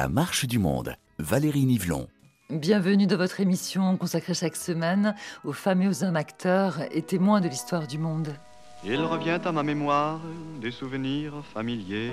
La 0.00 0.08
marche 0.08 0.46
du 0.46 0.58
monde, 0.58 0.94
Valérie 1.18 1.66
Nivelon. 1.66 2.08
Bienvenue 2.48 3.06
dans 3.06 3.18
votre 3.18 3.38
émission 3.40 3.98
consacrée 3.98 4.32
chaque 4.32 4.56
semaine 4.56 5.14
aux 5.44 5.52
femmes 5.52 5.82
et 5.82 5.88
aux 5.88 6.02
hommes 6.04 6.16
acteurs 6.16 6.78
et 6.90 7.02
témoins 7.02 7.42
de 7.42 7.48
l'histoire 7.48 7.86
du 7.86 7.98
monde. 7.98 8.34
Il 8.82 9.02
revient 9.02 9.38
à 9.44 9.52
ma 9.52 9.62
mémoire 9.62 10.18
des 10.58 10.70
souvenirs 10.70 11.34
familiers. 11.52 12.12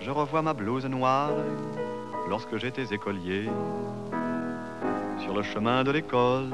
Je 0.00 0.10
revois 0.10 0.40
ma 0.40 0.54
blouse 0.54 0.86
noire 0.86 1.32
lorsque 2.30 2.56
j'étais 2.56 2.94
écolier. 2.94 3.50
Sur 5.22 5.34
le 5.34 5.42
chemin 5.42 5.84
de 5.84 5.90
l'école, 5.90 6.48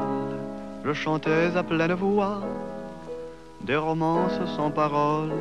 je 0.84 0.92
chantais 0.92 1.56
à 1.56 1.62
pleine 1.62 1.92
voix 1.92 2.42
des 3.60 3.76
romances 3.76 4.40
sans 4.56 4.72
paroles. 4.72 5.32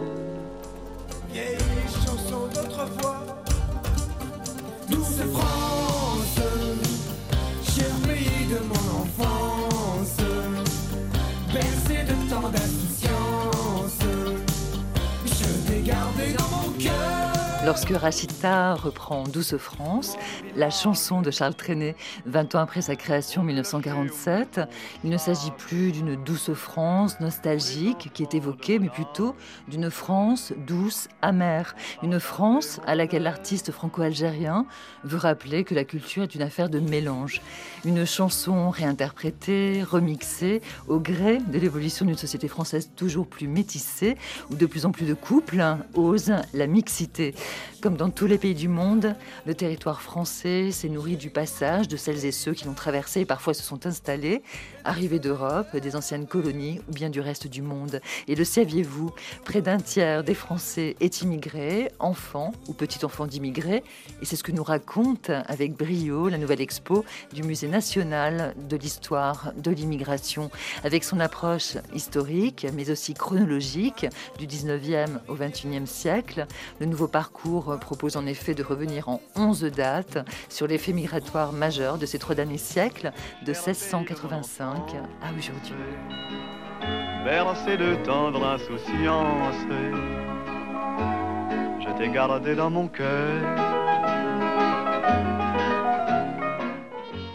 Lorsque 17.64 17.92
Rachita 17.92 18.74
reprend 18.74 19.24
Douce 19.28 19.56
France, 19.58 20.18
la 20.56 20.70
chanson 20.70 21.22
de 21.22 21.32
Charles 21.32 21.56
Trenet, 21.56 21.96
20 22.26 22.56
ans 22.56 22.60
après 22.60 22.82
sa 22.82 22.96
création 22.96 23.42
en 23.42 23.46
1947, 23.46 24.62
il 25.04 25.10
ne 25.10 25.18
s'agit 25.18 25.52
plus 25.52 25.92
d'une 25.92 26.16
douce 26.16 26.54
France 26.54 27.20
nostalgique 27.20 28.12
qui 28.14 28.24
est 28.24 28.34
évoquée, 28.34 28.80
mais 28.80 28.90
plutôt 28.90 29.36
d'une 29.68 29.90
France 29.90 30.54
douce, 30.68 31.08
amère. 31.22 31.76
Une 32.04 32.20
France 32.20 32.80
à 32.86 32.96
laquelle 32.96 33.24
l'artiste 33.24 33.72
franco-algérien 33.72 34.66
veut 35.04 35.18
rappeler 35.18 35.64
que 35.64 35.76
la 35.76 35.84
culture 35.84 36.24
est 36.24 36.36
une 36.36 36.42
affaire 36.42 36.70
de 36.70 36.80
mélange. 36.80 37.42
Une 37.86 38.06
chanson 38.06 38.70
réinterprétée, 38.70 39.84
remixée, 39.84 40.62
au 40.88 41.00
gré 41.00 41.38
de 41.40 41.60
l'évolution 41.60 42.06
d'une 42.06 42.18
société 42.18 42.48
française 42.48 42.92
toujours 42.96 43.28
plus 43.28 43.48
métissée, 43.48 44.18
où 44.50 44.56
de 44.56 44.66
plus 44.66 44.86
en 44.86 44.92
plus 44.92 45.06
de 45.06 45.14
couples 45.14 45.64
osent 45.94 46.34
la 46.54 46.68
mixité. 46.68 47.36
Comme 47.82 47.98
dans 47.98 48.10
tous 48.10 48.28
les 48.28 48.38
pays 48.38 48.54
du 48.54 48.68
monde, 48.68 49.16
le 49.46 49.56
territoire 49.56 50.02
français 50.02 50.41
s'est 50.42 50.90
nourri 50.90 51.18
du 51.18 51.30
passage 51.30 51.88
de 51.88 51.96
celles 51.98 52.26
et 52.26 52.32
ceux 52.32 52.54
qui 52.54 52.66
l'ont 52.66 52.74
traversé 52.74 53.20
et 53.20 53.26
parfois 53.26 53.54
se 53.54 53.62
sont 53.62 53.86
installés, 53.86 54.42
arrivés 54.84 55.20
d'Europe, 55.20 55.76
des 55.78 55.96
anciennes 55.96 56.26
colonies 56.26 56.82
ou 56.90 56.94
bien 56.94 57.12
du 57.12 57.20
reste 57.20 57.48
du 57.48 57.62
monde. 57.62 58.02
Et 58.28 58.34
le 58.34 58.44
saviez-vous, 58.44 59.12
près 59.46 59.62
d'un 59.62 59.78
tiers 59.78 60.24
des 60.24 60.34
Français 60.34 60.96
est 61.00 61.22
immigré, 61.22 61.92
enfant 62.00 62.54
ou 62.68 62.74
petit-enfant 62.74 63.28
d'immigrés. 63.28 63.84
Et 64.22 64.26
c'est 64.26 64.36
ce 64.36 64.44
que 64.44 64.52
nous 64.52 64.64
raconte 64.64 65.30
avec 65.30 65.74
brio 65.74 66.28
la 66.28 66.40
nouvelle 66.40 66.62
expo 66.62 67.06
du 67.34 67.44
Musée 67.44 67.68
national 67.68 68.56
de 68.68 68.78
l'histoire 68.78 69.54
de 69.58 69.70
l'immigration, 69.70 70.50
avec 70.84 71.04
son 71.04 71.20
approche 71.20 71.78
historique 71.94 72.66
mais 72.74 72.90
aussi 72.90 73.14
chronologique 73.14 74.08
du 74.40 74.48
19e 74.48 75.20
au 75.28 75.36
21e 75.36 75.86
siècle. 75.86 76.48
Le 76.80 76.88
nouveau 76.88 77.08
parcours 77.08 77.78
propose 77.80 78.18
en 78.18 78.26
effet 78.26 78.56
de 78.56 78.64
revenir 78.64 79.08
en 79.08 79.22
11 79.36 79.62
dates 79.66 80.18
sur 80.50 80.68
les 80.68 80.78
faits 80.78 80.96
migratoires 80.96 81.54
majeurs 81.54 81.98
de 81.98 82.06
ces 82.06 82.20
trois 82.20 82.36
derniers 82.36 82.58
siècles, 82.58 83.12
de 83.46 83.52
1685 83.52 84.96
à 85.22 85.34
aujourd'hui. 85.38 85.74
De 87.72 87.96
tendre 88.04 88.44
insouciance, 88.44 89.56
je 91.80 91.98
t'ai 91.98 92.10
gardé 92.10 92.56
dans 92.56 92.70
mon 92.70 92.88
cœur. 92.88 93.81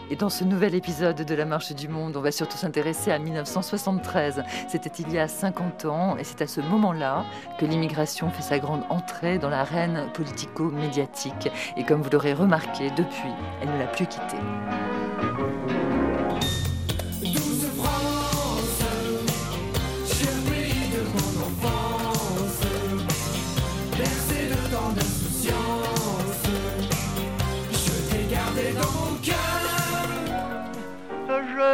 Et 0.09 0.15
dans 0.15 0.29
ce 0.29 0.45
nouvel 0.45 0.73
épisode 0.73 1.17
de 1.17 1.35
La 1.35 1.45
Marche 1.45 1.73
du 1.73 1.89
Monde, 1.89 2.15
on 2.15 2.21
va 2.21 2.31
surtout 2.31 2.57
s'intéresser 2.57 3.11
à 3.11 3.19
1973. 3.19 4.43
C'était 4.69 5.01
il 5.01 5.11
y 5.11 5.19
a 5.19 5.27
50 5.27 5.85
ans 5.85 6.17
et 6.17 6.23
c'est 6.23 6.41
à 6.41 6.47
ce 6.47 6.61
moment-là 6.61 7.25
que 7.59 7.65
l'immigration 7.65 8.29
fait 8.29 8.41
sa 8.41 8.59
grande 8.59 8.83
entrée 8.89 9.37
dans 9.37 9.49
l'arène 9.49 10.07
politico-médiatique. 10.13 11.49
Et 11.75 11.83
comme 11.83 12.01
vous 12.01 12.09
l'aurez 12.09 12.33
remarqué, 12.33 12.89
depuis, 12.91 13.33
elle 13.61 13.69
ne 13.69 13.79
l'a 13.79 13.87
plus 13.87 14.07
quittée. 14.07 14.37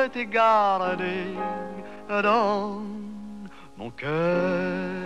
T'ai 0.10 0.26
gardé 0.26 1.36
dans 2.10 2.82
mon 3.78 3.90
cœur. 3.92 5.03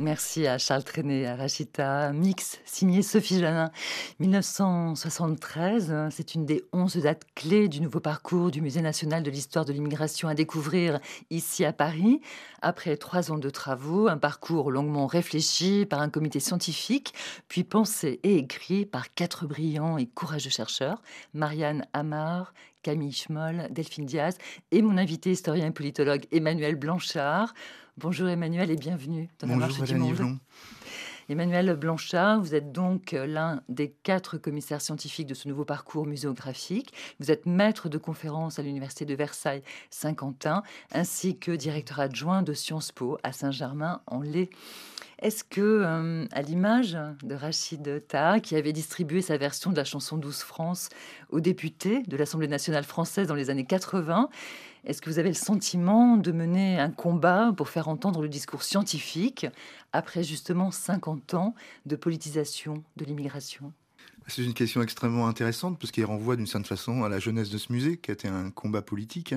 Merci 0.00 0.46
à 0.46 0.56
Charles 0.56 0.82
Trenet, 0.82 1.26
à 1.26 1.36
Rachita 1.36 2.10
Mix, 2.14 2.58
signé 2.64 3.02
Sophie 3.02 3.38
Janin. 3.38 3.70
1973, 4.18 5.94
c'est 6.10 6.34
une 6.34 6.46
des 6.46 6.64
11 6.72 6.96
dates 6.96 7.26
clés 7.34 7.68
du 7.68 7.82
nouveau 7.82 8.00
parcours 8.00 8.50
du 8.50 8.62
Musée 8.62 8.80
national 8.80 9.22
de 9.22 9.30
l'histoire 9.30 9.66
de 9.66 9.74
l'immigration 9.74 10.28
à 10.28 10.34
découvrir 10.34 11.00
ici 11.28 11.66
à 11.66 11.74
Paris. 11.74 12.22
Après 12.62 12.96
trois 12.96 13.30
ans 13.30 13.36
de 13.36 13.50
travaux, 13.50 14.08
un 14.08 14.16
parcours 14.16 14.70
longuement 14.70 15.06
réfléchi 15.06 15.84
par 15.84 16.00
un 16.00 16.08
comité 16.08 16.40
scientifique, 16.40 17.12
puis 17.48 17.62
pensé 17.62 18.20
et 18.22 18.36
écrit 18.36 18.86
par 18.86 19.12
quatre 19.12 19.46
brillants 19.46 19.98
et 19.98 20.06
courageux 20.06 20.48
chercheurs, 20.48 21.02
Marianne 21.34 21.84
Amar, 21.92 22.54
Camille 22.82 23.12
Schmoll, 23.12 23.68
Delphine 23.70 24.06
Diaz 24.06 24.38
et 24.70 24.80
mon 24.80 24.96
invité 24.96 25.30
historien 25.30 25.66
et 25.66 25.70
politologue 25.70 26.24
Emmanuel 26.32 26.76
Blanchard. 26.76 27.52
Bonjour 27.96 28.28
Emmanuel 28.28 28.70
et 28.70 28.76
bienvenue 28.76 29.28
dans 29.40 29.48
la 29.48 29.54
Bonjour 29.54 29.78
marche 29.78 29.90
du 29.90 29.96
monde. 29.96 30.38
Emmanuel 31.28 31.76
Blanchard, 31.76 32.40
vous 32.40 32.54
êtes 32.54 32.72
donc 32.72 33.12
l'un 33.12 33.62
des 33.68 33.90
quatre 33.90 34.38
commissaires 34.38 34.80
scientifiques 34.80 35.26
de 35.26 35.34
ce 35.34 35.48
nouveau 35.48 35.64
parcours 35.64 36.06
muséographique. 36.06 36.92
Vous 37.18 37.30
êtes 37.30 37.46
maître 37.46 37.88
de 37.88 37.98
conférence 37.98 38.58
à 38.58 38.62
l'Université 38.62 39.04
de 39.04 39.14
Versailles 39.14 39.62
Saint-Quentin, 39.90 40.62
ainsi 40.92 41.36
que 41.36 41.52
directeur 41.52 42.00
adjoint 42.00 42.42
de 42.42 42.52
Sciences 42.52 42.92
Po 42.92 43.18
à 43.22 43.32
Saint-Germain-en-Laye. 43.32 44.50
Est-ce 45.20 45.44
que, 45.44 45.60
euh, 45.60 46.26
à 46.32 46.42
l'image 46.42 46.96
de 47.22 47.34
Rachid 47.34 48.06
Taha, 48.08 48.40
qui 48.40 48.56
avait 48.56 48.72
distribué 48.72 49.20
sa 49.20 49.36
version 49.36 49.70
de 49.70 49.76
la 49.76 49.84
chanson 49.84 50.16
Douce 50.16 50.42
France 50.42 50.88
aux 51.28 51.40
députés 51.40 52.02
de 52.04 52.16
l'Assemblée 52.16 52.48
nationale 52.48 52.84
française 52.84 53.28
dans 53.28 53.34
les 53.34 53.50
années 53.50 53.66
80, 53.66 54.30
est-ce 54.84 55.02
que 55.02 55.10
vous 55.10 55.18
avez 55.18 55.28
le 55.28 55.34
sentiment 55.34 56.16
de 56.16 56.32
mener 56.32 56.78
un 56.78 56.90
combat 56.90 57.52
pour 57.56 57.68
faire 57.68 57.88
entendre 57.88 58.22
le 58.22 58.28
discours 58.28 58.62
scientifique 58.62 59.46
après 59.92 60.22
justement 60.24 60.70
50 60.70 61.34
ans 61.34 61.54
de 61.86 61.96
politisation 61.96 62.84
de 62.96 63.04
l'immigration? 63.04 63.72
C'est 64.30 64.44
une 64.44 64.54
question 64.54 64.80
extrêmement 64.80 65.26
intéressante 65.26 65.76
parce 65.80 65.90
qu'elle 65.90 66.04
renvoie 66.04 66.36
d'une 66.36 66.46
certaine 66.46 66.64
façon 66.64 67.02
à 67.02 67.08
la 67.08 67.18
jeunesse 67.18 67.50
de 67.50 67.58
ce 67.58 67.72
musée 67.72 67.96
qui 67.96 68.12
a 68.12 68.14
été 68.14 68.28
un 68.28 68.50
combat 68.50 68.80
politique. 68.80 69.34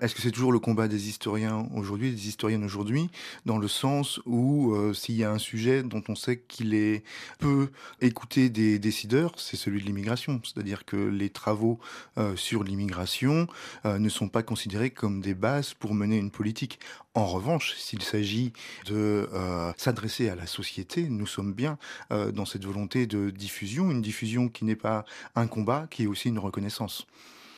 Est-ce 0.00 0.14
que 0.14 0.20
c'est 0.20 0.30
toujours 0.30 0.52
le 0.52 0.58
combat 0.58 0.86
des 0.86 1.08
historiens 1.08 1.66
aujourd'hui, 1.74 2.10
des 2.10 2.28
historiennes 2.28 2.62
aujourd'hui, 2.62 3.08
dans 3.46 3.56
le 3.56 3.68
sens 3.68 4.20
où 4.26 4.74
euh, 4.74 4.92
s'il 4.92 5.16
y 5.16 5.24
a 5.24 5.30
un 5.30 5.38
sujet 5.38 5.82
dont 5.82 6.02
on 6.08 6.14
sait 6.14 6.40
qu'il 6.40 6.74
est 6.74 7.04
peu 7.38 7.70
écouté 8.02 8.50
des 8.50 8.78
décideurs, 8.78 9.32
c'est 9.38 9.56
celui 9.56 9.80
de 9.80 9.86
l'immigration. 9.86 10.42
C'est-à-dire 10.44 10.84
que 10.84 10.96
les 10.96 11.30
travaux 11.30 11.80
euh, 12.18 12.36
sur 12.36 12.64
l'immigration 12.64 13.46
euh, 13.86 13.98
ne 13.98 14.10
sont 14.10 14.28
pas 14.28 14.42
considérés 14.42 14.90
comme 14.90 15.22
des 15.22 15.34
bases 15.34 15.72
pour 15.72 15.94
mener 15.94 16.18
une 16.18 16.30
politique. 16.30 16.80
En 17.14 17.26
revanche, 17.26 17.74
s'il 17.74 18.02
s'agit 18.02 18.52
de 18.86 19.28
euh, 19.32 19.72
s'adresser 19.76 20.28
à 20.28 20.36
la 20.36 20.46
société, 20.46 21.08
nous 21.08 21.26
sommes 21.26 21.52
bien 21.52 21.78
euh, 22.12 22.30
dans 22.30 22.44
cette 22.44 22.64
volonté 22.64 23.06
de 23.06 23.30
diffusion, 23.30 23.90
une 23.90 24.02
diffusion 24.02 24.48
qui 24.48 24.64
n'est 24.64 24.76
pas 24.76 25.04
un 25.34 25.46
combat, 25.46 25.86
qui 25.90 26.04
est 26.04 26.06
aussi 26.06 26.28
une 26.28 26.38
reconnaissance. 26.38 27.06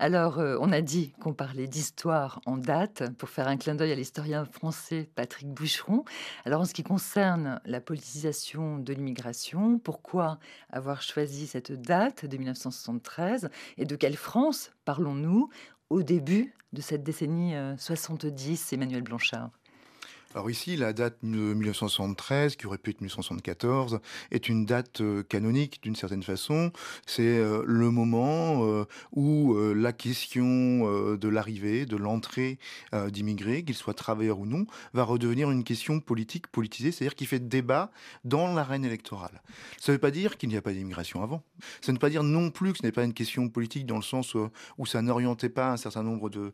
Alors, 0.02 0.38
euh, 0.38 0.56
on 0.62 0.73
a 0.73 0.81
dit 0.81 1.12
qu'on 1.20 1.35
parlait 1.35 1.67
d'histoire 1.67 2.41
en 2.47 2.56
date 2.56 3.14
pour 3.19 3.29
faire 3.29 3.49
un 3.49 3.58
clin 3.58 3.75
d'œil 3.75 3.93
à 3.93 3.94
l'historien 3.94 4.47
français 4.47 5.11
Patrick 5.14 5.49
Boucheron. 5.49 6.06
Alors, 6.46 6.62
en 6.62 6.64
ce 6.64 6.73
qui 6.73 6.82
concerne 6.82 7.61
la 7.67 7.82
politisation 7.82 8.79
de 8.79 8.94
l'immigration, 8.94 9.79
pourquoi 9.79 10.38
avoir 10.70 11.03
choisi 11.03 11.46
cette 11.46 11.73
date 11.73 12.25
de 12.25 12.35
1973 12.38 13.50
et 13.76 13.85
de 13.85 13.94
quelle 13.94 14.17
France 14.17 14.70
parlons-nous 14.87 15.50
au 15.90 16.02
début 16.02 16.54
de 16.72 16.81
cette 16.81 17.02
décennie 17.02 17.54
euh, 17.54 17.76
70, 17.76 18.72
Emmanuel 18.72 19.02
Blanchard? 19.02 19.50
Alors 20.32 20.49
ici, 20.49 20.77
la 20.77 20.93
date 20.93 21.17
de 21.25 21.29
1973, 21.29 22.55
qui 22.55 22.69
aurait 22.69 22.79
pu 22.79 22.91
être 22.91 23.00
1974, 23.00 23.99
est 24.31 24.49
une 24.49 24.65
date 24.65 25.00
euh, 25.00 25.25
canonique 25.25 25.82
d'une 25.82 25.97
certaine 25.97 26.23
façon. 26.23 26.71
C'est 27.05 27.23
euh, 27.23 27.65
le 27.67 27.91
moment 27.91 28.65
euh, 28.65 28.85
où 29.11 29.56
la 29.75 29.93
question 29.93 30.31
de 31.17 31.29
l'arrivée, 31.29 31.85
de 31.85 31.97
l'entrée 31.97 32.59
d'immigrés, 32.93 33.65
qu'ils 33.65 33.75
soient 33.75 33.94
travailleurs 33.94 34.38
ou 34.38 34.47
non, 34.47 34.67
va 34.93 35.03
redevenir 35.03 35.50
une 35.50 35.65
question 35.65 36.00
politique, 36.00 36.47
politisée, 36.47 36.93
c'est-à-dire 36.93 37.15
qui 37.15 37.27
fait 37.27 37.41
débat 37.41 37.91
dans 38.25 38.55
l'arène 38.55 38.85
électorale. 38.85 39.43
Ça 39.79 39.91
ne 39.91 39.97
veut 39.97 40.00
pas 40.00 40.11
dire 40.11 40.38
qu'il 40.38 40.49
n'y 40.49 40.56
a 40.56 40.62
pas 40.62 40.73
d'immigration 40.73 41.23
avant. 41.23 41.43
Ça 41.81 41.93
ne 41.93 41.97
veut 41.97 42.00
pas 42.00 42.11
dire 42.11 42.23
non 42.23 42.50
plus 42.50 42.73
que 42.73 42.79
ce 42.79 42.82
n'est 42.85 42.93
pas 42.93 43.05
une 43.05 43.15
question 43.15 43.49
politique 43.49 43.87
dans 43.87 43.97
le 43.97 44.03
sens 44.03 44.37
où 44.79 44.87
ça 44.87 45.03
n'orientait 45.03 45.49
pas 45.49 45.73
un 45.73 45.77
certain 45.77 46.03
nombre 46.03 46.31
de 46.31 46.53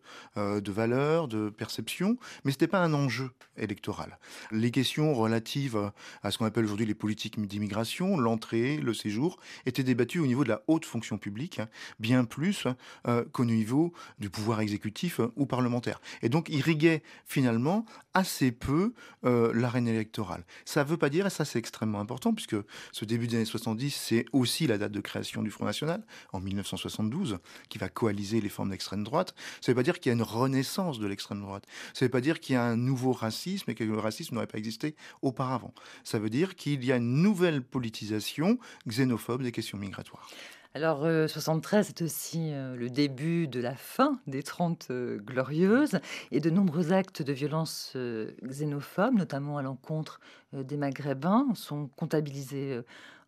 valeurs, 0.71 1.29
de 1.29 1.51
perceptions, 1.51 2.17
mais 2.45 2.53
ce 2.53 2.57
n'était 2.57 2.69
pas 2.69 2.81
un 2.81 2.95
enjeu 2.95 3.31
électoral. 3.67 4.19
Les 4.51 4.71
questions 4.71 5.13
relatives 5.13 5.93
à 6.23 6.31
ce 6.31 6.39
qu'on 6.39 6.47
appelle 6.47 6.65
aujourd'hui 6.65 6.87
les 6.87 6.95
politiques 6.95 7.39
d'immigration, 7.47 8.17
l'entrée, 8.17 8.79
le 8.79 8.95
séjour, 8.95 9.39
étaient 9.67 9.83
débattues 9.83 10.21
au 10.21 10.27
niveau 10.27 10.45
de 10.45 10.49
la 10.49 10.63
haute 10.69 10.87
fonction 10.87 11.19
publique, 11.19 11.61
bien 12.01 12.25
plus 12.25 12.67
euh, 13.07 13.25
qu'au 13.33 13.45
niveau 13.45 13.93
du 14.19 14.31
pouvoir 14.31 14.61
exécutif 14.61 15.21
euh, 15.21 15.33
ou 15.37 15.47
parlementaire. 15.47 16.01
Et 16.23 16.29
donc 16.29 16.49
irriguait 16.49 17.03
finalement 17.25 17.85
assez 18.15 18.53
peu 18.53 18.95
euh, 19.25 19.53
l'arène 19.55 19.89
électorale. 19.89 20.45
Ça 20.65 20.85
ne 20.85 20.89
veut 20.89 20.97
pas 20.97 21.11
dire, 21.11 21.27
et 21.27 21.31
ça 21.31 21.45
c'est 21.45 21.59
extrêmement 21.59 22.01
important, 22.01 22.33
puisque 22.33 22.57
ce 22.93 23.05
début 23.05 23.27
des 23.27 23.37
années 23.37 23.45
70, 23.45 23.91
c'est 23.91 24.25
aussi 24.33 24.67
la 24.67 24.79
date 24.79 24.93
de 24.93 25.01
création 25.01 25.43
du 25.43 25.51
Front 25.51 25.65
National, 25.65 26.05
en 26.33 26.41
1972, 26.41 27.39
qui 27.69 27.79
va 27.79 27.89
coaliser 27.89 28.41
les 28.41 28.49
formes 28.49 28.71
d'extrême 28.71 29.05
droite. 29.05 29.35
Ça 29.61 29.71
ne 29.71 29.75
veut 29.75 29.81
pas 29.81 29.83
dire 29.83 30.01
qu'il 30.01 30.11
y 30.11 30.13
a 30.13 30.15
une 30.15 30.23
renaissance 30.23 30.99
de 30.99 31.07
l'extrême 31.07 31.41
droite. 31.41 31.65
Ça 31.93 32.05
ne 32.05 32.09
veut 32.09 32.13
pas 32.13 32.21
dire 32.21 32.41
qu'il 32.41 32.55
y 32.55 32.57
a 32.57 32.65
un 32.65 32.77
nouveau 32.77 33.13
racisme 33.13 33.56
et 33.69 33.75
que 33.75 33.85
le 33.85 33.99
racisme 33.99 34.35
n'aurait 34.35 34.47
pas 34.47 34.59
existé 34.59 34.95
auparavant. 35.23 35.73
Ça 36.05 36.19
veut 36.19 36.31
dire 36.31 36.55
qu'il 36.55 36.85
y 36.85 36.93
a 36.93 36.97
une 36.97 37.23
nouvelle 37.23 37.63
politisation 37.63 38.59
xénophobe 38.89 39.43
des 39.43 39.53
questions 39.53 39.79
migratoires. 39.79 40.29
Alors, 40.77 41.07
euh, 41.07 41.27
73, 41.27 41.87
c'est 41.87 42.03
aussi 42.03 42.53
euh, 42.53 42.77
le 42.77 42.91
début 42.91 43.49
de 43.49 43.61
la 43.61 43.75
fin 43.75 44.21
des 44.27 44.43
30 44.43 44.89
euh, 44.91 45.17
glorieuses 45.17 46.01
et 46.33 46.41
de 46.41 46.51
nombreux 46.51 46.93
actes 46.93 47.23
de 47.23 47.33
violence 47.33 47.95
euh, 47.97 48.33
xénophobes, 48.45 49.15
notamment 49.15 49.57
à 49.57 49.63
l'encontre 49.63 50.21
euh, 50.53 50.63
des 50.63 50.77
Maghrébins, 50.77 51.47
sont 51.55 51.89
comptabilisés 51.97 52.75
euh, 52.75 52.83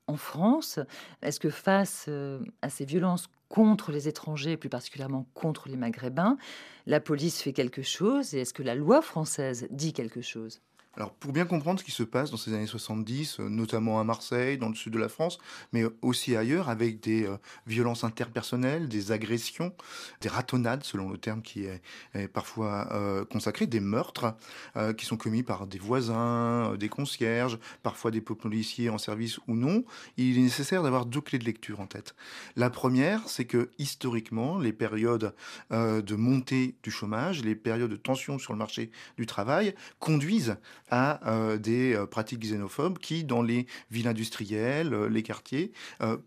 en 0.08 0.16
France. 0.16 0.80
Est-ce 1.22 1.38
que 1.38 1.50
face 1.50 2.06
euh, 2.08 2.40
à 2.62 2.70
ces 2.70 2.84
violences 2.84 3.28
contre 3.48 3.92
les 3.92 4.08
étrangers, 4.08 4.56
plus 4.56 4.68
particulièrement 4.68 5.26
contre 5.34 5.68
les 5.68 5.76
Maghrébins, 5.76 6.36
la 6.86 7.00
police 7.00 7.40
fait 7.40 7.52
quelque 7.52 7.82
chose 7.82 8.34
et 8.34 8.40
est-ce 8.40 8.52
que 8.52 8.62
la 8.62 8.74
loi 8.74 9.00
française 9.00 9.68
dit 9.70 9.92
quelque 9.92 10.20
chose? 10.20 10.60
Alors, 10.98 11.12
pour 11.12 11.32
bien 11.32 11.44
comprendre 11.44 11.78
ce 11.78 11.84
qui 11.84 11.92
se 11.92 12.02
passe 12.02 12.32
dans 12.32 12.36
ces 12.36 12.52
années 12.52 12.66
70, 12.66 13.38
euh, 13.38 13.48
notamment 13.48 14.00
à 14.00 14.04
Marseille, 14.04 14.58
dans 14.58 14.68
le 14.68 14.74
sud 14.74 14.92
de 14.92 14.98
la 14.98 15.08
France, 15.08 15.38
mais 15.72 15.84
aussi 16.02 16.34
ailleurs, 16.34 16.68
avec 16.68 16.98
des 16.98 17.24
euh, 17.24 17.36
violences 17.68 18.02
interpersonnelles, 18.02 18.88
des 18.88 19.12
agressions, 19.12 19.72
des 20.22 20.28
ratonnades, 20.28 20.82
selon 20.82 21.08
le 21.08 21.16
terme 21.16 21.40
qui 21.40 21.66
est, 21.66 21.80
parfois 22.32 22.88
euh, 22.90 23.24
consacré, 23.24 23.68
des 23.68 23.78
meurtres 23.78 24.34
qui 24.96 25.06
sont 25.06 25.16
commis 25.16 25.42
par 25.42 25.66
des 25.66 25.78
voisins, 25.78 26.74
des 26.76 26.88
concierges, 26.88 27.58
parfois 27.82 28.10
des 28.10 28.20
policiers 28.20 28.90
en 28.90 28.98
service 28.98 29.38
ou 29.46 29.54
non, 29.54 29.84
il 30.16 30.38
est 30.38 30.42
nécessaire 30.42 30.82
d'avoir 30.82 31.06
deux 31.06 31.20
clés 31.20 31.38
de 31.38 31.44
lecture 31.44 31.80
en 31.80 31.86
tête. 31.86 32.14
La 32.56 32.70
première, 32.70 33.28
c'est 33.28 33.44
que 33.44 33.70
historiquement, 33.78 34.58
les 34.58 34.72
périodes 34.72 35.34
de 35.70 36.14
montée 36.14 36.76
du 36.82 36.90
chômage, 36.90 37.44
les 37.44 37.54
périodes 37.54 37.90
de 37.90 37.96
tension 37.96 38.38
sur 38.38 38.52
le 38.52 38.58
marché 38.58 38.90
du 39.16 39.26
travail 39.26 39.74
conduisent 39.98 40.56
à 40.90 41.26
euh, 41.28 41.58
des 41.58 41.94
euh, 41.94 42.06
pratiques 42.06 42.40
xénophobes 42.40 42.98
qui, 42.98 43.24
dans 43.24 43.42
les 43.42 43.66
villes 43.90 44.08
industrielles, 44.08 44.94
euh, 44.94 45.08
les 45.08 45.22
quartiers, 45.22 45.72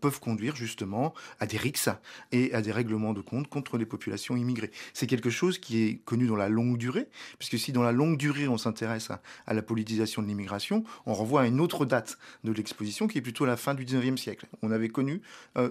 peuvent 0.00 0.20
conduire 0.20 0.56
justement 0.56 1.14
à 1.40 1.46
des 1.46 1.56
rixes 1.56 1.88
et 2.30 2.52
à 2.52 2.62
des 2.62 2.72
règlements 2.72 3.12
de 3.12 3.20
compte 3.20 3.48
contre 3.48 3.78
les 3.78 3.86
populations 3.86 4.36
immigrées. 4.36 4.70
C'est 4.92 5.06
quelque 5.06 5.30
chose 5.30 5.58
qui 5.58 5.82
est 5.82 5.96
connu 6.04 6.26
dans 6.26 6.36
la 6.36 6.48
longue 6.48 6.76
durée, 6.78 7.08
puisque 7.38 7.58
si 7.58 7.72
dans 7.72 7.82
la 7.82 7.92
longue 7.92 8.16
durée 8.16 8.48
on 8.48 8.58
s'intéresse 8.58 9.10
à, 9.10 9.22
à 9.46 9.54
la 9.54 9.62
politisation 9.62 10.22
de 10.22 10.26
l'immigration, 10.26 10.84
on 11.06 11.14
renvoie 11.14 11.42
à 11.42 11.46
une 11.46 11.60
autre 11.60 11.84
date 11.84 12.18
de 12.44 12.52
l'exposition 12.52 13.08
qui 13.08 13.18
est 13.18 13.22
plutôt 13.22 13.44
la 13.44 13.56
fin 13.56 13.74
du 13.74 13.84
19e 13.84 14.16
siècle. 14.16 14.46
On 14.62 14.70
avait 14.70 14.88
connu 14.88 15.22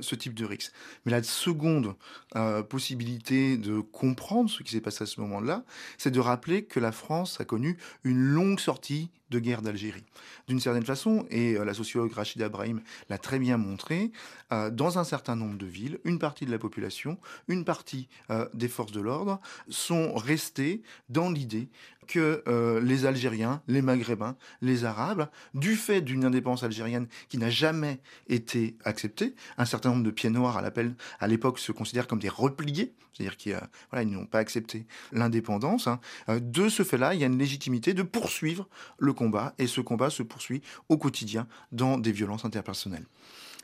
ce 0.01 0.15
type 0.15 0.33
de 0.33 0.45
rixes. 0.45 0.71
Mais 1.05 1.11
la 1.11 1.23
seconde 1.23 1.95
possibilité 2.69 3.57
de 3.57 3.79
comprendre 3.79 4.49
ce 4.49 4.63
qui 4.63 4.71
s'est 4.71 4.81
passé 4.81 5.03
à 5.03 5.07
ce 5.07 5.21
moment-là, 5.21 5.63
c'est 5.97 6.11
de 6.11 6.19
rappeler 6.19 6.63
que 6.63 6.79
la 6.79 6.91
France 6.91 7.39
a 7.39 7.45
connu 7.45 7.77
une 8.03 8.19
longue 8.19 8.59
sortie 8.59 8.80
sortie 8.81 9.09
de 9.31 9.39
guerre 9.39 9.61
d'Algérie. 9.63 10.03
D'une 10.47 10.59
certaine 10.59 10.85
façon, 10.85 11.25
et 11.31 11.55
euh, 11.55 11.63
la 11.63 11.73
sociologue 11.73 12.11
Rachida 12.11 12.49
Brahim 12.49 12.81
l'a 13.09 13.17
très 13.17 13.39
bien 13.39 13.57
montré, 13.57 14.11
euh, 14.51 14.69
dans 14.69 14.99
un 14.99 15.03
certain 15.03 15.35
nombre 15.35 15.57
de 15.57 15.65
villes, 15.65 15.99
une 16.03 16.19
partie 16.19 16.45
de 16.45 16.51
la 16.51 16.59
population, 16.59 17.17
une 17.47 17.63
partie 17.63 18.09
euh, 18.29 18.47
des 18.53 18.67
forces 18.67 18.91
de 18.91 19.01
l'ordre 19.01 19.39
sont 19.69 20.13
restés 20.13 20.83
dans 21.09 21.31
l'idée 21.31 21.69
que 22.07 22.43
les 22.83 23.05
Algériens, 23.05 23.61
les 23.69 23.81
Maghrébins, 23.81 24.35
les 24.61 24.83
Arabes, 24.83 25.29
du 25.53 25.77
fait 25.77 26.01
d'une 26.01 26.25
indépendance 26.25 26.63
algérienne 26.63 27.07
qui 27.29 27.37
n'a 27.37 27.49
jamais 27.49 28.01
été 28.27 28.75
acceptée, 28.83 29.33
un 29.57 29.63
certain 29.63 29.91
nombre 29.91 30.03
de 30.03 30.11
pieds 30.11 30.29
noirs 30.29 30.57
à 30.57 30.61
l'appel 30.61 30.95
à 31.21 31.27
l'époque 31.27 31.57
se 31.57 31.71
considèrent 31.71 32.07
comme 32.07 32.19
des 32.19 32.27
repliés, 32.27 32.93
c'est-à-dire 33.13 33.37
qu'ils 33.37 34.09
n'ont 34.09 34.25
pas 34.25 34.39
accepté 34.39 34.87
l'indépendance. 35.13 35.87
hein. 35.87 36.01
De 36.27 36.67
ce 36.67 36.83
fait-là, 36.83 37.13
il 37.13 37.21
y 37.21 37.23
a 37.23 37.27
une 37.27 37.37
légitimité 37.37 37.93
de 37.93 38.03
poursuivre 38.03 38.67
le 38.97 39.13
et 39.57 39.68
ce 39.68 39.81
combat 39.81 40.09
se 40.09 40.23
poursuit 40.23 40.62
au 40.89 40.97
quotidien 40.97 41.47
dans 41.71 41.97
des 41.97 42.12
violences 42.12 42.45
interpersonnelles. 42.45 43.06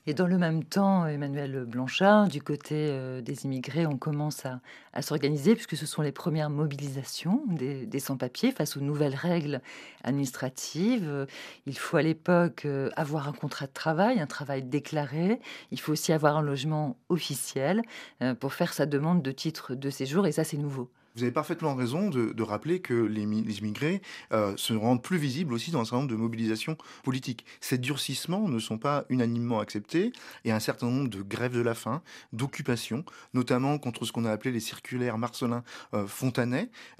Et 0.10 0.14
dans 0.14 0.26
le 0.26 0.38
même 0.38 0.64
temps, 0.64 1.06
Emmanuel 1.06 1.66
Blanchard, 1.66 2.30
du 2.30 2.42
côté 2.42 2.76
euh, 2.76 3.20
des 3.22 3.44
immigrés, 3.44 3.86
on 3.86 3.98
commence 3.98 4.46
à, 4.46 4.62
s'organiser 5.02 5.54
puisque 5.54 5.76
ce 5.76 5.86
sont 5.86 6.02
les 6.02 6.14
premières 6.14 6.50
mobilisations 6.50 7.44
des, 7.48 7.86
des 7.86 8.00
sans-papiers 8.00 8.54
face 8.54 8.78
aux 8.78 8.80
nouvelles 8.80 9.16
règles 9.16 9.62
administratives. 10.06 11.28
Il 11.66 11.78
faut 11.78 11.98
à 11.98 12.02
l'époque 12.02 12.64
euh, 12.64 12.90
avoir 12.96 13.28
un 13.28 13.34
contrat 13.34 13.68
de 13.68 13.74
travail, 13.74 14.22
un 14.22 14.28
travail 14.28 14.64
déclaré. 14.64 15.42
Il 15.72 15.80
faut 15.80 15.92
aussi 15.92 16.14
avoir 16.14 16.38
un 16.38 16.42
logement 16.42 16.96
officiel 17.10 17.82
euh, 18.22 18.34
pour 18.34 18.54
faire 18.54 18.72
sa 18.72 18.86
demande 18.86 19.22
de 19.22 19.32
titre 19.32 19.76
de 19.76 19.90
séjour 19.90 20.26
et 20.26 20.32
ça 20.32 20.46
c'est 20.46 20.58
nouveau. 20.58 20.90
Vous 21.18 21.24
avez 21.24 21.32
parfaitement 21.32 21.74
raison 21.74 22.12
de, 22.12 22.44
rappeler 22.44 22.80
que 22.80 22.94
les, 22.94 23.26
les 23.26 23.58
immigrés 23.58 24.04
euh, 24.32 24.56
se 24.56 24.74
rendent 24.74 25.02
plus 25.02 25.18
visibles 25.18 25.52
aussi 25.52 25.72
dans 25.72 25.82
un 25.82 25.84
certain 25.84 25.98
nombre 25.98 26.12
de 26.12 26.16
mobilisations 26.16 26.78
politiques. 27.04 27.44
Ces 27.60 27.80
durcissements 27.80 28.48
ne 28.48 28.60
sont 28.60 28.78
pas 28.78 29.04
unanimement 29.10 29.60
acceptés 29.60 30.14
et 30.46 30.52
un 30.52 30.60
certain 30.60 30.86
nombre 30.86 31.10
de 31.10 31.24
grèves 31.24 31.56
de 31.56 31.62
la 31.62 31.74
faim, 31.74 32.04
d'occupations, 32.34 33.04
notamment 33.34 33.80
contre 33.80 34.06
ce 34.06 34.12
qu'on 34.12 34.26
a 34.26 34.32
appelé 34.32 34.52
les 34.52 34.60
circulaires 34.60 35.18
Marcelin 35.18 35.64
euh, 35.96 36.06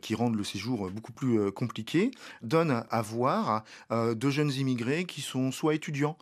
qui 0.02 0.16
rendent 0.16 0.36
le 0.36 0.44
séjour 0.44 0.90
beaucoup 0.90 1.12
plus 1.14 1.40
euh, 1.40 1.52
compliqué, 1.52 2.10
donnent 2.42 2.84
à 2.90 3.02
voir 3.04 3.64
de 3.92 4.30
jeunes 4.32 4.52
immigrés 4.52 5.06
qui 5.06 5.22
sont 5.22 5.52
soit 5.52 5.76
étudiants, 5.76 6.18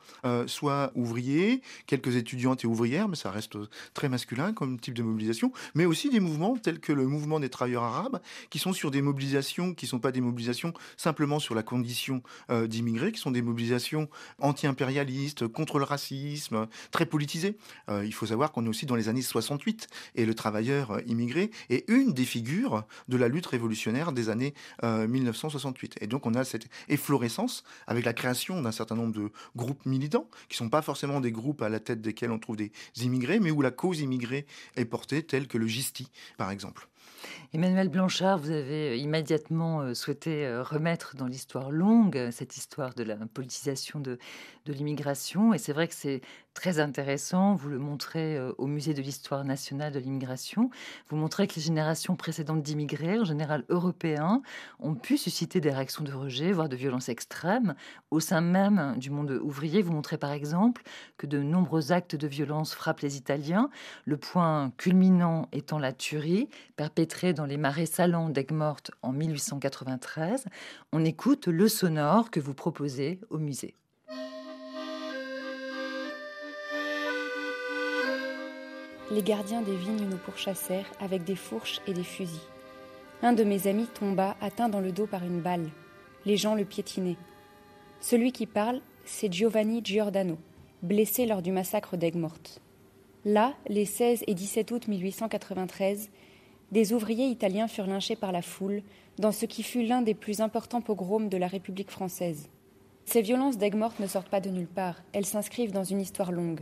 soit 0.47 0.91
ouvriers, 0.95 1.61
quelques 1.87 2.15
étudiantes 2.15 2.63
et 2.65 2.67
ouvrières, 2.67 3.07
mais 3.07 3.15
ça 3.15 3.31
reste 3.31 3.57
très 3.93 4.09
masculin 4.09 4.51
comme 4.51 4.79
type 4.79 4.93
de 4.93 5.03
mobilisation, 5.03 5.53
mais 5.75 5.85
aussi 5.85 6.09
des 6.09 6.19
mouvements 6.19 6.57
tels 6.57 6.79
que 6.79 6.91
le 6.91 7.07
mouvement 7.07 7.39
des 7.39 7.49
travailleurs 7.49 7.84
arabes, 7.85 8.19
qui 8.49 8.59
sont 8.59 8.73
sur 8.73 8.91
des 8.91 9.01
mobilisations 9.01 9.73
qui 9.73 9.85
ne 9.85 9.89
sont 9.89 9.99
pas 9.99 10.11
des 10.11 10.21
mobilisations 10.21 10.73
simplement 10.97 11.39
sur 11.39 11.55
la 11.55 11.63
condition 11.63 12.21
euh, 12.49 12.67
d'immigrés, 12.67 13.11
qui 13.11 13.19
sont 13.19 13.31
des 13.31 13.41
mobilisations 13.41 14.09
anti-impérialistes, 14.39 15.47
contre 15.47 15.79
le 15.79 15.85
racisme, 15.85 16.67
très 16.91 17.05
politisées. 17.05 17.57
Euh, 17.89 18.05
il 18.05 18.13
faut 18.13 18.25
savoir 18.25 18.51
qu'on 18.51 18.65
est 18.65 18.69
aussi 18.69 18.85
dans 18.85 18.95
les 18.95 19.09
années 19.09 19.21
68, 19.21 19.87
et 20.15 20.25
le 20.25 20.33
travailleur 20.33 20.91
euh, 20.91 21.01
immigré 21.07 21.51
est 21.69 21.89
une 21.89 22.13
des 22.13 22.25
figures 22.25 22.83
de 23.07 23.17
la 23.17 23.27
lutte 23.27 23.45
révolutionnaire 23.45 24.11
des 24.11 24.29
années 24.29 24.53
euh, 24.83 25.07
1968. 25.07 25.97
Et 26.01 26.07
donc 26.07 26.25
on 26.25 26.33
a 26.33 26.43
cette 26.43 26.67
efflorescence 26.89 27.63
avec 27.87 28.05
la 28.05 28.13
création 28.13 28.61
d'un 28.61 28.71
certain 28.71 28.95
nombre 28.95 29.13
de 29.13 29.31
groupes 29.55 29.85
militants, 29.85 30.29
qui 30.49 30.55
ne 30.55 30.65
sont 30.65 30.69
pas 30.69 30.81
forcément 30.81 31.21
des 31.21 31.31
groupes 31.31 31.61
à 31.61 31.69
la 31.69 31.79
tête 31.79 32.01
desquels 32.01 32.31
on 32.31 32.39
trouve 32.39 32.57
des 32.57 32.71
immigrés, 32.97 33.39
mais 33.39 33.51
où 33.51 33.61
la 33.61 33.71
cause 33.71 33.99
immigrée 33.99 34.45
est 34.75 34.85
portée, 34.85 35.23
telle 35.23 35.47
que 35.47 35.57
le 35.57 35.67
GISTI, 35.67 36.09
par 36.37 36.51
exemple. 36.51 36.87
Emmanuel 37.55 37.87
Blanchard, 37.87 38.37
vous 38.37 38.51
avez 38.51 38.89
euh, 38.89 38.95
immédiatement 38.97 39.79
euh, 39.79 39.93
souhaité 39.93 40.45
euh, 40.45 40.61
remettre 40.61 41.15
dans 41.15 41.25
l'histoire 41.25 41.71
longue 41.71 42.29
cette 42.31 42.57
histoire 42.57 42.93
de 42.95 43.03
la 43.03 43.15
politisation 43.15 44.01
de, 44.01 44.19
l'immigration. 44.67 45.53
Et 45.53 45.57
c'est 45.57 45.71
vrai 45.71 45.87
que 45.87 45.93
c'est 45.93 46.21
très 46.53 46.79
intéressant. 46.79 47.53
Vous 47.53 47.69
le 47.69 47.77
montrez 47.77 48.39
au 48.57 48.65
Musée 48.65 48.95
de 48.95 49.01
l'histoire 49.01 49.43
nationale 49.43 49.93
de 49.93 49.99
l'immigration. 49.99 50.71
Vous 51.07 51.17
montrez 51.17 51.45
que 51.45 51.55
les 51.55 51.61
générations 51.61 52.15
précédentes 52.15 52.63
d'immigrés, 52.63 53.19
en 53.19 53.25
général 53.25 53.63
européens, 53.69 54.41
ont 54.79 54.95
pu 54.95 55.17
susciter 55.17 55.61
des 55.61 55.69
réactions 55.69 56.03
de 56.03 56.11
rejet, 56.11 56.51
voire 56.51 56.67
de 56.67 56.75
violence 56.75 57.09
extrême. 57.09 57.75
Au 58.09 58.19
sein 58.19 58.41
même 58.41 58.95
du 58.97 59.11
monde 59.11 59.39
ouvrier, 59.43 59.83
vous 59.83 59.91
montrez 59.91 60.17
par 60.17 60.31
exemple 60.31 60.81
que 61.17 61.27
de 61.27 61.43
nombreux 61.43 61.91
actes 61.91 62.15
de 62.15 62.27
violence 62.27 62.73
frappent 62.73 63.01
les 63.01 63.17
Italiens, 63.17 63.69
le 64.05 64.17
point 64.17 64.71
culminant 64.77 65.47
étant 65.51 65.77
la 65.77 65.93
tuerie 65.93 66.49
perpétrée 66.75 67.14
dans 67.23 67.45
les 67.45 67.57
marais 67.57 67.85
salants 67.85 68.29
d'Aigues-Mortes 68.29 68.91
en 69.01 69.13
1893, 69.13 70.45
on 70.91 71.05
écoute 71.05 71.47
le 71.47 71.67
sonore 71.69 72.29
que 72.29 72.41
vous 72.41 72.53
proposez 72.53 73.19
au 73.29 73.37
musée. 73.37 73.75
Les 79.11 79.23
gardiens 79.23 79.61
des 79.61 79.75
vignes 79.75 80.07
nous 80.09 80.17
pourchassèrent 80.17 80.91
avec 80.99 81.23
des 81.23 81.35
fourches 81.35 81.79
et 81.87 81.93
des 81.93 82.03
fusils. 82.03 82.39
Un 83.21 83.33
de 83.33 83.43
mes 83.43 83.67
amis 83.67 83.87
tomba, 83.87 84.35
atteint 84.41 84.67
dans 84.67 84.81
le 84.81 84.91
dos 84.91 85.07
par 85.07 85.23
une 85.23 85.39
balle. 85.39 85.69
Les 86.25 86.35
gens 86.35 86.55
le 86.55 86.65
piétinaient. 86.65 87.17
Celui 88.01 88.33
qui 88.33 88.45
parle, 88.45 88.81
c'est 89.05 89.31
Giovanni 89.31 89.81
Giordano, 89.83 90.37
blessé 90.81 91.25
lors 91.25 91.41
du 91.41 91.51
massacre 91.51 91.95
d'Aigues-Mortes. 91.95 92.59
Là, 93.23 93.53
les 93.67 93.85
16 93.85 94.23
et 94.27 94.33
17 94.33 94.71
août 94.71 94.87
1893, 94.87 96.09
des 96.75 96.91
ouvriers 96.91 97.27
italiens 97.27 97.69
furent 97.69 97.87
lynchés 97.87 98.17
par 98.17 98.33
la 98.33 98.41
foule 98.41 98.83
dans 99.17 99.31
ce 99.31 99.45
qui 99.45 99.63
fut 99.63 99.83
l'un 99.83 100.01
des 100.01 100.13
plus 100.13 100.41
importants 100.41 100.81
pogroms 100.81 101.29
de 101.29 101.37
la 101.37 101.47
République 101.47 101.89
française. 101.89 102.49
Ces 103.05 103.21
violences 103.21 103.57
d'Aigues-Mortes 103.57 104.01
ne 104.01 104.07
sortent 104.07 104.27
pas 104.27 104.41
de 104.41 104.49
nulle 104.49 104.67
part, 104.67 105.01
elles 105.13 105.25
s'inscrivent 105.25 105.71
dans 105.71 105.85
une 105.85 106.01
histoire 106.01 106.33
longue. 106.33 106.59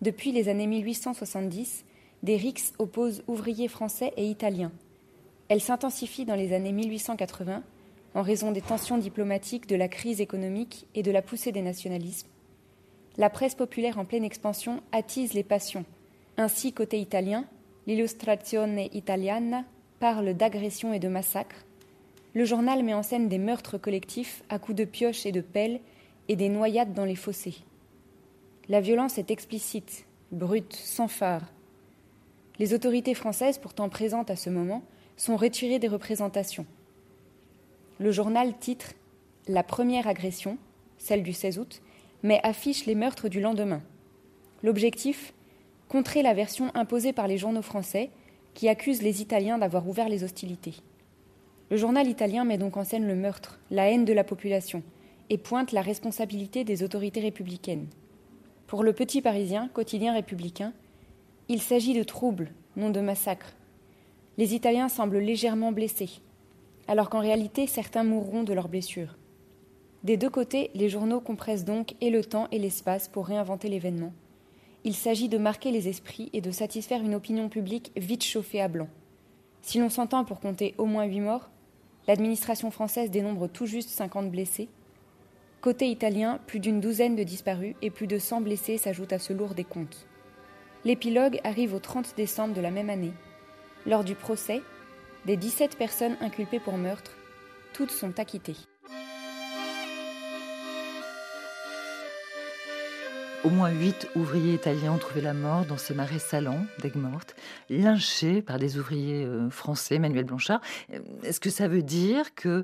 Depuis 0.00 0.30
les 0.30 0.48
années 0.48 0.68
1870, 0.68 1.84
des 2.22 2.36
rixes 2.36 2.72
opposent 2.78 3.24
ouvriers 3.26 3.66
français 3.66 4.12
et 4.16 4.28
italiens. 4.28 4.70
Elles 5.48 5.60
s'intensifient 5.60 6.24
dans 6.24 6.36
les 6.36 6.52
années 6.52 6.70
1880 6.70 7.64
en 8.14 8.22
raison 8.22 8.52
des 8.52 8.62
tensions 8.62 8.98
diplomatiques, 8.98 9.66
de 9.66 9.74
la 9.74 9.88
crise 9.88 10.20
économique 10.20 10.86
et 10.94 11.02
de 11.02 11.10
la 11.10 11.20
poussée 11.20 11.50
des 11.50 11.62
nationalismes. 11.62 12.28
La 13.16 13.28
presse 13.28 13.56
populaire 13.56 13.98
en 13.98 14.04
pleine 14.04 14.22
expansion 14.22 14.84
attise 14.92 15.32
les 15.32 15.42
passions. 15.42 15.84
Ainsi, 16.36 16.72
côté 16.72 17.00
italien, 17.00 17.44
l'Illustrazione 17.86 18.88
Italiana 18.92 19.64
parle 19.98 20.34
d'agressions 20.34 20.92
et 20.92 20.98
de 20.98 21.08
massacres. 21.08 21.64
Le 22.34 22.44
journal 22.44 22.82
met 22.82 22.94
en 22.94 23.02
scène 23.02 23.28
des 23.28 23.38
meurtres 23.38 23.78
collectifs 23.78 24.42
à 24.48 24.58
coups 24.58 24.78
de 24.78 24.84
pioches 24.84 25.26
et 25.26 25.32
de 25.32 25.40
pelles 25.40 25.80
et 26.28 26.36
des 26.36 26.48
noyades 26.48 26.94
dans 26.94 27.04
les 27.04 27.16
fossés. 27.16 27.56
La 28.68 28.80
violence 28.80 29.18
est 29.18 29.30
explicite, 29.30 30.06
brute, 30.30 30.72
sans 30.72 31.08
phare. 31.08 31.52
Les 32.58 32.74
autorités 32.74 33.14
françaises, 33.14 33.58
pourtant 33.58 33.88
présentes 33.88 34.30
à 34.30 34.36
ce 34.36 34.50
moment, 34.50 34.82
sont 35.16 35.36
retirées 35.36 35.78
des 35.78 35.88
représentations. 35.88 36.66
Le 37.98 38.12
journal 38.12 38.56
titre 38.58 38.92
La 39.48 39.62
première 39.62 40.06
agression, 40.06 40.56
celle 40.98 41.22
du 41.22 41.32
16 41.32 41.58
août, 41.58 41.82
mais 42.22 42.40
affiche 42.44 42.86
les 42.86 42.94
meurtres 42.94 43.28
du 43.28 43.40
lendemain. 43.40 43.82
L'objectif 44.62 45.34
Contrer 45.92 46.22
la 46.22 46.32
version 46.32 46.70
imposée 46.72 47.12
par 47.12 47.28
les 47.28 47.36
journaux 47.36 47.60
français 47.60 48.08
qui 48.54 48.70
accusent 48.70 49.02
les 49.02 49.20
Italiens 49.20 49.58
d'avoir 49.58 49.86
ouvert 49.86 50.08
les 50.08 50.24
hostilités. 50.24 50.76
Le 51.68 51.76
journal 51.76 52.08
italien 52.08 52.46
met 52.46 52.56
donc 52.56 52.78
en 52.78 52.84
scène 52.84 53.06
le 53.06 53.14
meurtre, 53.14 53.60
la 53.70 53.90
haine 53.90 54.06
de 54.06 54.14
la 54.14 54.24
population, 54.24 54.82
et 55.28 55.36
pointe 55.36 55.70
la 55.70 55.82
responsabilité 55.82 56.64
des 56.64 56.82
autorités 56.82 57.20
républicaines. 57.20 57.88
Pour 58.68 58.84
le 58.84 58.94
Petit 58.94 59.20
Parisien, 59.20 59.68
quotidien 59.74 60.14
républicain, 60.14 60.72
il 61.50 61.60
s'agit 61.60 61.92
de 61.92 62.04
troubles, 62.04 62.52
non 62.74 62.88
de 62.88 63.00
massacres. 63.00 63.52
Les 64.38 64.54
Italiens 64.54 64.88
semblent 64.88 65.18
légèrement 65.18 65.72
blessés, 65.72 66.22
alors 66.88 67.10
qu'en 67.10 67.20
réalité 67.20 67.66
certains 67.66 68.02
mourront 68.02 68.44
de 68.44 68.54
leurs 68.54 68.70
blessures. 68.70 69.18
Des 70.04 70.16
deux 70.16 70.30
côtés, 70.30 70.70
les 70.74 70.88
journaux 70.88 71.20
compressent 71.20 71.66
donc 71.66 71.96
et 72.00 72.08
le 72.08 72.24
temps 72.24 72.48
et 72.50 72.58
l'espace 72.58 73.08
pour 73.08 73.26
réinventer 73.26 73.68
l'événement. 73.68 74.14
Il 74.84 74.94
s'agit 74.94 75.28
de 75.28 75.38
marquer 75.38 75.70
les 75.70 75.88
esprits 75.88 76.30
et 76.32 76.40
de 76.40 76.50
satisfaire 76.50 77.02
une 77.02 77.14
opinion 77.14 77.48
publique 77.48 77.92
vite 77.96 78.24
chauffée 78.24 78.60
à 78.60 78.68
blanc. 78.68 78.88
Si 79.62 79.78
l'on 79.78 79.88
s'entend 79.88 80.24
pour 80.24 80.40
compter 80.40 80.74
au 80.78 80.86
moins 80.86 81.04
huit 81.04 81.20
morts, 81.20 81.50
l'administration 82.08 82.70
française 82.70 83.10
dénombre 83.10 83.48
tout 83.48 83.66
juste 83.66 83.90
50 83.90 84.30
blessés, 84.30 84.68
Côté 85.62 85.86
italien, 85.86 86.40
plus 86.48 86.58
d'une 86.58 86.80
douzaine 86.80 87.14
de 87.14 87.22
disparus 87.22 87.76
et 87.82 87.90
plus 87.90 88.08
de 88.08 88.18
100 88.18 88.40
blessés 88.40 88.78
s'ajoutent 88.78 89.12
à 89.12 89.20
ce 89.20 89.32
lourd 89.32 89.54
décompte. 89.54 90.08
L'épilogue 90.84 91.40
arrive 91.44 91.72
au 91.72 91.78
30 91.78 92.16
décembre 92.16 92.52
de 92.52 92.60
la 92.60 92.72
même 92.72 92.90
année. 92.90 93.12
Lors 93.86 94.02
du 94.02 94.16
procès, 94.16 94.60
des 95.24 95.36
17 95.36 95.78
personnes 95.78 96.16
inculpées 96.20 96.58
pour 96.58 96.78
meurtre, 96.78 97.16
toutes 97.74 97.92
sont 97.92 98.18
acquittées. 98.18 98.56
Au 103.44 103.50
moins 103.50 103.70
huit 103.70 104.08
ouvriers 104.14 104.54
italiens 104.54 104.92
ont 104.92 104.98
trouvé 104.98 105.20
la 105.20 105.34
mort 105.34 105.64
dans 105.64 105.76
ces 105.76 105.94
marais 105.94 106.20
salants 106.20 106.64
d'Aigues-Mortes, 106.80 107.34
lynchés 107.68 108.40
par 108.40 108.60
des 108.60 108.78
ouvriers 108.78 109.24
euh, 109.24 109.50
français, 109.50 109.98
Manuel 109.98 110.22
Blanchard. 110.24 110.60
Est-ce 111.24 111.40
que 111.40 111.50
ça 111.50 111.66
veut 111.66 111.82
dire 111.82 112.36
que 112.36 112.62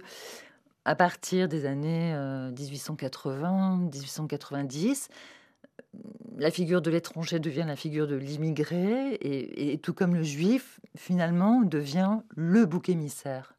à 0.85 0.95
partir 0.95 1.49
des 1.49 1.67
années 1.67 2.15
1880-1890, 2.55 5.09
euh, 5.09 5.99
la 6.39 6.53
figure 6.53 6.81
de 6.81 6.93
l'étranger 6.93 7.41
devient 7.41 7.65
la 7.67 7.75
figure 7.75 8.07
de 8.07 8.15
l'immigré 8.15 9.19
et, 9.21 9.79
tout 9.79 9.95
comme 9.95 10.15
le 10.15 10.23
juif, 10.23 10.79
finalement, 10.97 11.63
devient 11.63 12.19
le 12.37 12.67
bouc 12.67 12.89
émissaire? 12.89 13.58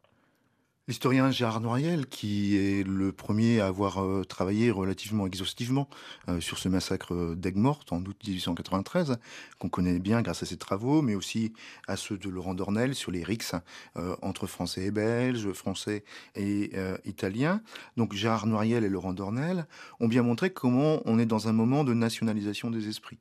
L'historien 0.89 1.29
Gérard 1.29 1.61
Noiriel, 1.61 2.07
qui 2.07 2.57
est 2.57 2.83
le 2.83 3.11
premier 3.11 3.59
à 3.59 3.67
avoir 3.67 4.03
euh, 4.03 4.23
travaillé 4.23 4.71
relativement 4.71 5.27
exhaustivement 5.27 5.87
euh, 6.27 6.41
sur 6.41 6.57
ce 6.57 6.67
massacre 6.67 7.35
d'Aigues-Mortes 7.35 7.93
en 7.93 7.97
août 7.97 8.17
1893, 8.25 9.17
qu'on 9.59 9.69
connaît 9.69 9.99
bien 9.99 10.23
grâce 10.23 10.41
à 10.41 10.47
ses 10.47 10.57
travaux, 10.57 11.03
mais 11.03 11.13
aussi 11.13 11.53
à 11.87 11.95
ceux 11.95 12.17
de 12.17 12.27
Laurent 12.27 12.55
Dornel 12.55 12.95
sur 12.95 13.11
les 13.11 13.23
rixes 13.23 13.53
euh, 13.97 14.15
entre 14.23 14.47
Français 14.47 14.85
et 14.85 14.89
Belges, 14.89 15.51
Français 15.51 16.03
et 16.35 16.71
Italiens. 17.05 17.61
Donc 17.95 18.13
Gérard 18.13 18.47
Noiriel 18.47 18.83
et 18.83 18.89
Laurent 18.89 19.13
Dornel 19.13 19.67
ont 19.99 20.07
bien 20.07 20.23
montré 20.23 20.49
comment 20.49 21.03
on 21.05 21.19
est 21.19 21.27
dans 21.27 21.47
un 21.47 21.53
moment 21.53 21.83
de 21.83 21.93
nationalisation 21.93 22.71
des 22.71 22.89
esprits. 22.89 23.19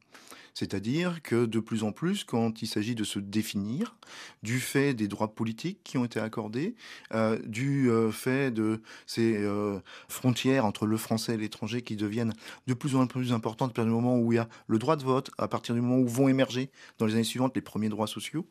C'est-à-dire 0.58 1.22
que 1.22 1.46
de 1.46 1.60
plus 1.60 1.84
en 1.84 1.92
plus, 1.92 2.24
quand 2.24 2.62
il 2.62 2.66
s'agit 2.66 2.96
de 2.96 3.04
se 3.04 3.20
définir, 3.20 3.94
du 4.42 4.58
fait 4.58 4.92
des 4.92 5.06
droits 5.06 5.32
politiques 5.32 5.78
qui 5.84 5.98
ont 5.98 6.04
été 6.04 6.18
accordés, 6.18 6.74
euh, 7.14 7.38
du 7.46 7.88
euh, 7.88 8.10
fait 8.10 8.50
de 8.50 8.82
ces 9.06 9.36
euh, 9.36 9.78
frontières 10.08 10.64
entre 10.64 10.86
le 10.86 10.96
français 10.96 11.34
et 11.34 11.36
l'étranger 11.36 11.82
qui 11.82 11.94
deviennent 11.94 12.32
de 12.66 12.74
plus 12.74 12.96
en 12.96 13.06
plus 13.06 13.32
importantes 13.32 13.70
à 13.70 13.74
partir 13.74 13.84
du 13.84 13.92
moment 13.92 14.18
où 14.18 14.32
il 14.32 14.34
y 14.34 14.40
a 14.40 14.48
le 14.66 14.80
droit 14.80 14.96
de 14.96 15.04
vote, 15.04 15.30
à 15.38 15.46
partir 15.46 15.76
du 15.76 15.80
moment 15.80 15.98
où 15.98 16.08
vont 16.08 16.26
émerger 16.26 16.72
dans 16.98 17.06
les 17.06 17.14
années 17.14 17.22
suivantes 17.22 17.54
les 17.54 17.62
premiers 17.62 17.88
droits 17.88 18.08
sociaux, 18.08 18.44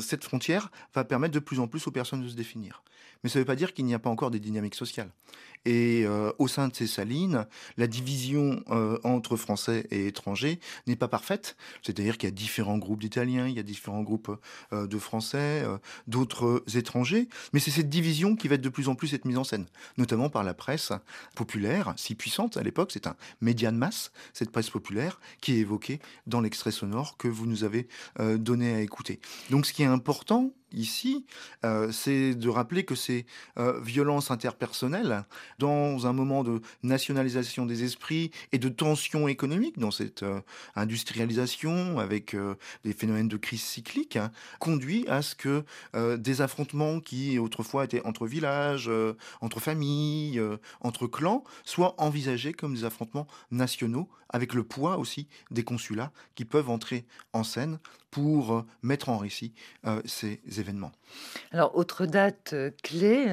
cette 0.00 0.24
frontière 0.24 0.72
va 0.92 1.04
permettre 1.04 1.34
de 1.34 1.38
plus 1.38 1.60
en 1.60 1.68
plus 1.68 1.86
aux 1.86 1.92
personnes 1.92 2.22
de 2.22 2.28
se 2.28 2.34
définir. 2.34 2.82
Mais 3.22 3.30
ça 3.30 3.38
ne 3.38 3.42
veut 3.42 3.46
pas 3.46 3.56
dire 3.56 3.72
qu'il 3.72 3.84
n'y 3.84 3.94
a 3.94 3.98
pas 3.98 4.10
encore 4.10 4.30
des 4.30 4.40
dynamiques 4.40 4.74
sociales. 4.74 5.10
Et 5.64 6.02
euh, 6.04 6.32
au 6.38 6.48
sein 6.48 6.68
de 6.68 6.74
ces 6.74 6.86
salines, 6.86 7.46
la 7.76 7.86
division 7.86 8.62
euh, 8.70 8.98
entre 9.04 9.36
Français 9.36 9.86
et 9.90 10.08
étrangers 10.08 10.58
n'est 10.86 10.96
pas 10.96 11.08
parfaite. 11.08 11.56
C'est-à-dire 11.82 12.18
qu'il 12.18 12.28
y 12.28 12.32
a 12.32 12.34
différents 12.34 12.78
groupes 12.78 13.00
d'Italiens, 13.00 13.46
il 13.46 13.54
y 13.54 13.60
a 13.60 13.62
différents 13.62 14.02
groupes 14.02 14.36
euh, 14.72 14.86
de 14.86 14.98
Français, 14.98 15.64
d'autres 16.06 16.64
étrangers. 16.74 17.28
Mais 17.52 17.60
c'est 17.60 17.70
cette 17.70 17.88
division 17.88 18.34
qui 18.34 18.48
va 18.48 18.56
être 18.56 18.60
de 18.60 18.68
plus 18.68 18.88
en 18.88 18.94
plus 18.94 19.14
être 19.14 19.24
mise 19.24 19.38
en 19.38 19.44
scène, 19.44 19.66
notamment 19.98 20.30
par 20.30 20.42
la 20.42 20.54
presse 20.54 20.92
populaire, 21.34 21.94
si 21.96 22.14
puissante 22.14 22.56
à 22.56 22.62
l'époque. 22.62 22.90
C'est 22.92 23.06
un 23.06 23.16
média 23.40 23.70
de 23.70 23.76
masse, 23.76 24.10
cette 24.32 24.50
presse 24.50 24.70
populaire, 24.70 25.20
qui 25.40 25.54
est 25.54 25.58
évoquée 25.58 26.00
dans 26.26 26.40
l'extrait 26.40 26.72
sonore 26.72 27.16
que 27.16 27.28
vous 27.28 27.46
nous 27.46 27.64
avez 27.64 27.88
donné 28.18 28.74
à 28.74 28.80
écouter. 28.80 29.20
Donc 29.50 29.66
ce 29.66 29.72
qui 29.72 29.82
est 29.82 29.86
important, 29.86 30.52
ici, 30.74 31.24
euh, 31.64 31.92
c'est 31.92 32.34
de 32.34 32.48
rappeler 32.48 32.84
que 32.84 32.94
ces 32.94 33.26
euh, 33.58 33.80
violences 33.80 34.30
interpersonnelles, 34.30 35.24
dans 35.58 36.06
un 36.06 36.12
moment 36.12 36.44
de 36.44 36.60
nationalisation 36.82 37.66
des 37.66 37.84
esprits 37.84 38.30
et 38.52 38.58
de 38.58 38.68
tension 38.68 39.28
économique, 39.28 39.78
dans 39.78 39.90
cette 39.90 40.22
euh, 40.22 40.40
industrialisation 40.74 41.98
avec 41.98 42.36
des 42.84 42.92
phénomènes 42.92 43.28
de 43.28 43.36
crise 43.36 43.62
cyclique, 43.62 44.16
hein, 44.16 44.30
conduit 44.58 45.06
à 45.08 45.22
ce 45.22 45.34
que 45.34 45.64
des 46.16 46.40
affrontements 46.40 47.00
qui 47.00 47.38
autrefois 47.38 47.84
étaient 47.84 48.04
entre 48.04 48.26
villages, 48.26 48.90
entre 49.40 49.60
familles, 49.60 50.40
entre 50.80 51.06
clans, 51.06 51.44
soient 51.64 51.94
envisagés 52.00 52.52
comme 52.52 52.74
des 52.74 52.84
affrontements 52.84 53.26
nationaux, 53.50 54.08
avec 54.28 54.54
le 54.54 54.64
poids 54.64 54.98
aussi 54.98 55.28
des 55.50 55.64
consulats 55.64 56.12
qui 56.34 56.44
peuvent 56.44 56.70
entrer 56.70 57.04
en 57.32 57.44
scène 57.44 57.78
pour 58.10 58.64
mettre 58.82 59.08
en 59.08 59.18
récit 59.18 59.52
ces 60.04 60.40
événements. 60.46 60.61
Alors, 61.52 61.76
autre 61.76 62.06
date 62.06 62.52
euh, 62.52 62.70
clé 62.82 63.26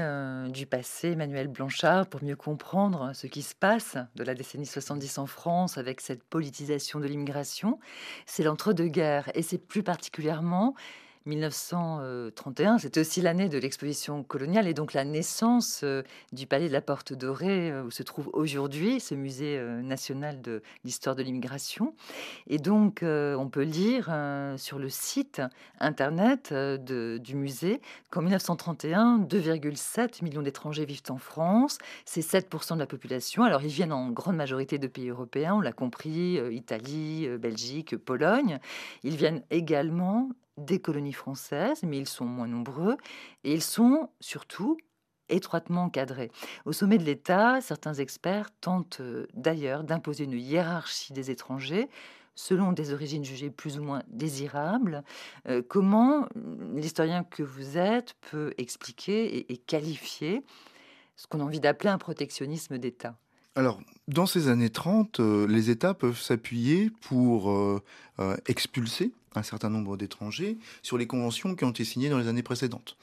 du 0.50 0.66
passé, 0.66 1.12
Emmanuel 1.12 1.48
Blanchard, 1.48 2.08
pour 2.08 2.24
mieux 2.24 2.36
comprendre 2.36 3.12
ce 3.14 3.28
qui 3.28 3.42
se 3.42 3.56
passe 3.56 3.98
de 4.16 4.24
la 4.24 4.34
décennie 4.34 4.66
70 4.66 5.18
en 5.18 5.26
France 5.26 5.78
avec 5.78 6.02
cette 6.02 6.24
politisation 6.24 7.00
de 7.00 7.08
l'immigration, 7.08 7.80
c'est 8.26 8.44
l'entre-deux-guerres. 8.44 9.30
Et 9.36 9.42
c'est 9.42 9.58
plus 9.58 9.84
particulièrement 9.84 10.76
1931, 11.26 12.78
c'était 12.78 13.02
aussi 13.02 13.22
l'année 13.22 13.50
de 13.50 13.58
l'exposition 13.58 14.24
coloniale 14.24 14.68
et 14.68 14.74
donc 14.74 14.94
la 14.94 15.04
naissance 15.04 15.82
euh, 15.84 16.02
du 16.32 16.48
palais 16.48 16.70
de 16.70 16.74
la 16.74 16.82
Porte 16.82 17.12
Dorée 17.12 17.72
euh, 17.72 17.84
où 17.84 17.92
se 17.92 18.04
trouve 18.04 18.30
aujourd'hui 18.32 19.02
ce 19.02 19.16
musée 19.16 19.58
euh, 19.58 19.82
national 19.82 20.42
de 20.42 20.64
l'histoire 20.86 21.18
de 21.18 21.24
l'immigration. 21.24 21.94
Et 22.48 22.58
donc, 22.58 23.02
on 23.04 23.50
peut 23.52 23.64
lire 23.64 24.14
sur 24.58 24.80
le 24.80 24.90
site 24.90 25.42
internet 25.80 26.54
du 26.54 27.36
musée 27.36 27.82
qu'en 28.10 28.22
1931, 28.22 29.20
2,7 29.20 30.24
millions 30.24 30.42
d'étrangers 30.42 30.86
vivent 30.86 31.02
en 31.10 31.18
France. 31.18 31.78
C'est 32.06 32.22
7% 32.22 32.76
de 32.76 32.80
la 32.80 32.88
population. 32.88 33.44
Alors, 33.44 33.62
ils 33.62 33.70
viennent 33.70 33.94
en 33.94 34.10
grande 34.10 34.36
majorité 34.36 34.78
de 34.78 34.88
pays 34.88 35.10
européens, 35.10 35.56
on 35.56 35.62
l'a 35.62 35.74
compris, 35.74 36.40
Italie, 36.52 37.28
Belgique, 37.38 37.98
Pologne. 37.98 38.60
Ils 39.04 39.16
viennent 39.16 39.44
également 39.50 40.30
des 40.60 40.80
colonies 40.80 41.14
françaises, 41.14 41.84
mais 41.84 41.98
ils 41.98 42.08
sont 42.08 42.26
moins 42.26 42.48
nombreux 42.48 42.98
et 43.44 43.54
ils 43.54 43.62
sont 43.62 44.10
surtout 44.20 44.78
étroitement 45.30 45.84
encadrés. 45.84 46.32
Au 46.66 46.74
sommet 46.74 46.98
de 46.98 47.04
l'État, 47.04 47.62
certains 47.62 47.94
experts 47.94 48.50
tentent 48.62 49.00
euh, 49.02 49.28
d'ailleurs 49.34 49.84
d'imposer 49.84 50.26
une 50.26 50.34
hiérarchie 50.34 51.14
des 51.14 51.32
étrangers 51.32 51.90
selon 52.36 52.72
des 52.72 52.94
origines 52.94 53.26
jugées 53.26 53.50
plus 53.50 53.80
ou 53.80 53.84
moins 53.84 54.02
désirables. 54.08 55.04
Euh, 55.48 55.62
comment 55.68 56.28
l'historien 56.74 57.24
que 57.24 57.44
vous 57.44 57.78
êtes 57.78 58.16
peut 58.32 58.54
expliquer 58.58 59.52
et, 59.52 59.58
qualifier 59.58 60.44
ce 61.18 61.28
qu'on 61.28 61.42
a 61.42 61.44
envie 61.44 61.60
d'appeler 61.60 61.90
un 61.90 61.98
protectionnisme 61.98 62.78
d'État? 62.78 63.18
Alors, 63.56 63.82
dans 64.08 64.26
ces 64.26 64.48
années 64.48 64.70
30, 64.70 65.20
euh, 65.20 65.48
les 65.48 65.70
États 65.70 65.94
peuvent 65.94 66.20
s'appuyer 66.20 66.92
pour 67.02 67.54
expulser 68.48 69.12
un 69.36 69.44
certain 69.44 69.70
nombre 69.70 69.98
d'étrangers 69.98 70.58
sur 70.82 70.98
les 70.98 71.08
conventions 71.08 71.56
qui 71.56 71.64
ont 71.66 71.72
été 71.72 71.84
signées 71.84 72.10
dans 72.10 72.20
les 72.20 72.28
années 72.28 72.44
précédentes. 72.44 72.98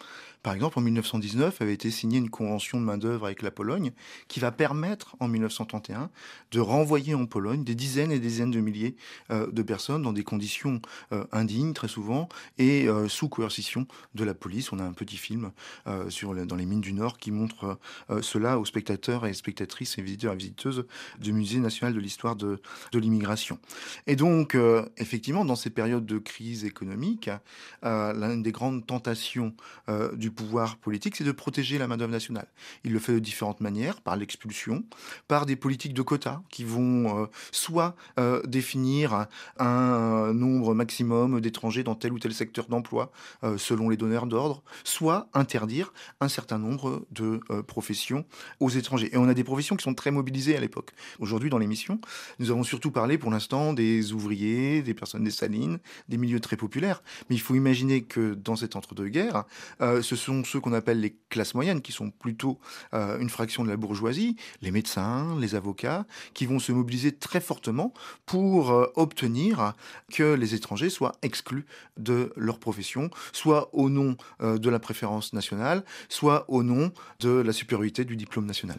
Par 0.46 0.54
exemple, 0.54 0.78
en 0.78 0.82
1919 0.82 1.60
avait 1.60 1.74
été 1.74 1.90
signée 1.90 2.18
une 2.18 2.30
convention 2.30 2.78
de 2.78 2.84
main-d'œuvre 2.84 3.26
avec 3.26 3.42
la 3.42 3.50
Pologne 3.50 3.90
qui 4.28 4.38
va 4.38 4.52
permettre, 4.52 5.16
en 5.18 5.26
1931, 5.26 6.08
de 6.52 6.60
renvoyer 6.60 7.16
en 7.16 7.26
Pologne 7.26 7.64
des 7.64 7.74
dizaines 7.74 8.12
et 8.12 8.20
des 8.20 8.28
dizaines 8.28 8.52
de 8.52 8.60
milliers 8.60 8.94
euh, 9.32 9.50
de 9.50 9.62
personnes 9.62 10.02
dans 10.02 10.12
des 10.12 10.22
conditions 10.22 10.80
euh, 11.10 11.24
indignes, 11.32 11.72
très 11.72 11.88
souvent, 11.88 12.28
et 12.58 12.86
euh, 12.86 13.08
sous 13.08 13.28
coercition 13.28 13.88
de 14.14 14.22
la 14.22 14.34
police. 14.34 14.70
On 14.70 14.78
a 14.78 14.84
un 14.84 14.92
petit 14.92 15.16
film 15.16 15.50
sur 16.08 16.32
dans 16.46 16.54
les 16.54 16.64
mines 16.64 16.80
du 16.80 16.92
Nord 16.92 17.18
qui 17.18 17.32
montre 17.32 17.78
cela 18.20 18.58
aux 18.58 18.64
spectateurs 18.64 19.26
et 19.26 19.34
spectatrices 19.34 19.98
et 19.98 20.02
visiteurs 20.02 20.34
et 20.34 20.36
visiteuses 20.36 20.86
du 21.18 21.32
Musée 21.32 21.58
national 21.58 21.92
de 21.92 21.98
l'histoire 21.98 22.36
de, 22.36 22.60
l'immigration. 22.92 23.58
Et 24.06 24.14
donc, 24.14 24.56
effectivement, 24.96 25.44
dans 25.44 25.56
ces 25.56 25.70
périodes 25.70 26.06
de 26.06 26.18
crise 26.26 26.64
économique, 26.64 27.30
l'une 27.82 28.42
des 28.42 28.52
grandes 28.52 28.86
tentations 28.86 29.54
du 30.14 30.30
pouvoir 30.30 30.76
politique, 30.76 31.16
c'est 31.16 31.24
de 31.24 31.32
protéger 31.32 31.78
la 31.78 31.86
main-d'œuvre 31.86 32.12
nationale. 32.12 32.48
Il 32.84 32.92
le 32.92 32.98
fait 32.98 33.12
de 33.12 33.18
différentes 33.18 33.60
manières, 33.60 34.00
par 34.00 34.16
l'expulsion, 34.16 34.84
par 35.28 35.46
des 35.46 35.56
politiques 35.56 35.94
de 35.94 36.02
quotas 36.02 36.40
qui 36.50 36.64
vont 36.64 37.22
euh, 37.22 37.26
soit 37.52 37.96
euh, 38.18 38.42
définir 38.46 39.26
un 39.58 40.32
nombre 40.32 40.74
maximum 40.74 41.40
d'étrangers 41.40 41.82
dans 41.82 41.94
tel 41.94 42.12
ou 42.12 42.18
tel 42.18 42.32
secteur 42.32 42.66
d'emploi 42.66 43.10
euh, 43.44 43.58
selon 43.58 43.88
les 43.88 43.96
donneurs 43.96 44.26
d'ordre, 44.26 44.62
soit 44.84 45.28
interdire 45.34 45.92
un 46.20 46.28
certain 46.28 46.58
nombre 46.58 47.06
de 47.10 47.40
professions 47.66 48.24
aux 48.60 48.70
étrangers. 48.70 49.10
Et 49.12 49.16
on 49.16 49.28
a 49.28 49.34
des 49.34 49.44
professions 49.44 49.76
qui 49.76 49.84
sont 49.84 49.94
très 49.94 50.10
mobilisées 50.10 50.56
à 50.56 50.60
l'époque. 50.60 50.92
Aujourd'hui, 51.18 51.50
dans 51.50 51.58
l'émission, 51.58 52.00
nous 52.38 52.50
avons 52.50 52.62
surtout 52.62 52.90
parlé 52.90 53.18
pour 53.18 53.30
l'instant 53.30 53.72
des 53.72 54.12
ouvriers, 54.12 54.82
des 54.82 54.94
personnes 54.94 55.24
des 55.24 55.30
salines, 55.30 55.78
des 56.08 56.16
milieux 56.16 56.40
très 56.40 56.56
populaires. 56.56 57.02
Mais 57.28 57.36
il 57.36 57.40
faut 57.40 57.54
imaginer 57.54 58.02
que 58.02 58.34
dans 58.34 58.56
cet 58.56 58.76
entre-deux-guerres, 58.76 59.44
ce 59.80 60.16
sont 60.16 60.44
ceux 60.44 60.60
qu'on 60.60 60.72
appelle 60.72 61.00
les 61.00 61.16
classes 61.28 61.54
moyennes, 61.54 61.82
qui 61.82 61.92
sont 61.92 62.10
plutôt 62.10 62.58
euh, 62.94 63.18
une 63.18 63.30
fraction 63.30 63.64
de 63.64 63.68
la 63.68 63.76
bourgeoisie, 63.76 64.36
les 64.62 64.70
médecins, 64.70 65.36
les 65.40 65.54
avocats, 65.54 66.06
qui 66.34 66.46
vont 66.46 66.58
se 66.58 66.72
mobiliser 66.72 67.12
très 67.12 67.40
fortement 67.40 67.92
pour 68.24 68.70
euh, 68.70 68.86
obtenir 68.96 69.74
que 70.12 70.34
les 70.34 70.54
étrangers 70.54 70.90
soient 70.90 71.16
exclus 71.22 71.66
de 71.96 72.32
leur 72.36 72.58
profession, 72.58 73.10
soit 73.32 73.70
au 73.74 73.88
nom 73.88 74.16
euh, 74.40 74.58
de 74.58 74.70
la 74.70 74.78
préférence 74.78 75.32
nationale, 75.32 75.84
soit 76.08 76.44
au 76.48 76.62
nom 76.62 76.92
de 77.20 77.30
la 77.30 77.52
supériorité 77.52 78.04
du 78.04 78.16
diplôme 78.16 78.46
national. 78.46 78.78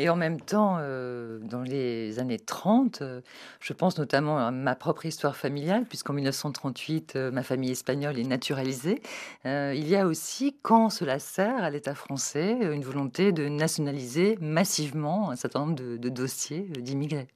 Et 0.00 0.08
en 0.08 0.16
même 0.16 0.40
temps, 0.40 0.78
dans 0.78 1.60
les 1.62 2.18
années 2.18 2.38
30, 2.38 3.02
je 3.60 3.72
pense 3.74 3.98
notamment 3.98 4.38
à 4.38 4.50
ma 4.50 4.74
propre 4.74 5.04
histoire 5.04 5.36
familiale, 5.36 5.84
puisqu'en 5.84 6.14
1938, 6.14 7.16
ma 7.16 7.42
famille 7.42 7.72
espagnole 7.72 8.18
est 8.18 8.24
naturalisée. 8.24 9.02
il 9.44 9.86
y 9.86 9.96
a 9.96 10.06
aussi, 10.06 10.56
quand 10.62 10.88
cela 10.88 11.18
sert 11.18 11.62
à 11.62 11.68
l'État 11.68 11.94
français, 11.94 12.56
une 12.62 12.82
volonté 12.82 13.32
de 13.32 13.48
nationaliser 13.48 14.38
massivement 14.40 15.30
un 15.30 15.36
certain 15.36 15.66
nombre 15.66 15.74
de 15.74 16.08
dossiers 16.08 16.62
d'immigrés. 16.78 17.28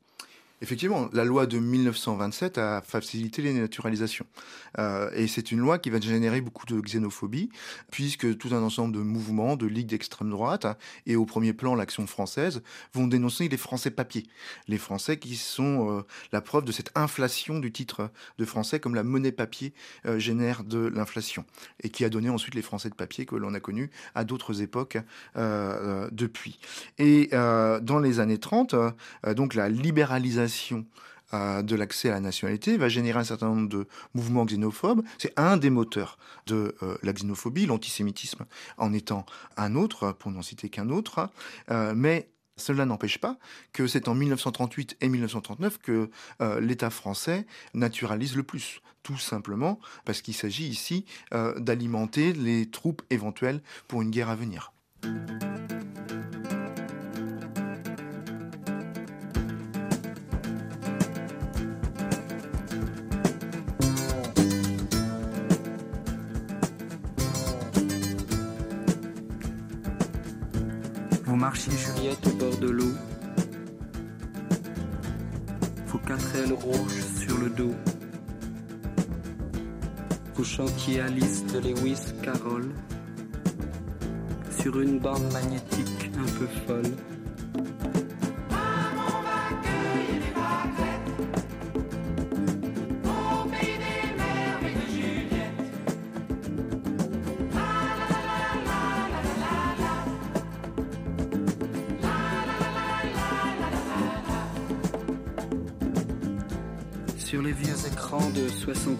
Effectivement, 0.63 1.09
la 1.13 1.25
loi 1.25 1.47
de 1.47 1.59
1927 1.59 2.59
a 2.59 2.81
facilité 2.81 3.43
les 3.43 3.53
naturalisations. 3.53 4.25
Euh, 4.79 5.11
et 5.13 5.27
c'est 5.27 5.51
une 5.51 5.59
loi 5.59 5.79
qui 5.79 5.91
va 5.91 6.01
générer 6.01 6.41
beaucoup 6.41 6.65
de 6.65 6.81
xénophobie, 6.81 7.51
puisque 7.91 8.39
tout 8.39 8.49
un 8.53 8.63
ensemble 8.63 8.95
de 8.95 9.01
mouvements, 9.01 9.57
de 9.57 9.67
ligues 9.67 9.89
d'extrême 9.89 10.31
droite, 10.31 10.67
et 11.07 11.17
au 11.17 11.27
premier 11.27 11.53
plan 11.53 11.75
l'Action 11.75 12.07
française, 12.07 12.63
vont 12.93 13.09
dénoncer 13.09 13.49
les 13.49 13.57
Français 13.57 13.91
papiers. 13.91 14.27
Les 14.69 14.79
Français 14.79 15.19
qui 15.19 15.35
sont 15.35 15.91
euh, 15.91 16.03
la 16.33 16.41
preuve 16.41 16.65
de 16.65 16.73
cette 16.73 16.93
inflation 16.95 17.59
du 17.59 17.73
titre 17.73 18.11
de 18.39 18.45
français, 18.45 18.79
comme 18.79 18.95
la 18.95 19.03
monnaie 19.03 19.33
papier 19.33 19.75
euh, 20.07 20.21
génère 20.21 20.63
de 20.63 20.87
l'inflation, 20.87 21.45
et 21.83 21.89
qui 21.89 22.05
a 22.05 22.09
donné 22.09 22.31
ensuite 22.31 22.55
les 22.55 22.63
Français 22.63 22.91
de 22.91 22.95
papier 22.95 23.27
que 23.27 23.35
l'on 23.35 23.55
a 23.55 23.61
connus 23.61 23.91
à 24.15 24.25
d'autres 24.25 24.63
époques 24.63 24.99
depuis. 25.35 26.59
Et 26.99 27.29
dans 27.33 27.99
les 27.99 28.21
années 28.21 28.39
30, 28.39 28.75
donc 29.35 29.55
la 29.55 29.69
libéralisation 29.69 30.44
euh, 31.35 31.63
de 31.63 31.75
l'accès 31.75 32.11
à 32.11 32.13
la 32.13 32.21
nationalité 32.21 32.77
va 32.77 32.89
générer 32.89 33.19
un 33.19 33.25
certain 33.25 33.49
nombre 33.49 33.69
de 33.69 33.89
mouvements 34.15 34.45
xénophobes. 34.45 35.03
C'est 35.19 35.33
un 35.39 35.57
des 35.57 35.71
moteurs 35.71 36.19
de 36.47 36.77
euh, 36.83 36.97
la 37.03 37.13
xénophobie, 37.13 37.67
l'antisémitisme 37.67 38.45
en 38.77 38.93
étant 38.93 39.25
un 39.57 39.75
autre, 39.75 40.13
pour 40.13 40.31
n'en 40.31 40.43
citer 40.43 40.69
qu'un 40.69 40.91
autre. 40.91 41.31
Euh, 41.71 41.93
mais 41.97 42.29
cela 42.57 42.87
n'empêche 42.87 43.19
pas 43.19 43.37
que 43.73 43.89
c'est 43.89 44.07
en 44.07 44.15
1938 44.15 44.99
et 45.01 45.09
1939 45.09 45.79
que 45.79 46.09
l'État 46.61 46.91
français 46.91 47.49
naturalise 47.73 48.37
le 48.37 48.45
plus, 48.45 48.81
tout 49.03 49.19
simplement 49.19 49.81
parce 50.05 50.23
qu'il 50.23 50.35
s'agit 50.35 50.69
ici 50.69 51.05
d'alimenter 51.33 52.33
les 52.33 52.71
troupes 52.71 53.03
éventuelles 53.11 53.61
pour 53.89 54.03
une 54.03 54.11
guerre 54.11 54.29
à 54.29 54.37
venir. 54.37 54.73
Marchiez 71.45 71.77
Juliette 71.77 72.27
au 72.27 72.37
bord 72.37 72.57
de 72.57 72.71
l'eau. 72.71 72.95
Vos 75.89 75.99
quatre 75.99 76.37
ailes 76.37 76.55
rouges 76.55 77.05
sur 77.21 77.37
le 77.37 77.51
dos. 77.51 77.75
Vous 80.35 80.45
chantiez 80.45 81.03
Alice 81.03 81.45
de 81.53 81.59
Lewis 81.59 82.01
Carroll 82.23 82.71
sur 84.59 84.81
une 84.81 84.99
bande 84.99 85.31
magnétique 85.35 86.11
un 86.17 86.31
peu 86.39 86.47
folle. 86.67 87.14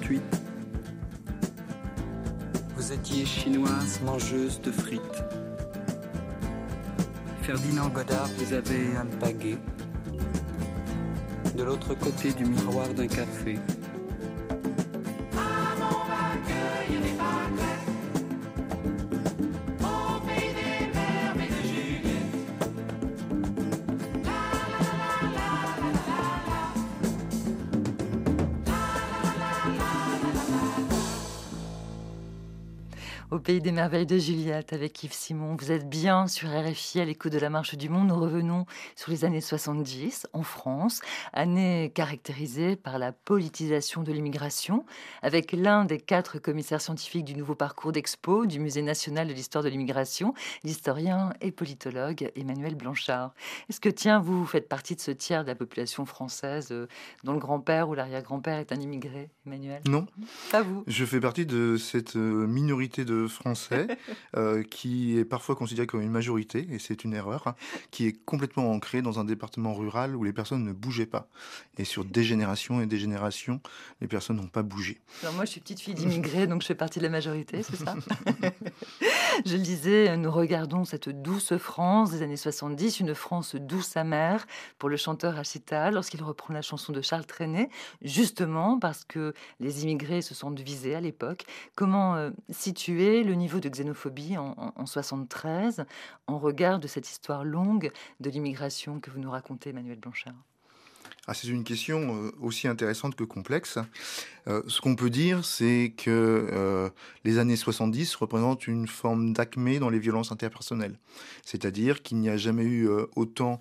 68. 0.05 0.23
Vous 2.77 2.93
étiez 2.93 3.25
chinoise, 3.25 4.01
mangeuse 4.05 4.61
de 4.61 4.71
frites. 4.71 5.25
Ferdinand 7.43 7.89
Godard 7.89 8.29
vous 8.37 8.53
avez 8.53 8.97
un 8.97 9.07
baguet. 9.19 9.59
De 11.57 11.63
l'autre 11.63 11.95
côté 11.95 12.33
du 12.33 12.45
miroir 12.45 12.89
d'un 12.95 13.07
café. 13.07 13.59
Pays 33.55 33.61
des 33.61 33.71
merveilles 33.73 34.07
de 34.07 34.19
Juliette 34.19 34.73
avec 34.73 35.05
Yves 35.05 35.13
Simon. 35.13 35.55
Vous 35.55 35.71
êtes 35.71 35.89
bien 35.89 36.27
sur 36.27 36.49
RFI 36.49 36.99
à 37.01 37.05
l'écoute 37.05 37.31
de 37.31 37.39
la 37.39 37.51
marche 37.51 37.77
du 37.77 37.89
monde. 37.89 38.09
Nous 38.09 38.19
revenons 38.19 38.67
sur 38.97 39.13
les 39.13 39.25
années 39.25 39.41
70 39.41 40.27
en 40.33 40.43
France, 40.43 41.01
année 41.33 41.93
caractérisée 41.95 42.75
par 42.75 42.99
la 42.99 43.13
politisation 43.13 44.03
de 44.03 44.11
l'immigration, 44.11 44.85
avec 45.23 45.53
l'un 45.53 45.85
des 45.85 45.99
quatre 45.99 46.41
commissaires 46.41 46.81
scientifiques 46.81 47.25
du 47.25 47.37
nouveau 47.37 47.55
parcours 47.55 47.93
d'expo 47.93 48.47
du 48.47 48.59
Musée 48.59 48.83
national 48.83 49.29
de 49.29 49.33
l'histoire 49.33 49.63
de 49.63 49.69
l'immigration, 49.69 50.35
l'historien 50.65 51.33
et 51.41 51.53
politologue 51.53 52.33
Emmanuel 52.35 52.75
Blanchard. 52.75 53.35
Est-ce 53.69 53.79
que, 53.79 53.89
tiens, 53.89 54.19
vous 54.19 54.45
faites 54.47 54.69
partie 54.69 54.97
de 54.97 55.01
ce 55.01 55.13
tiers 55.13 55.45
de 55.45 55.49
la 55.49 55.55
population 55.55 56.07
française 56.07 56.69
euh, 56.73 56.89
dont 57.23 57.35
le 57.35 57.39
grand-père 57.39 57.89
ou 57.89 57.95
l'arrière-grand-père 57.95 58.59
est 58.59 58.73
un 58.73 58.81
immigré, 58.81 59.31
Emmanuel? 59.47 59.81
Non, 59.87 60.07
Pas 60.51 60.63
vous. 60.63 60.83
je 60.89 61.05
fais 61.05 61.21
partie 61.21 61.47
de 61.47 61.77
cette 61.77 62.17
euh, 62.17 62.49
minorité 62.49 63.05
de 63.05 63.29
Français 63.45 63.87
euh, 64.37 64.63
qui 64.63 65.19
est 65.19 65.25
parfois 65.25 65.55
considérée 65.55 65.87
comme 65.87 66.01
une 66.01 66.11
majorité, 66.11 66.67
et 66.71 66.79
c'est 66.79 67.05
une 67.05 67.13
erreur, 67.13 67.47
hein, 67.47 67.55
qui 67.91 68.07
est 68.07 68.13
complètement 68.25 68.73
ancrée 68.73 69.03
dans 69.03 69.19
un 69.19 69.25
département 69.25 69.75
rural 69.75 70.17
où 70.17 70.25
les 70.25 70.33
personnes 70.33 70.65
ne 70.65 70.73
bougeaient 70.73 71.05
pas. 71.05 71.29
Et 71.77 71.85
sur 71.85 72.07
des 72.07 72.25
générations 72.25 72.81
et 72.81 72.87
des 72.87 72.97
générations, 72.97 73.61
les 74.01 74.09
personnes 74.09 74.37
n'ont 74.37 74.49
pas 74.49 74.63
bougé. 74.63 75.01
Alors 75.23 75.35
moi, 75.35 75.45
je 75.45 75.51
suis 75.51 75.61
petite 75.61 75.81
fille 75.81 75.95
d'immigrés, 75.95 76.47
donc 76.47 76.63
je 76.63 76.67
fais 76.69 76.75
partie 76.75 77.01
de 77.01 77.05
la 77.05 77.11
majorité, 77.11 77.63
c'est 77.63 77.77
ça 77.77 77.95
Je 79.45 79.57
le 79.57 79.63
disais, 79.63 80.17
nous 80.17 80.31
regardons 80.31 80.85
cette 80.85 81.11
douce 81.11 81.57
France 81.59 82.13
des 82.13 82.23
années 82.23 82.37
70, 82.37 83.01
une 83.01 83.15
France 83.15 83.57
douce 83.57 83.97
amère 83.97 84.47
pour 84.79 84.89
le 84.89 84.97
chanteur 84.97 85.39
Achita 85.39 85.91
lorsqu'il 85.91 86.23
reprend 86.23 86.55
la 86.55 86.63
chanson 86.63 86.93
de 86.93 87.03
Charles 87.03 87.27
Trenet, 87.27 87.69
justement 88.01 88.79
parce 88.79 89.05
que 89.05 89.35
les 89.61 89.83
immigrés 89.83 90.23
se 90.23 90.35
sont 90.35 90.51
visés 90.51 90.95
à 90.95 91.01
l'époque. 91.01 91.45
Comment 91.77 92.17
euh, 92.17 92.31
situer 92.51 93.23
le 93.23 93.34
niveau 93.35 93.61
de 93.61 93.69
xénophobie 93.69 94.37
en, 94.37 94.55
en, 94.57 94.73
en 94.77 94.87
73 94.87 95.85
en 96.27 96.39
regard 96.39 96.79
de 96.79 96.87
cette 96.87 97.09
histoire 97.09 97.45
longue 97.45 97.93
de 98.21 98.31
l'immigration 98.31 99.01
que 99.01 99.11
vous 99.11 99.19
nous 99.19 99.31
racontez, 99.31 99.71
Emmanuel 99.71 99.99
Blanchard? 99.99 100.35
Ah, 101.27 101.33
c'est 101.33 101.49
une 101.49 101.65
question 101.65 102.15
euh, 102.17 102.33
aussi 102.41 102.69
intéressante 102.69 103.15
que 103.15 103.25
complexe. 103.25 103.79
Euh, 104.47 104.63
ce 104.67 104.81
qu'on 104.81 104.95
peut 104.95 105.11
dire, 105.11 105.45
c'est 105.45 105.95
que 105.97 106.49
euh, 106.53 106.91
les 107.25 107.39
années 107.39 107.57
70 107.57 108.15
représentent 108.17 108.67
une 108.67 108.87
forme 108.87 109.33
d'acmé 109.33 109.79
dans 109.79 109.89
les 109.89 109.99
violences 109.99 110.33
interpersonnelles. 110.33 110.99
C'est-à-dire 111.45 112.03
qu'il 112.03 112.19
n'y 112.19 112.29
a 112.29 112.37
jamais 112.37 112.65
eu 112.65 112.89
euh, 112.89 113.07
autant 113.17 113.61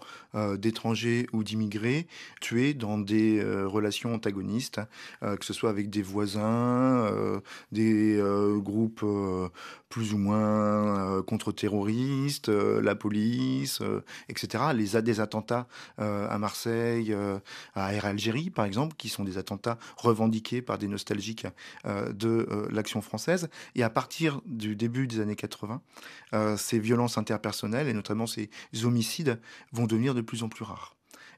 d'étrangers 0.58 1.28
ou 1.32 1.44
d'immigrés 1.44 2.08
tués 2.42 2.74
dans 2.74 2.98
des 2.98 3.44
relations 3.44 4.16
antagonistes, 4.16 4.82
que 5.22 5.46
ce 5.46 5.54
soit 5.54 5.70
avec 5.70 5.92
des 5.92 6.02
voisins, 6.02 7.08
des 7.72 8.20
groupes 8.58 9.06
plus 9.90 10.14
ou 10.16 10.18
moins 10.18 11.22
contre-terroristes, 11.22 12.50
la 12.50 12.96
police, 12.96 13.80
etc. 14.28 14.64
Les, 14.74 15.00
des 15.04 15.20
attentats 15.20 15.68
à 16.00 16.38
Marseille, 16.40 17.16
à 17.76 17.94
Air 17.94 18.06
Algérie, 18.06 18.50
par 18.50 18.66
exemple, 18.66 18.96
qui 18.98 19.10
sont 19.10 19.24
des 19.24 19.38
attentats 19.38 19.78
revendiqués 19.98 20.64
par 20.64 20.73
des 20.78 20.88
nostalgiques 20.88 21.48
euh, 21.86 22.12
de 22.14 22.48
euh, 22.50 22.68
l'action 22.72 23.02
française. 23.02 23.50
Et 23.76 23.84
à 23.84 23.90
partir 23.90 24.42
du 24.46 24.76
début 24.76 25.08
des 25.08 25.20
années 25.20 25.36
80, 25.36 25.82
euh, 26.34 26.58
ces 26.58 26.80
violences 26.80 27.18
interpersonnelles, 27.18 27.88
et 27.88 27.94
notamment 27.94 28.28
ces 28.28 28.50
homicides, 28.84 29.40
vont 29.72 29.88
devenir 29.88 30.14
de 30.14 30.22
plus 30.22 30.44
en 30.44 30.50
plus 30.50 30.64
rares. 30.64 30.96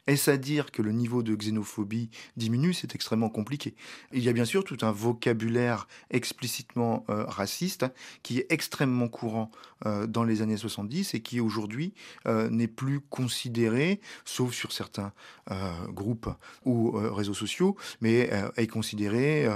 Est-ce 0.08 0.30
à 0.30 0.38
dire 0.38 0.72
que 0.72 0.84
le 0.84 0.92
niveau 0.92 1.24
de 1.24 1.36
xénophobie 1.36 2.10
diminue? 2.38 2.74
C'est 2.74 2.94
extrêmement 2.94 3.30
compliqué. 3.30 3.76
Il 4.14 4.24
y 4.24 4.30
a 4.30 4.34
bien 4.34 4.46
sûr 4.46 4.64
tout 4.64 4.78
un 4.82 4.92
vocabulaire 4.92 5.88
explicitement 6.12 7.06
euh, 7.10 7.26
raciste 7.26 7.86
qui 8.22 8.38
est 8.40 8.46
extrêmement 8.50 9.08
courant 9.08 9.50
euh, 9.86 10.06
dans 10.06 10.24
les 10.24 10.44
années 10.44 10.58
70 10.58 11.16
et 11.16 11.22
qui 11.22 11.40
aujourd'hui 11.40 11.94
euh, 12.28 12.50
n'est 12.50 12.68
plus 12.68 13.00
considéré, 13.00 14.00
sauf 14.26 14.54
sur 14.54 14.72
certains 14.72 15.12
groupes 15.90 16.28
ou 16.66 16.92
réseaux 16.92 17.36
sociaux, 17.36 17.76
mais 18.02 18.32
est 18.58 18.66
considéré 18.66 19.48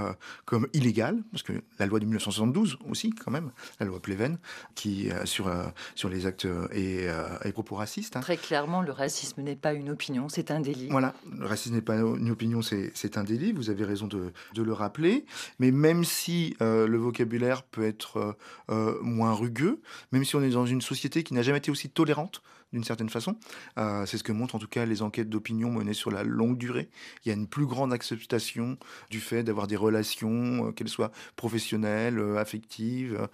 comme 0.44 0.68
illégal, 0.72 1.24
parce 1.32 1.42
que 1.42 1.64
la 1.80 1.86
loi 1.86 1.98
de 1.98 2.04
1972 2.04 2.78
aussi, 2.88 3.10
quand 3.10 3.32
même, 3.32 3.50
la 3.80 3.86
loi 3.86 4.00
Pleven, 4.00 4.38
qui 4.76 5.08
sur, 5.24 5.50
sur 5.96 6.08
les 6.08 6.26
actes 6.26 6.46
et, 6.72 7.08
et 7.44 7.52
propos 7.52 7.74
racistes. 7.74 8.16
hein. 8.16 8.20
Très 8.20 8.36
clairement, 8.36 8.82
le 8.82 8.92
racisme 8.92 9.42
n'est 9.42 9.56
pas 9.56 9.72
une 9.72 9.90
opinion, 9.90 10.28
un 10.48 10.60
délit. 10.60 10.88
Voilà, 10.90 11.14
le 11.38 11.46
racisme 11.46 11.74
n'est 11.74 11.82
pas 11.82 11.96
une 11.96 12.30
opinion, 12.30 12.60
c'est 12.62 13.16
un 13.18 13.24
délit, 13.24 13.52
vous 13.52 13.70
avez 13.70 13.84
raison 13.84 14.06
de, 14.06 14.32
de 14.54 14.62
le 14.62 14.72
rappeler. 14.72 15.24
Mais 15.58 15.70
même 15.70 16.04
si 16.04 16.56
euh, 16.62 16.86
le 16.86 16.98
vocabulaire 16.98 17.62
peut 17.62 17.84
être 17.84 18.16
euh, 18.18 18.32
euh, 18.70 18.98
moins 19.02 19.32
rugueux, 19.32 19.80
même 20.12 20.24
si 20.24 20.36
on 20.36 20.42
est 20.42 20.50
dans 20.50 20.66
une 20.66 20.80
société 20.80 21.22
qui 21.22 21.34
n'a 21.34 21.42
jamais 21.42 21.58
été 21.58 21.70
aussi 21.70 21.88
tolérante, 21.88 22.42
d'une 22.72 22.84
certaine 22.84 23.08
façon, 23.08 23.36
euh, 23.78 24.06
c'est 24.06 24.18
ce 24.18 24.24
que 24.24 24.32
montrent 24.32 24.54
en 24.54 24.58
tout 24.58 24.68
cas 24.68 24.86
les 24.86 25.02
enquêtes 25.02 25.28
d'opinion 25.28 25.70
menées 25.70 25.94
sur 25.94 26.10
la 26.10 26.22
longue 26.22 26.56
durée. 26.56 26.88
Il 27.24 27.28
y 27.28 27.32
a 27.32 27.34
une 27.34 27.48
plus 27.48 27.66
grande 27.66 27.92
acceptation 27.92 28.78
du 29.10 29.20
fait 29.20 29.42
d'avoir 29.42 29.66
des 29.66 29.76
relations, 29.76 30.68
euh, 30.68 30.72
qu'elles 30.72 30.88
soient 30.88 31.10
professionnelles, 31.36 32.18
euh, 32.18 32.38
affectives, 32.38 33.28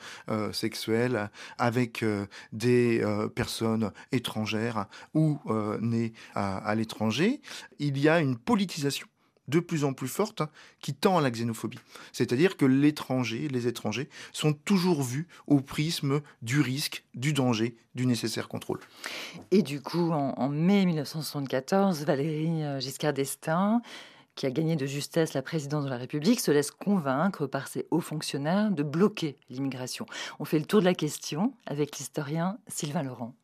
sexuelles, 0.53 1.31
avec 1.59 2.05
des 2.53 3.03
personnes 3.35 3.93
étrangères 4.13 4.87
ou 5.15 5.39
nées 5.81 6.13
à 6.35 6.75
l'étranger. 6.75 7.41
Il 7.79 7.99
y 7.99 8.09
a 8.09 8.21
une 8.21 8.37
politisation 8.37 9.07
de 9.49 9.61
plus 9.61 9.85
en 9.85 9.93
plus 9.93 10.09
forte 10.09 10.41
hein, 10.41 10.51
qui 10.81 10.95
tend 10.95 11.19
à 11.19 11.21
la 11.21 11.31
xénophobie. 11.31 11.79
C'est-à-dire 12.13 12.57
que 12.57 12.65
l'étranger, 12.65 13.49
les 13.49 13.67
étrangers, 13.67 14.09
sont 14.33 14.53
toujours 14.53 15.03
vus 15.03 15.27
au 15.47 15.61
prisme 15.61 16.21
du 16.43 16.61
risque, 16.61 17.05
du 17.15 17.33
danger, 17.33 17.77
du 17.95 18.07
nécessaire 18.07 18.49
contrôle. 18.49 18.81
Et 19.51 19.63
du 19.63 19.81
coup, 19.81 20.11
en, 20.11 20.35
en 20.37 20.49
mai 20.49 20.85
1974, 20.87 22.05
Valérie 22.05 22.63
euh, 22.63 22.81
Giscard 22.81 23.13
d'Estaing, 23.13 23.81
qui 24.37 24.47
a 24.47 24.51
gagné 24.51 24.77
de 24.77 24.87
justesse 24.87 25.33
la 25.33 25.43
présidence 25.43 25.85
de 25.85 25.91
la 25.91 25.97
République, 25.97 26.41
se 26.41 26.51
laisse 26.51 26.71
convaincre 26.71 27.47
par 27.47 27.69
ses 27.69 27.87
hauts 27.91 28.01
fonctionnaires 28.01 28.71
de 28.71 28.83
bloquer 28.83 29.39
l'immigration. 29.49 30.07
On 30.39 30.45
fait 30.45 30.59
le 30.59 30.67
tour 30.67 30.81
de 30.81 30.85
la 30.85 30.95
question 30.95 31.55
avec 31.67 31.97
l'historien 31.97 32.59
Sylvain 32.69 33.03
Laurent. 33.03 33.35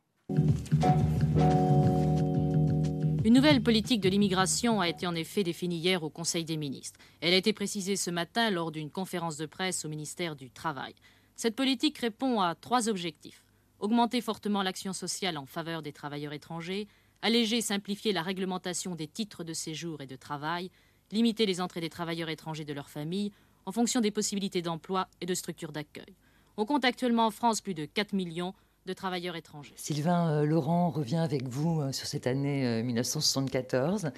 Une 3.25 3.35
nouvelle 3.35 3.63
politique 3.63 4.01
de 4.01 4.09
l'immigration 4.09 4.81
a 4.81 4.89
été 4.89 5.07
en 5.07 5.15
effet 5.15 5.45
définie 5.45 5.77
hier 5.77 6.03
au 6.03 6.11
Conseil 6.11 6.45
des 6.45 6.57
ministres. 6.57 6.99
Elle 7.21 7.35
a 7.35 7.37
été 7.37 7.53
précisée 7.53 7.95
ce 7.95 8.11
matin 8.11 8.51
lors 8.51 8.73
d'une 8.73 8.91
conférence 8.91 9.37
de 9.37 9.47
presse 9.47 9.85
au 9.85 9.89
ministère 9.89 10.35
du 10.35 10.51
Travail. 10.51 10.93
Cette 11.37 11.55
politique 11.55 11.99
répond 11.99 12.41
à 12.41 12.57
trois 12.57 12.89
objectifs. 12.89 13.45
Augmenter 13.79 14.21
fortement 14.21 14.65
l'action 14.65 14.93
sociale 14.93 15.39
en 15.39 15.47
faveur 15.47 15.83
des 15.83 15.93
travailleurs 15.93 16.33
étrangers, 16.33 16.89
alléger 17.23 17.59
et 17.59 17.63
simplifier 17.63 18.13
la 18.13 18.23
réglementation 18.23 18.97
des 18.97 19.07
titres 19.07 19.45
de 19.45 19.53
séjour 19.53 20.01
et 20.01 20.09
de 20.09 20.17
travail, 20.17 20.73
limiter 21.13 21.47
les 21.47 21.61
entrées 21.61 21.81
des 21.81 21.91
travailleurs 21.91 22.29
étrangers 22.29 22.65
de 22.65 22.73
leurs 22.73 22.91
familles 22.91 23.31
en 23.67 23.71
fonction 23.71 24.01
des 24.01 24.11
possibilités 24.11 24.63
d'emploi 24.63 25.07
et 25.21 25.27
de 25.27 25.35
structures 25.35 25.71
d'accueil. 25.71 26.17
On 26.57 26.67
compte 26.67 26.85
actuellement 26.85 27.27
en 27.27 27.31
France 27.31 27.61
plus 27.61 27.75
de 27.75 27.85
4 27.85 28.15
millions 28.15 28.53
de 28.87 28.93
travailleurs 28.93 29.37
étrangers. 29.37 29.75
Sylvain 29.77 30.31
euh, 30.31 30.45
Laurent 30.45 30.91
revient 30.91 31.17
avec 31.17 31.47
vous 31.47 31.81
euh, 31.81 31.93
sur 31.93 32.07
cette 32.07 32.27
année 32.27 32.67
euh, 32.67 32.83
1974. 32.83 34.11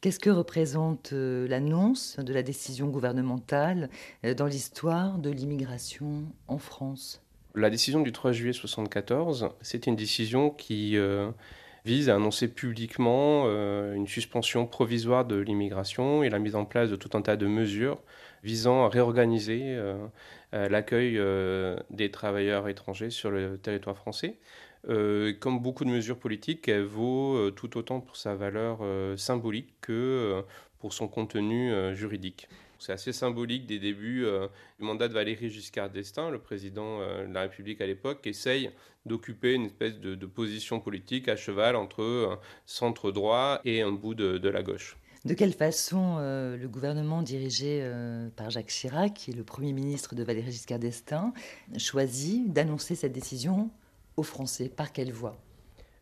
Qu'est-ce 0.00 0.20
que 0.20 0.30
représente 0.30 1.12
euh, 1.12 1.46
l'annonce 1.48 2.18
de 2.18 2.32
la 2.32 2.42
décision 2.42 2.88
gouvernementale 2.88 3.90
euh, 4.24 4.34
dans 4.34 4.46
l'histoire 4.46 5.18
de 5.18 5.30
l'immigration 5.30 6.24
en 6.48 6.58
France? 6.58 7.22
La 7.54 7.68
décision 7.68 8.00
du 8.00 8.12
3 8.12 8.32
juillet 8.32 8.52
1974, 8.52 9.50
c'est 9.60 9.86
une 9.86 9.96
décision 9.96 10.50
qui 10.50 10.96
euh, 10.96 11.30
vise 11.84 12.08
à 12.08 12.14
annoncer 12.14 12.48
publiquement 12.48 13.44
euh, 13.46 13.94
une 13.94 14.06
suspension 14.06 14.66
provisoire 14.66 15.24
de 15.24 15.36
l'immigration 15.36 16.22
et 16.22 16.30
la 16.30 16.38
mise 16.38 16.54
en 16.54 16.64
place 16.64 16.90
de 16.90 16.96
tout 16.96 17.10
un 17.16 17.22
tas 17.22 17.36
de 17.36 17.46
mesures 17.46 17.98
visant 18.42 18.84
à 18.84 18.88
réorganiser 18.88 19.62
euh, 19.64 19.82
euh, 19.92 20.06
l'accueil 20.52 21.18
euh, 21.18 21.76
des 21.90 22.10
travailleurs 22.10 22.68
étrangers 22.68 23.10
sur 23.10 23.30
le 23.30 23.58
territoire 23.58 23.96
français. 23.96 24.38
Euh, 24.88 25.32
comme 25.38 25.60
beaucoup 25.60 25.84
de 25.84 25.90
mesures 25.90 26.18
politiques, 26.18 26.68
elle 26.68 26.84
vaut 26.84 27.36
euh, 27.36 27.50
tout 27.50 27.76
autant 27.78 28.00
pour 28.00 28.16
sa 28.16 28.34
valeur 28.34 28.78
euh, 28.82 29.16
symbolique 29.16 29.74
que 29.80 29.92
euh, 29.92 30.42
pour 30.80 30.92
son 30.92 31.06
contenu 31.08 31.72
euh, 31.72 31.94
juridique. 31.94 32.48
C'est 32.80 32.92
assez 32.92 33.12
symbolique 33.12 33.66
des 33.66 33.78
débuts 33.78 34.24
euh, 34.24 34.48
du 34.80 34.84
mandat 34.84 35.06
de 35.06 35.14
Valéry 35.14 35.48
Giscard 35.48 35.90
d'Estaing, 35.90 36.30
le 36.30 36.40
président 36.40 37.00
euh, 37.00 37.28
de 37.28 37.32
la 37.32 37.42
République 37.42 37.80
à 37.80 37.86
l'époque, 37.86 38.22
qui 38.22 38.30
essaye 38.30 38.70
d'occuper 39.06 39.54
une 39.54 39.66
espèce 39.66 40.00
de, 40.00 40.26
position 40.26 40.80
politique 40.80 41.28
à 41.28 41.36
cheval 41.36 41.76
entre 41.76 42.02
euh, 42.02 42.36
centre 42.66 43.12
droit 43.12 43.60
et 43.64 43.82
un 43.82 43.92
bout 43.92 44.14
de 44.14 44.48
la 44.48 44.64
gauche. 44.64 44.96
De 45.24 45.34
quelle 45.34 45.52
façon 45.52 46.16
euh, 46.18 46.56
le 46.56 46.66
gouvernement 46.66 47.22
dirigé 47.22 47.78
euh, 47.82 48.28
par 48.34 48.50
Jacques 48.50 48.66
Chirac, 48.66 49.14
qui 49.14 49.30
est 49.30 49.34
le 49.34 49.44
Premier 49.44 49.72
ministre 49.72 50.16
de 50.16 50.24
Valéry 50.24 50.50
Giscard 50.50 50.80
d'Estaing, 50.80 51.32
choisit 51.78 52.52
d'annoncer 52.52 52.96
cette 52.96 53.12
décision 53.12 53.70
aux 54.16 54.24
Français? 54.24 54.68
Par 54.68 54.92
quelle 54.92 55.12
voie? 55.12 55.36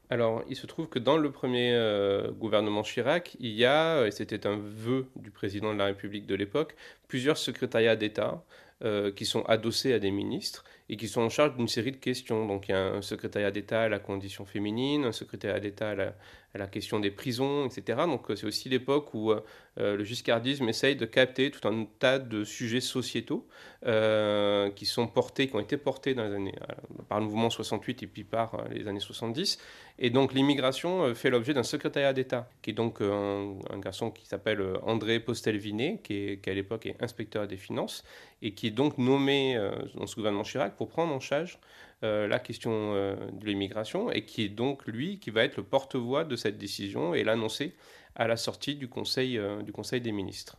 Alors, 0.09 0.43
il 0.49 0.57
se 0.57 0.67
trouve 0.67 0.89
que 0.89 0.99
dans 0.99 1.19
le 1.19 1.31
premier 1.31 1.75
euh, 1.75 2.31
gouvernement 2.33 2.83
Chirac, 2.83 3.37
il 3.41 3.51
y 3.51 3.67
a, 3.67 4.07
et 4.07 4.11
c'était 4.11 4.47
un 4.47 4.57
vœu 4.57 5.07
du 5.17 5.31
président 5.31 5.75
de 5.75 5.79
la 5.79 5.85
République 5.85 6.25
de 6.25 6.35
l'époque, 6.35 6.75
plusieurs 7.07 7.37
secrétariats 7.37 7.97
d'État 7.97 8.43
qui 9.15 9.27
sont 9.27 9.43
adossés 9.43 9.93
à 9.93 9.99
des 9.99 10.11
ministres 10.11 10.65
et 10.91 10.97
qui 10.97 11.07
sont 11.07 11.21
en 11.21 11.29
charge 11.29 11.57
d'une 11.57 11.69
série 11.69 11.93
de 11.93 11.99
questions. 11.99 12.47
Donc 12.47 12.69
il 12.69 12.73
y 12.73 12.75
a 12.75 12.85
un 12.95 13.01
secrétariat 13.01 13.53
d'État 13.53 13.83
à 13.83 13.89
la 13.89 14.01
condition 14.01 14.45
féminine, 14.45 15.05
un 15.05 15.13
secrétariat 15.13 15.61
d'État 15.61 15.91
à 15.91 16.59
la, 16.59 16.67
question 16.67 16.99
des 16.99 17.13
prisons, 17.13 17.65
etc. 17.65 18.01
Donc 18.07 18.27
c'est 18.35 18.45
aussi 18.45 18.69
l'époque 18.69 19.15
où 19.15 19.31
euh, 19.31 19.41
le 19.77 20.03
giscardisme 20.03 20.69
essaye 20.69 20.97
de 20.97 21.07
capter 21.07 21.53
tout 21.53 21.67
un 21.69 21.87
tas 22.01 22.19
de 22.19 22.43
sujets 22.43 22.81
sociétaux 22.81 23.47
euh, 23.87 24.69
qui 24.71 24.85
sont 24.85 25.07
portés, 25.07 25.47
qui 25.47 25.55
ont 25.55 25.61
été 25.61 25.77
portés 25.77 26.15
dans 26.15 26.25
les 26.25 26.35
années, 26.35 26.59
euh, 26.69 27.03
par 27.09 27.21
le 27.21 27.27
mouvement 27.27 27.51
68 27.51 28.03
et 28.03 28.07
puis 28.09 28.25
par 28.25 28.65
les 28.73 28.89
années 28.89 28.99
70. 28.99 29.59
Et 30.01 30.11
donc 30.11 30.33
l'immigration 30.33 31.15
fait 31.15 31.31
l'objet 31.31 31.55
d'un 31.55 31.63
secrétariat 31.63 32.13
d'État, 32.13 32.51
qui 32.63 32.71
est 32.71 32.75
donc 32.75 33.01
un, 33.01 33.79
garçon 33.79 34.11
qui 34.11 34.27
s'appelle 34.27 34.61
André 34.83 35.21
Postelvinet, 35.21 36.01
qui, 36.03 36.41
qui 36.43 36.51
à 36.51 36.55
l'époque 36.55 36.87
est 36.87 37.01
inspecteur 37.01 37.47
des 37.47 37.59
finances, 37.59 38.03
et 38.43 38.55
qui 38.55 38.69
est 38.69 38.71
donc 38.73 38.97
nommé 38.97 39.57
dans 39.95 40.07
ce 40.07 40.17
gouvernement 40.17 40.43
Chirac 40.43 40.75
pour 40.81 40.89
prendre 40.89 41.13
en 41.13 41.21
charge 41.21 41.59
euh, 42.05 42.27
la 42.27 42.39
question 42.39 42.73
euh, 42.73 43.15
de 43.35 43.45
l'immigration 43.45 44.11
et 44.11 44.25
qui 44.25 44.45
est 44.45 44.49
donc 44.49 44.87
lui 44.87 45.19
qui 45.19 45.29
va 45.29 45.45
être 45.45 45.59
le 45.59 45.63
porte-voix 45.63 46.25
de 46.25 46.37
cette 46.37 46.57
décision 46.57 47.13
et 47.13 47.23
l'annoncer 47.23 47.75
à 48.17 48.27
la 48.27 48.39
sortie 48.39 48.77
du 48.77 48.89
Conseil, 48.89 49.37
euh, 49.37 49.61
du 49.61 49.73
conseil 49.73 50.01
des 50.01 50.11
ministres. 50.11 50.57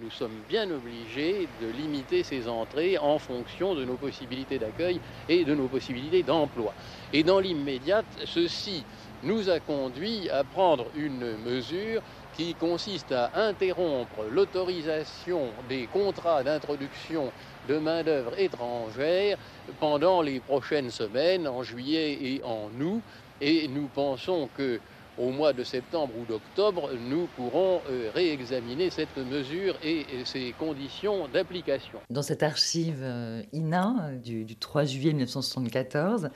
Nous 0.00 0.10
sommes 0.10 0.38
bien 0.48 0.70
obligés 0.70 1.48
de 1.60 1.66
limiter 1.66 2.22
ces 2.22 2.46
entrées 2.46 2.98
en 2.98 3.18
fonction 3.18 3.74
de 3.74 3.84
nos 3.84 3.96
possibilités 3.96 4.60
d'accueil 4.60 5.00
et 5.28 5.44
de 5.44 5.56
nos 5.56 5.66
possibilités 5.66 6.22
d'emploi. 6.22 6.72
Et 7.12 7.24
dans 7.24 7.40
l'immédiat, 7.40 8.04
ceci 8.24 8.84
nous 9.24 9.50
a 9.50 9.58
conduit 9.58 10.30
à 10.30 10.44
prendre 10.44 10.86
une 10.96 11.36
mesure 11.38 12.00
qui 12.36 12.54
consiste 12.54 13.10
à 13.10 13.30
interrompre 13.34 14.24
l'autorisation 14.30 15.48
des 15.68 15.86
contrats 15.86 16.44
d'introduction 16.44 17.32
de 17.68 17.78
main-d'œuvre 17.78 18.38
étrangère 18.38 19.38
pendant 19.80 20.22
les 20.22 20.40
prochaines 20.40 20.90
semaines, 20.90 21.46
en 21.48 21.62
juillet 21.62 22.18
et 22.20 22.42
en 22.44 22.68
août. 22.80 23.02
Et 23.40 23.68
nous 23.68 23.88
pensons 23.94 24.48
que 24.56 24.80
au 25.18 25.30
mois 25.30 25.52
de 25.52 25.62
septembre 25.62 26.12
ou 26.20 26.24
d'octobre, 26.24 26.90
nous 27.08 27.28
pourrons 27.36 27.80
euh, 27.88 28.10
réexaminer 28.14 28.90
cette 28.90 29.16
mesure 29.16 29.76
et, 29.84 30.04
ses 30.24 30.52
conditions 30.58 31.28
d'application. 31.28 32.00
Dans 32.10 32.22
cette 32.22 32.42
archive 32.42 32.98
euh, 33.00 33.42
INA 33.52 33.94
euh, 34.08 34.16
du, 34.18 34.56
3 34.56 34.84
juillet 34.84 35.12
1974, 35.12 36.30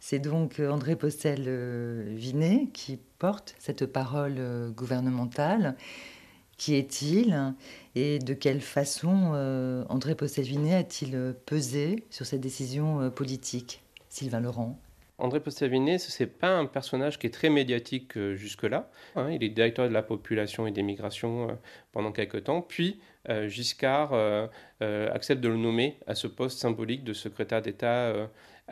c'est 0.00 0.18
donc 0.18 0.60
André 0.60 0.96
Postel-Vinet 0.96 2.68
qui 2.72 2.98
porte 3.18 3.54
cette 3.58 3.86
parole 3.86 4.72
gouvernementale. 4.74 5.76
Qui 6.62 6.76
est-il 6.76 7.54
et 7.96 8.20
de 8.20 8.34
quelle 8.34 8.60
façon 8.60 9.32
euh, 9.34 9.82
André 9.88 10.14
Postel-Vinet 10.14 10.76
a-t-il 10.76 11.34
pesé 11.44 12.04
sur 12.08 12.24
cette 12.24 12.40
décision 12.40 13.00
euh, 13.00 13.10
politique 13.10 13.82
Sylvain 14.08 14.38
Laurent? 14.38 14.78
André 15.18 15.40
Postel-Vinet, 15.40 15.98
ce 15.98 16.22
n'est 16.22 16.28
pas 16.28 16.56
un 16.56 16.66
personnage 16.66 17.18
qui 17.18 17.26
est 17.26 17.30
très 17.30 17.50
médiatique 17.50 18.16
euh, 18.16 18.36
jusque-là. 18.36 18.88
Hein. 19.16 19.32
il 19.32 19.42
est 19.42 19.48
directeur 19.48 19.88
de 19.88 19.92
la 19.92 20.04
population 20.04 20.68
et 20.68 20.70
des 20.70 20.84
migrations 20.84 21.48
pendant 21.90 22.12
quelques 22.12 22.44
temps. 22.44 22.62
Puis 22.62 23.00
Giscard 23.48 24.14
accepte 24.80 25.40
de 25.40 25.48
le 25.48 25.56
nommer 25.56 25.98
à 26.06 26.14
ce 26.14 26.28
poste 26.28 26.60
symbolique 26.60 27.02
de 27.02 27.12
secrétaire 27.12 27.62
d'État 27.62 28.14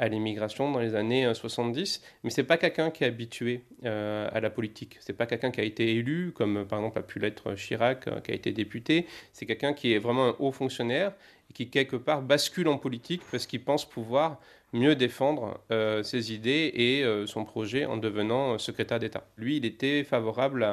à 0.00 0.08
l'immigration 0.08 0.72
dans 0.72 0.80
les 0.80 0.94
années 0.94 1.30
70, 1.32 2.00
euh, 2.02 2.08
mais 2.24 2.30
c'est 2.30 2.42
pas 2.42 2.56
quelqu'un 2.56 2.90
qui 2.90 3.04
est 3.04 3.06
habitué 3.06 3.62
euh, 3.84 4.28
à 4.32 4.40
la 4.40 4.48
politique. 4.48 4.96
C'est 5.00 5.12
pas 5.12 5.26
quelqu'un 5.26 5.50
qui 5.50 5.60
a 5.60 5.62
été 5.62 5.90
élu, 5.94 6.32
comme 6.34 6.64
par 6.66 6.78
exemple 6.78 6.98
a 6.98 7.02
pu 7.02 7.18
l'être 7.18 7.54
Chirac, 7.54 8.08
euh, 8.08 8.20
qui 8.20 8.30
a 8.30 8.34
été 8.34 8.50
député. 8.50 9.06
C'est 9.34 9.44
quelqu'un 9.44 9.74
qui 9.74 9.92
est 9.92 9.98
vraiment 9.98 10.28
un 10.28 10.36
haut 10.38 10.52
fonctionnaire 10.52 11.12
et 11.50 11.52
qui 11.52 11.68
quelque 11.68 11.96
part 11.96 12.22
bascule 12.22 12.68
en 12.68 12.78
politique 12.78 13.20
parce 13.30 13.46
qu'il 13.46 13.62
pense 13.62 13.86
pouvoir 13.86 14.40
mieux 14.72 14.94
défendre 14.94 15.60
ses 16.04 16.32
idées 16.32 16.70
et 16.76 17.04
son 17.26 17.44
projet 17.44 17.86
en 17.86 17.96
devenant 17.96 18.56
secrétaire 18.56 19.00
d'État. 19.00 19.26
Lui, 19.36 19.56
il 19.56 19.64
était 19.64 20.04
favorable 20.04 20.64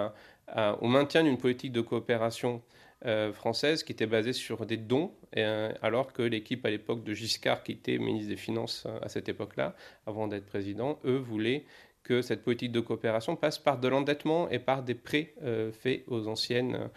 au 0.81 0.87
maintien 0.87 1.23
d'une 1.23 1.39
politique 1.39 1.71
de 1.71 1.81
coopération 1.81 2.61
euh, 3.05 3.31
française 3.31 3.83
qui 3.83 3.91
était 3.91 4.07
basée 4.07 4.33
sur 4.33 4.65
des 4.65 4.75
dons, 4.75 5.11
euh, 5.37 5.71
alors 5.83 6.13
que 6.13 6.23
l'équipe 6.23 6.65
à 6.65 6.71
l'époque 6.71 7.03
de 7.03 7.13
Giscard, 7.13 7.61
qui 7.61 7.73
était 7.73 7.99
ministre 7.99 8.29
des 8.29 8.37
Finances 8.37 8.85
euh, 8.87 8.97
à 9.03 9.07
cette 9.07 9.29
époque-là, 9.29 9.75
avant 10.07 10.27
d'être 10.27 10.47
président, 10.47 10.97
eux 11.05 11.17
voulaient 11.17 11.65
que 12.01 12.23
cette 12.23 12.43
politique 12.43 12.71
de 12.71 12.79
coopération 12.79 13.35
passe 13.35 13.59
par 13.59 13.79
de 13.79 13.87
l'endettement 13.87 14.49
et 14.49 14.57
par 14.57 14.81
des 14.81 14.95
prêts 14.95 15.35
faits 15.73 16.05
aux 16.07 16.29
anciennes 16.29 16.89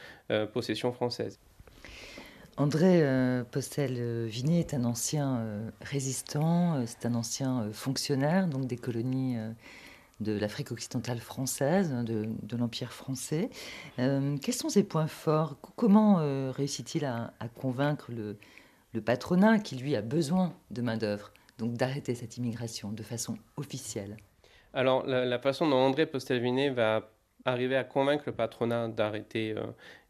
possessions 0.52 0.92
françaises. 0.92 1.40
André 2.56 3.02
Postel-Vinet 3.50 4.60
est 4.60 4.74
un 4.74 4.84
ancien 4.84 5.44
résistant, 5.80 6.86
c'est 6.86 7.06
un 7.06 7.16
ancien 7.16 7.72
fonctionnaire 7.72 8.46
donc 8.46 8.68
des 8.68 8.76
colonies 8.76 9.36
de 10.20 10.38
l'Afrique 10.38 10.70
occidentale 10.70 11.18
française, 11.18 11.92
hein, 11.92 12.04
de, 12.04 12.56
l'Empire 12.56 12.92
français. 12.92 13.50
Euh, 13.98 14.36
quels 14.36 14.54
sont 14.54 14.68
ses 14.68 14.84
points 14.84 15.06
forts? 15.06 15.56
Comment 15.76 16.20
euh, 16.20 16.50
réussit-il 16.50 17.04
à, 17.04 17.32
convaincre 17.54 18.10
le, 18.12 18.36
patronat 19.00 19.58
qui, 19.58 19.76
lui, 19.76 19.96
a 19.96 20.02
besoin 20.02 20.52
de 20.70 20.82
main-d'œuvre, 20.82 21.32
donc 21.58 21.74
d'arrêter 21.74 22.14
cette 22.14 22.36
immigration 22.36 22.92
de 22.92 23.02
façon 23.02 23.36
officielle? 23.56 24.16
Alors, 24.74 25.06
la, 25.06 25.38
façon 25.38 25.68
dont 25.68 25.76
André 25.76 26.06
Postelvinet 26.06 26.70
va 26.70 27.10
arriver 27.46 27.76
à 27.76 27.84
convaincre 27.84 28.24
le 28.26 28.32
patronat 28.32 28.88
d'arrêter 28.88 29.54
euh, 29.56 29.62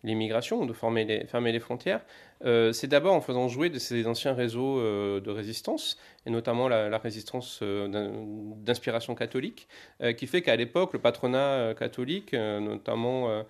l'immigration, 0.03 0.67
de 0.67 0.73
fermer 0.73 1.05
les 1.05 1.61
frontières, 1.61 2.05
euh, 2.45 2.73
c'est 2.73 2.87
d'abord 2.87 3.15
en 3.15 3.21
faisant 3.21 3.49
jouer 3.49 3.69
de 3.69 3.79
ces 3.79 4.07
anciens 4.07 4.33
réseaux 4.33 4.79
euh, 4.79 5.21
de 5.21 5.31
résistance, 5.31 5.99
et 6.27 6.31
notamment 6.31 6.69
la, 6.69 6.99
résistance 6.99 7.61
euh, 7.63 7.89
d'inspiration 8.59 9.15
catholique, 9.15 9.69
qui 10.17 10.27
fait 10.27 10.43
qu'à 10.43 10.57
l'époque, 10.57 10.93
le 10.93 10.99
patronat 10.99 11.75
catholique, 11.79 12.35
notamment 12.35 13.45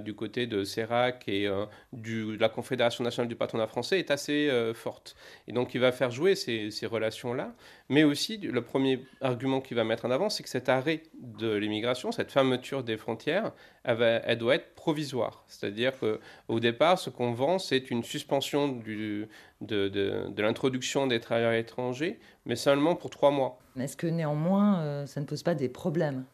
du 0.00 0.14
côté 0.14 0.46
de 0.46 0.64
Sérac 0.64 1.24
et 1.28 1.48
de 1.92 2.36
la 2.38 2.48
Confédération 2.48 3.04
nationale 3.04 3.28
du 3.28 3.36
patronat 3.36 3.66
français, 3.66 3.98
est 3.98 4.10
assez 4.10 4.50
forte. 4.74 5.16
Et 5.48 5.52
donc 5.52 5.74
il 5.74 5.80
va 5.80 5.92
faire 5.92 6.10
jouer 6.10 6.34
ces, 6.34 6.70
relations-là, 6.86 7.54
mais 7.88 8.04
aussi 8.04 8.36
le 8.38 8.62
premier 8.62 9.00
argument 9.20 9.60
qu'il 9.60 9.76
va 9.76 9.84
mettre 9.84 10.04
en 10.04 10.10
avant, 10.10 10.28
c'est 10.28 10.42
que 10.42 10.48
cet 10.48 10.68
arrêt 10.68 11.02
de 11.14 11.54
l'immigration, 11.54 12.12
cette 12.12 12.32
fermeture 12.32 12.82
des 12.82 12.96
frontières, 12.96 13.52
elle, 13.84 14.22
elle 14.24 14.38
doit 14.38 14.56
être 14.56 14.74
provisoire. 14.74 15.44
C'est-à-dire 15.48 15.92
qu'au 15.98 16.60
départ, 16.60 16.98
ce 16.98 17.08
qu'on 17.08 17.32
vend, 17.32 17.58
c'est 17.58 17.90
une 17.90 18.02
suspension 18.02 18.29
du, 18.38 19.28
de, 19.60 19.88
de, 19.88 20.42
l'introduction 20.42 21.06
des 21.06 21.20
travailleurs 21.20 21.52
étrangers, 21.52 22.18
mais 22.46 22.56
seulement 22.56 22.94
pour 22.94 23.10
trois 23.10 23.30
mois. 23.30 23.58
Est-ce 23.78 23.96
que 23.96 24.06
néanmoins, 24.06 24.80
euh, 24.80 25.06
ça 25.06 25.20
ne 25.20 25.26
pose 25.26 25.42
pas 25.42 25.54
des 25.54 25.68
problèmes 25.68 26.24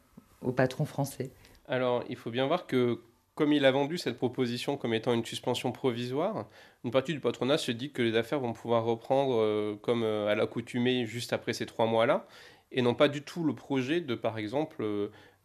au 0.43 0.53
patron 0.53 0.85
français? 0.85 1.31
Alors, 1.69 2.05
il 2.09 2.17
faut 2.17 2.31
bien 2.31 2.47
voir 2.47 2.67
que 2.67 3.01
comme 3.35 3.53
il 3.53 3.65
a 3.67 3.71
vendu 3.71 3.99
cette 3.99 4.17
proposition 4.17 4.77
comme 4.77 4.95
étant 4.95 5.13
une 5.13 5.25
suspension 5.25 5.71
provisoire, 5.71 6.47
une 6.85 6.91
partie 6.91 7.13
du 7.13 7.21
patronat 7.21 7.59
se 7.59 7.71
dit 7.71 7.91
que 7.91 8.01
les 8.01 8.17
affaires 8.17 8.41
vont 8.41 8.55
pouvoir 8.55 8.85
reprendre 8.85 9.37
euh, 9.41 9.77
comme 9.83 10.03
euh, 10.03 10.29
à 10.29 10.35
l'accoutumée 10.35 11.07
juste 11.07 11.33
après 11.33 11.53
ces 11.53 11.67
trois 11.67 11.87
mois-là, 11.87 12.27
et 12.73 12.83
non 12.83 12.95
pas 12.95 13.09
du 13.09 13.23
tout 13.23 13.45
le 13.45 13.55
projet 13.55 14.01
de, 14.01 14.15
par 14.15 14.39
exemple, 14.39 14.85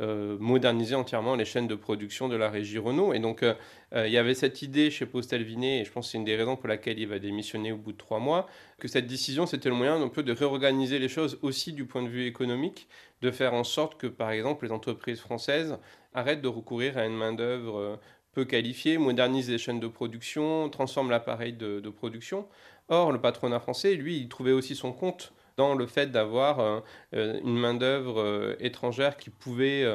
euh, 0.01 0.35
moderniser 0.39 0.95
entièrement 0.95 1.35
les 1.35 1.45
chaînes 1.45 1.67
de 1.67 1.75
production 1.75 2.27
de 2.27 2.35
la 2.35 2.49
régie 2.49 2.79
Renault. 2.79 3.13
Et 3.13 3.19
donc, 3.19 3.43
euh, 3.43 3.53
euh, 3.93 4.07
il 4.07 4.13
y 4.13 4.17
avait 4.17 4.33
cette 4.33 4.61
idée 4.61 4.89
chez 4.89 5.05
Postel-Vinet, 5.05 5.81
et 5.81 5.85
je 5.85 5.91
pense 5.91 6.07
que 6.07 6.11
c'est 6.13 6.17
une 6.17 6.25
des 6.25 6.35
raisons 6.35 6.55
pour 6.55 6.67
laquelle 6.67 6.97
il 6.99 7.07
va 7.07 7.19
démissionner 7.19 7.71
au 7.71 7.77
bout 7.77 7.91
de 7.91 7.97
trois 7.97 8.19
mois, 8.19 8.47
que 8.79 8.87
cette 8.87 9.05
décision, 9.05 9.45
c'était 9.45 9.69
le 9.69 9.75
moyen 9.75 10.01
un 10.01 10.07
peu 10.07 10.23
de 10.23 10.31
réorganiser 10.31 10.97
les 10.97 11.07
choses 11.07 11.37
aussi 11.43 11.71
du 11.71 11.85
point 11.85 12.01
de 12.01 12.07
vue 12.07 12.25
économique, 12.25 12.87
de 13.21 13.29
faire 13.29 13.53
en 13.53 13.63
sorte 13.63 13.99
que, 13.99 14.07
par 14.07 14.31
exemple, 14.31 14.65
les 14.65 14.71
entreprises 14.71 15.19
françaises 15.19 15.77
arrêtent 16.13 16.41
de 16.41 16.47
recourir 16.47 16.97
à 16.97 17.05
une 17.05 17.15
main-d'œuvre 17.15 17.99
peu 18.33 18.45
qualifiée, 18.45 18.97
modernisent 18.97 19.51
les 19.51 19.57
chaînes 19.57 19.79
de 19.79 19.87
production, 19.87 20.69
transforment 20.69 21.11
l'appareil 21.11 21.53
de, 21.53 21.79
de 21.79 21.89
production. 21.89 22.47
Or, 22.89 23.11
le 23.11 23.21
patronat 23.21 23.59
français, 23.59 23.93
lui, 23.93 24.17
il 24.17 24.29
trouvait 24.29 24.51
aussi 24.51 24.75
son 24.75 24.93
compte 24.93 25.33
dans 25.57 25.75
le 25.75 25.87
fait 25.87 26.11
d'avoir 26.11 26.59
euh, 26.59 26.79
euh, 27.13 27.39
une 27.43 27.57
main-d'œuvre 27.57 28.21
euh, 28.21 28.55
étrangère 28.59 29.17
qui 29.17 29.29
pouvait 29.29 29.85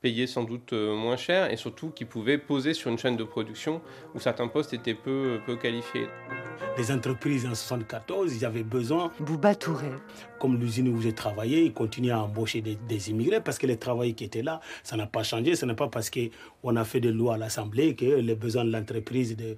payer 0.00 0.26
sans 0.26 0.44
doute 0.44 0.72
moins 0.72 1.16
cher 1.16 1.50
et 1.50 1.56
surtout 1.56 1.90
qui 1.90 2.04
pouvait 2.04 2.38
poser 2.38 2.72
sur 2.72 2.90
une 2.90 2.98
chaîne 2.98 3.16
de 3.16 3.24
production 3.24 3.80
où 4.14 4.20
certains 4.20 4.46
postes 4.46 4.72
étaient 4.72 4.94
peu, 4.94 5.40
peu 5.44 5.56
qualifiés. 5.56 6.06
Les 6.76 6.92
entreprises 6.92 7.44
en 7.44 7.50
1974, 7.50 8.36
ils 8.36 8.44
avaient 8.44 8.62
besoin. 8.62 9.10
Bouba 9.18 9.56
Touré. 9.56 9.88
Comme 10.38 10.60
l'usine 10.60 10.88
où 10.88 11.00
j'ai 11.00 11.12
travaillé, 11.12 11.64
ils 11.64 11.72
continuaient 11.72 12.12
à 12.12 12.20
embaucher 12.20 12.60
des, 12.60 13.10
immigrés 13.10 13.40
parce 13.40 13.58
que 13.58 13.66
les 13.66 13.76
travailleurs 13.76 14.14
qui 14.14 14.22
étaient 14.22 14.42
là, 14.42 14.60
ça 14.84 14.96
n'a 14.96 15.06
pas 15.06 15.24
changé. 15.24 15.56
Ce 15.56 15.66
n'est 15.66 15.74
pas 15.74 15.88
parce 15.88 16.10
qu'on 16.10 16.76
a 16.76 16.84
fait 16.84 17.00
des 17.00 17.10
lois 17.10 17.34
à 17.34 17.38
l'Assemblée 17.38 17.96
que 17.96 18.04
les 18.04 18.36
besoins 18.36 18.64
de 18.64 18.70
l'entreprise 18.70 19.36
de, 19.36 19.56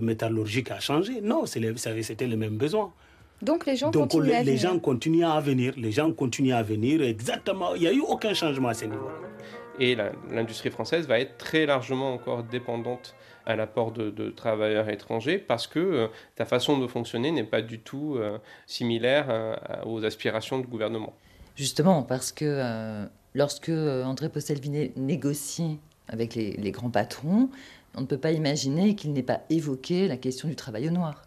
métallurgique 0.00 0.70
a 0.70 0.80
changé. 0.80 1.20
Non, 1.20 1.44
c'était 1.44 2.26
les 2.26 2.36
mêmes 2.36 2.56
besoins. 2.56 2.92
Donc 3.42 3.66
les 3.66 3.76
gens 3.76 3.90
Donc, 3.90 4.10
continuent 4.12 4.28
les, 4.28 4.34
à 4.34 4.40
venir. 4.42 4.52
les 4.52 4.58
gens 4.58 4.78
continuent 4.78 5.24
à 5.24 5.40
venir. 5.40 5.74
Les 5.76 5.92
gens 5.92 6.12
continuent 6.12 6.54
à 6.54 6.62
venir. 6.62 7.02
Exactement. 7.02 7.74
Il 7.74 7.82
n'y 7.82 7.88
a 7.88 7.92
eu 7.92 8.00
aucun 8.00 8.34
changement 8.34 8.68
à 8.68 8.74
ce 8.74 8.84
niveau. 8.84 9.10
Et 9.80 9.96
l'industrie 10.30 10.70
française 10.70 11.08
va 11.08 11.18
être 11.18 11.38
très 11.38 11.66
largement 11.66 12.14
encore 12.14 12.44
dépendante 12.44 13.14
à 13.44 13.56
l'apport 13.56 13.90
de, 13.90 14.10
de, 14.10 14.30
travailleurs 14.30 14.88
étrangers 14.88 15.38
parce 15.38 15.66
que 15.66 15.80
euh, 15.80 16.06
ta 16.36 16.44
façon 16.44 16.78
de 16.78 16.86
fonctionner 16.86 17.32
n'est 17.32 17.42
pas 17.42 17.62
du 17.62 17.80
tout 17.80 18.14
euh, 18.16 18.38
similaire 18.66 19.26
euh, 19.28 19.56
aux 19.84 20.04
aspirations 20.04 20.60
du 20.60 20.68
gouvernement. 20.68 21.12
Justement, 21.56 22.04
parce 22.04 22.30
que 22.30 22.44
euh, 22.44 23.04
lorsque 23.34 23.70
André 23.70 24.28
Postelvini 24.28 24.92
négocie 24.94 25.80
avec 26.06 26.36
les, 26.36 26.52
les, 26.52 26.70
grands 26.70 26.90
patrons, 26.90 27.48
on 27.96 28.02
ne 28.02 28.06
peut 28.06 28.18
pas 28.18 28.30
imaginer 28.30 28.94
qu'il 28.94 29.12
n'ait 29.12 29.24
pas 29.24 29.40
évoqué 29.50 30.06
la 30.06 30.16
question 30.16 30.48
du 30.48 30.54
travail 30.54 30.86
au 30.86 30.92
noir. 30.92 31.24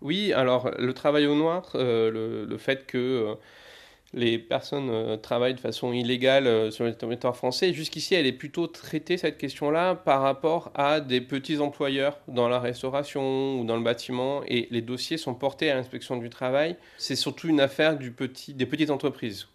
Oui, 0.00 0.32
alors 0.32 0.70
le 0.78 0.92
travail 0.92 1.26
au 1.26 1.34
noir, 1.34 1.70
le, 1.74 2.44
le, 2.44 2.58
fait 2.58 2.86
que 2.86 3.36
les 4.14 4.38
personnes 4.38 4.88
euh, 4.90 5.16
travaillent 5.16 5.54
de 5.54 5.60
façon 5.60 5.92
illégale 5.92 6.46
euh, 6.46 6.70
sur 6.70 6.84
le 6.84 6.94
territoire 6.94 7.36
français. 7.36 7.72
Jusqu'ici, 7.72 8.14
elle 8.14 8.26
est 8.26 8.32
plutôt 8.32 8.66
traitée, 8.66 9.18
cette 9.18 9.36
question-là, 9.38 9.94
par 9.94 10.22
rapport 10.22 10.70
à 10.74 11.00
des 11.00 11.20
petits 11.20 11.58
employeurs 11.58 12.18
dans 12.26 12.48
la 12.48 12.58
restauration 12.58 13.60
ou 13.60 13.64
dans 13.64 13.76
le 13.76 13.82
bâtiment. 13.82 14.42
Et 14.46 14.68
les 14.70 14.80
dossiers 14.80 15.18
sont 15.18 15.34
portés 15.34 15.70
à 15.70 15.74
l'inspection 15.74 16.16
du 16.16 16.30
travail. 16.30 16.76
C'est 16.96 17.16
surtout 17.16 17.48
une 17.48 17.60
affaire 17.60 17.98
des 17.98 18.10
petites 18.66 18.90
entreprises. 18.90 19.46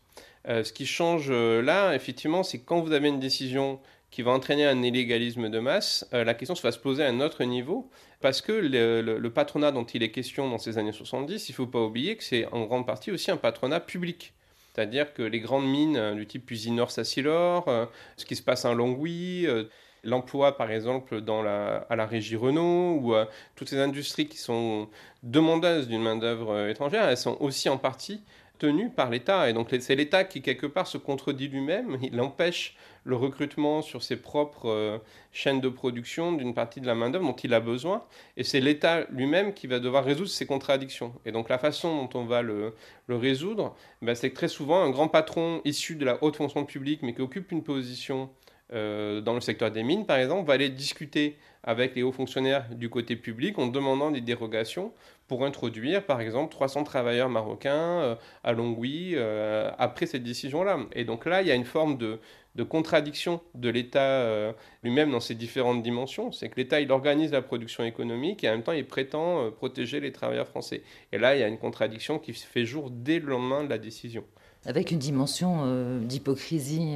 Euh, 0.50 0.64
ce 0.64 0.74
qui 0.74 0.86
change 0.86 1.28
euh, 1.30 1.62
là, 1.62 1.96
effectivement, 1.96 2.44
c'est 2.44 2.60
quand 2.60 2.82
vous 2.82 2.92
avez 2.92 3.08
une 3.08 3.20
décision 3.20 3.80
qui 4.12 4.22
va 4.22 4.32
entraîner 4.32 4.66
un 4.66 4.84
illégalisme 4.84 5.50
de 5.50 5.60
masse, 5.60 6.08
euh, 6.14 6.24
la 6.24 6.36
question 6.36 6.54
se 6.54 6.62
va 6.62 6.72
se 6.72 6.78
poser 6.78 7.04
à 7.04 7.08
un 7.08 7.20
autre 7.20 7.44
niveau, 7.46 7.90
parce 8.24 8.40
que 8.40 8.54
le, 8.54 9.30
patronat 9.30 9.74
dont 9.74 9.84
il 9.84 10.02
est 10.02 10.10
question 10.10 10.50
dans 10.50 10.58
ces 10.58 10.78
années 10.78 10.94
70, 10.94 11.50
il 11.50 11.52
ne 11.52 11.56
faut 11.56 11.68
pas 11.68 11.82
oublier 11.82 12.16
que 12.16 12.24
c'est 12.24 12.46
en 12.54 12.64
grande 12.64 12.88
partie 12.88 13.12
aussi 13.12 13.32
un 13.32 13.38
patronat 13.38 13.82
public. 13.82 14.34
C'est-à-dire 14.74 15.14
que 15.14 15.24
les 15.24 15.42
grandes 15.42 15.68
mines 15.68 15.98
euh, 15.98 16.16
du 16.16 16.26
type 16.26 16.50
Usinor 16.50 16.90
Sassilor, 16.90 17.68
euh, 17.68 17.86
ce 18.16 18.24
qui 18.26 18.38
se 18.38 18.42
passe 18.42 18.64
en 18.64 18.76
Longwy, 18.76 19.46
euh, 19.46 19.66
l'emploi 20.06 20.56
par 20.56 20.72
exemple 20.72 21.22
à 21.22 21.96
la 21.98 22.06
régie 22.06 22.38
Renault, 22.38 22.98
ou 23.02 23.14
toutes 23.56 23.68
ces 23.68 23.80
industries 23.80 24.28
qui 24.28 24.38
sont 24.38 24.88
demandeuses 25.22 25.90
d'une 25.90 26.02
main-d'œuvre 26.02 26.70
étrangère, 26.70 27.10
elles 27.10 27.18
sont 27.18 27.36
aussi 27.42 27.68
en 27.68 27.78
partie 27.78 28.24
tenues 28.64 28.90
par 28.90 29.10
l'État. 29.10 29.50
Et 29.50 29.54
donc 29.54 29.76
c'est 29.78 29.96
l'État 29.96 30.24
qui 30.24 30.42
quelque 30.42 30.66
part 30.66 30.88
se 30.88 30.98
contredit 30.98 31.50
lui-même, 31.50 31.98
il 32.02 32.20
empêche 32.22 32.78
le 33.04 33.18
recrutement 33.18 33.82
sur 33.82 34.02
ses 34.02 34.16
propres 34.16 34.70
euh, 34.70 34.98
chaînes 35.34 35.60
de 35.60 35.68
production 35.68 36.32
d'une 36.32 36.54
partie 36.54 36.80
de 36.80 36.88
la 36.88 36.96
main-d'œuvre 36.96 37.26
dont 37.26 37.36
il 37.36 37.54
a 37.54 37.60
besoin. 37.60 38.06
Et 38.38 38.46
c'est 38.46 38.62
l'État 38.62 39.06
lui-même 39.12 39.54
qui 39.54 39.68
va 39.68 39.80
devoir 39.80 40.06
résoudre 40.06 40.30
ces 40.30 40.46
contradictions. 40.46 41.14
Et 41.26 41.34
donc 41.34 41.50
la 41.50 41.58
façon 41.58 42.06
dont 42.06 42.20
on 42.22 42.24
va 42.24 42.42
le, 42.42 42.74
résoudre, 43.10 43.76
ben, 44.02 44.16
c'est 44.16 44.30
que 44.30 44.36
très 44.36 44.48
souvent, 44.48 44.82
un 44.82 44.92
grand 44.92 45.10
patron 45.10 45.60
issu 45.66 45.98
de 45.98 46.06
la 46.06 46.24
haute 46.24 46.38
fonction 46.38 46.64
publique, 46.64 47.02
mais 47.04 47.14
qui 47.14 47.22
occupe 47.22 47.52
une 47.52 47.64
position 47.64 48.30
euh, 48.72 49.20
dans 49.20 49.34
le 49.34 49.42
secteur 49.42 49.72
des 49.72 49.84
mines, 49.84 50.06
par 50.06 50.18
exemple, 50.18 50.48
va 50.48 50.54
aller 50.54 50.70
discuter 50.70 51.38
avec 51.64 51.96
les 51.96 52.04
hauts 52.04 52.14
fonctionnaires 52.14 52.66
du 52.72 52.90
côté 52.90 53.18
public 53.18 53.60
en 53.60 53.68
demandant 53.68 54.12
des 54.12 54.22
dérogations 54.22 54.94
pour 55.28 55.46
introduire, 55.46 56.06
par 56.06 56.22
exemple, 56.22 56.52
300 56.52 56.84
travailleurs 56.84 57.30
marocains 57.30 57.72
euh, 57.72 58.16
à 58.44 58.52
Longwy 58.52 59.14
euh, 59.16 59.72
après 59.78 60.06
cette 60.06 60.24
décision-là. 60.24 60.80
Et 60.94 61.06
donc 61.06 61.26
là, 61.26 61.42
il 61.42 61.48
y 61.48 61.52
a 61.52 61.56
une 61.56 61.66
forme 61.66 61.98
de, 61.98 62.20
contradiction 62.64 63.42
de 63.56 63.70
l'État 63.70 64.02
euh, 64.02 64.52
lui-même 64.84 65.12
dans 65.12 65.22
ses 65.22 65.36
différentes 65.36 65.82
dimensions. 65.82 66.32
C'est 66.32 66.50
que 66.50 66.58
l'État, 66.58 66.82
il 66.82 66.92
organise 66.92 67.32
la 67.32 67.42
production 67.42 67.84
économique 67.84 68.44
et 68.44 68.50
en 68.50 68.52
même 68.52 68.64
temps, 68.64 68.74
il 68.74 68.86
prétend 68.86 69.50
protéger 69.52 70.00
les 70.00 70.12
travailleurs 70.12 70.48
français. 70.48 70.84
Et 71.12 71.18
là, 71.18 71.36
il 71.36 71.40
y 71.40 71.44
a 71.44 71.48
une 71.48 71.58
contradiction 71.58 72.20
qui 72.20 72.34
se 72.34 72.46
fait 72.46 72.66
jour 72.66 72.90
dès 72.92 73.20
le 73.20 73.28
lendemain 73.28 73.64
de 73.64 73.70
la 73.70 73.78
décision. 73.78 74.24
Avec 74.66 74.92
une 74.92 75.00
dimension 75.00 76.00
d'hypocrisie 76.00 76.96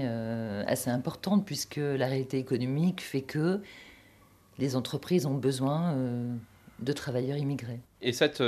assez 0.67 0.89
importante, 0.89 1.45
puisque 1.45 1.77
la 1.77 2.07
réalité 2.07 2.37
économique 2.37 3.01
fait 3.01 3.21
que 3.21 3.61
les 4.57 4.77
entreprises 4.77 5.25
ont 5.25 5.33
besoin 5.33 5.95
de 6.79 6.93
travailleurs 6.93 7.37
immigrés. 7.37 7.81
Et 8.01 8.13
cette 8.13 8.43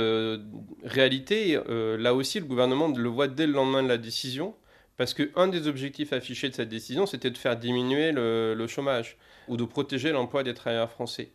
réalité, 0.84 1.58
là 1.68 2.14
aussi, 2.14 2.38
le 2.40 2.46
gouvernement 2.46 2.88
le 2.88 3.08
voit 3.08 3.28
dès 3.28 3.46
le 3.46 3.52
lendemain 3.52 3.82
de 3.82 3.88
la 3.88 3.98
décision. 3.98 4.54
Parce 4.96 5.14
qu'un 5.14 5.48
des 5.48 5.66
objectifs 5.66 6.12
affichés 6.12 6.50
de 6.50 6.54
cette 6.54 6.68
décision, 6.68 7.06
c'était 7.06 7.30
de 7.30 7.38
faire 7.38 7.56
diminuer 7.56 8.12
le, 8.12 8.52
le 8.54 8.66
chômage 8.66 9.16
ou 9.48 9.56
de 9.56 9.64
protéger 9.64 10.12
l'emploi 10.12 10.42
des 10.42 10.52
travailleurs 10.52 10.90
français. 10.90 11.32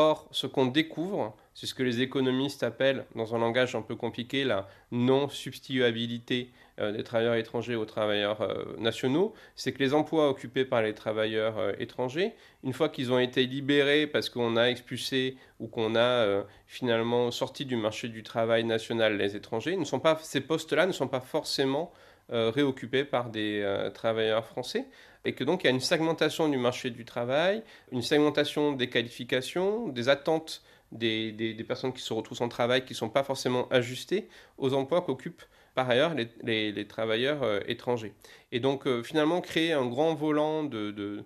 Or, 0.00 0.26
ce 0.30 0.46
qu'on 0.46 0.64
découvre, 0.64 1.36
c'est 1.52 1.66
ce 1.66 1.74
que 1.74 1.82
les 1.82 2.00
économistes 2.00 2.62
appellent, 2.62 3.04
dans 3.14 3.34
un 3.34 3.38
langage 3.38 3.74
un 3.74 3.82
peu 3.82 3.96
compliqué, 3.96 4.44
la 4.44 4.66
non-substituabilité 4.92 6.48
euh, 6.78 6.90
des 6.90 7.04
travailleurs 7.04 7.34
étrangers 7.34 7.76
aux 7.76 7.84
travailleurs 7.84 8.40
euh, 8.40 8.64
nationaux, 8.78 9.34
c'est 9.56 9.72
que 9.72 9.78
les 9.80 9.92
emplois 9.92 10.30
occupés 10.30 10.64
par 10.64 10.80
les 10.80 10.94
travailleurs 10.94 11.58
euh, 11.58 11.72
étrangers, 11.78 12.32
une 12.64 12.72
fois 12.72 12.88
qu'ils 12.88 13.12
ont 13.12 13.18
été 13.18 13.44
libérés 13.44 14.06
parce 14.06 14.30
qu'on 14.30 14.56
a 14.56 14.70
expulsé 14.70 15.36
ou 15.58 15.66
qu'on 15.66 15.94
a 15.96 16.44
finalement 16.66 17.30
sorti 17.30 17.66
du 17.66 17.76
marché 17.76 18.08
du 18.08 18.22
travail 18.22 18.64
national 18.64 19.18
les 19.18 19.36
étrangers, 19.36 19.78
ces 20.22 20.40
postes-là 20.40 20.86
ne 20.86 20.92
sont 20.92 21.08
pas 21.08 21.20
forcément 21.20 21.92
réoccupés 22.30 23.04
par 23.04 23.30
des 23.30 23.60
euh, 23.62 23.90
travailleurs 23.90 24.46
français 24.46 24.86
et 25.24 25.34
que 25.34 25.44
donc 25.44 25.64
il 25.64 25.66
y 25.66 25.68
a 25.68 25.72
une 25.72 25.80
segmentation 25.80 26.48
du 26.48 26.56
marché 26.56 26.90
du 26.90 27.04
travail, 27.04 27.62
une 27.92 28.02
segmentation 28.02 28.72
des 28.72 28.88
qualifications, 28.88 29.88
des 29.88 30.08
attentes 30.08 30.62
des, 30.92 31.64
personnes 31.66 31.92
qui 31.92 32.02
se 32.02 32.12
retrouvent 32.12 32.38
sans 32.38 32.48
travail 32.48 32.84
qui 32.84 32.94
ne 32.94 32.96
sont 32.96 33.10
pas 33.10 33.22
forcément 33.22 33.68
ajustées 33.68 34.28
aux 34.58 34.74
emplois 34.74 35.02
qu'occupent 35.02 35.44
par 35.74 35.88
ailleurs 35.88 36.14
les, 36.14 36.86
travailleurs 36.88 37.42
euh, 37.42 37.60
étrangers. 37.66 38.12
Et 38.50 38.60
donc 38.60 38.86
euh, 38.86 39.02
finalement 39.02 39.40
créer 39.40 39.72
un 39.72 39.86
grand 39.86 40.14
volant 40.14 40.64
de, 40.64 41.24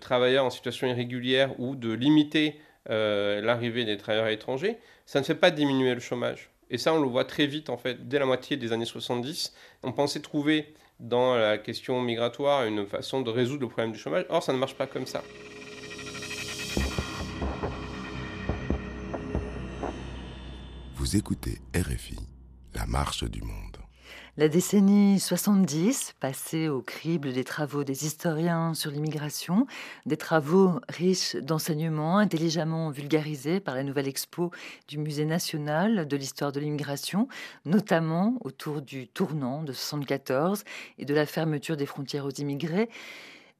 travailleurs 0.00 0.44
en 0.44 0.50
situation 0.50 0.86
irrégulière 0.86 1.58
ou 1.58 1.76
de 1.76 1.92
limiter 1.92 2.58
euh, 2.90 3.40
l'arrivée 3.40 3.84
des 3.84 3.96
travailleurs 3.96 4.28
étrangers, 4.28 4.78
ça 5.04 5.20
ne 5.20 5.24
fait 5.24 5.34
pas 5.34 5.50
diminuer 5.50 5.94
le 5.94 6.00
chômage. 6.00 6.51
Et 6.72 6.78
ça, 6.78 6.94
on 6.94 7.02
le 7.02 7.06
voit 7.06 7.26
très 7.26 7.46
vite, 7.46 7.68
en 7.68 7.76
fait, 7.76 8.08
dès 8.08 8.18
la 8.18 8.24
moitié 8.24 8.56
des 8.56 8.72
années 8.72 8.86
70. 8.86 9.52
On 9.82 9.92
pensait 9.92 10.20
trouver 10.20 10.74
dans 10.98 11.34
la 11.36 11.58
question 11.58 12.00
migratoire 12.00 12.64
une 12.64 12.86
façon 12.86 13.20
de 13.20 13.30
résoudre 13.30 13.60
le 13.60 13.68
problème 13.68 13.92
du 13.92 13.98
chômage. 13.98 14.24
Or, 14.30 14.42
ça 14.42 14.54
ne 14.54 14.58
marche 14.58 14.74
pas 14.74 14.86
comme 14.86 15.06
ça. 15.06 15.22
Vous 20.94 21.14
écoutez 21.14 21.58
RFI, 21.76 22.16
la 22.74 22.86
marche 22.86 23.24
du 23.24 23.42
monde. 23.42 23.71
La 24.38 24.48
décennie 24.48 25.20
70, 25.20 26.14
passée 26.18 26.70
au 26.70 26.80
crible 26.80 27.34
des 27.34 27.44
travaux 27.44 27.84
des 27.84 28.06
historiens 28.06 28.72
sur 28.72 28.90
l'immigration, 28.90 29.66
des 30.06 30.16
travaux 30.16 30.80
riches 30.88 31.36
d'enseignements, 31.36 32.16
intelligemment 32.16 32.88
vulgarisés 32.88 33.60
par 33.60 33.74
la 33.74 33.82
nouvelle 33.82 34.08
expo 34.08 34.50
du 34.88 34.96
Musée 34.96 35.26
national 35.26 36.08
de 36.08 36.16
l'histoire 36.16 36.50
de 36.50 36.60
l'immigration, 36.60 37.28
notamment 37.66 38.38
autour 38.40 38.80
du 38.80 39.06
tournant 39.06 39.62
de 39.64 39.74
74 39.74 40.64
et 40.96 41.04
de 41.04 41.12
la 41.12 41.26
fermeture 41.26 41.76
des 41.76 41.84
frontières 41.84 42.24
aux 42.24 42.30
immigrés. 42.30 42.88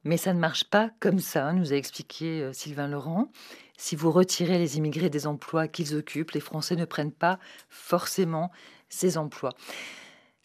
Mais 0.05 0.17
ça 0.17 0.33
ne 0.33 0.39
marche 0.39 0.63
pas 0.63 0.89
comme 0.99 1.19
ça, 1.19 1.53
nous 1.53 1.71
a 1.71 1.75
expliqué 1.75 2.41
euh, 2.41 2.51
Sylvain 2.51 2.87
Laurent. 2.87 3.31
Si 3.77 3.95
vous 3.95 4.09
retirez 4.09 4.57
les 4.57 4.77
immigrés 4.79 5.11
des 5.11 5.27
emplois 5.27 5.67
qu'ils 5.67 5.95
occupent, 5.95 6.31
les 6.31 6.39
Français 6.39 6.75
ne 6.75 6.85
prennent 6.85 7.11
pas 7.11 7.37
forcément 7.69 8.51
ces 8.89 9.19
emplois. 9.19 9.53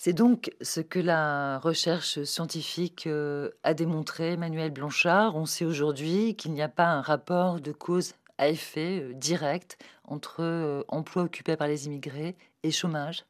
C'est 0.00 0.12
donc 0.12 0.52
ce 0.61 0.80
que 0.80 1.00
la 1.00 1.58
recherche 1.58 2.22
scientifique 2.22 3.08
euh, 3.08 3.50
a 3.64 3.74
démontré, 3.74 4.34
Emmanuel 4.34 4.70
Blanchard. 4.70 5.34
On 5.34 5.44
sait 5.44 5.64
aujourd'hui 5.64 6.37
qu'il 6.37 6.52
n'y 6.52 6.62
a 6.62 6.68
pas 6.68 6.87
un 6.87 7.00
rapport 7.00 7.61
de 7.61 7.72
cause 7.72 8.14
à 8.38 8.48
effet 8.48 9.00
euh, 9.00 9.12
direct 9.12 9.76
entre 10.04 10.44
euh, 10.44 10.84
emploi 10.87 11.24
occupé 11.24 11.56
par 11.56 11.66
les 11.66 11.87
immigrés 11.87 12.37
et 12.62 12.70
chômage. 12.70 13.24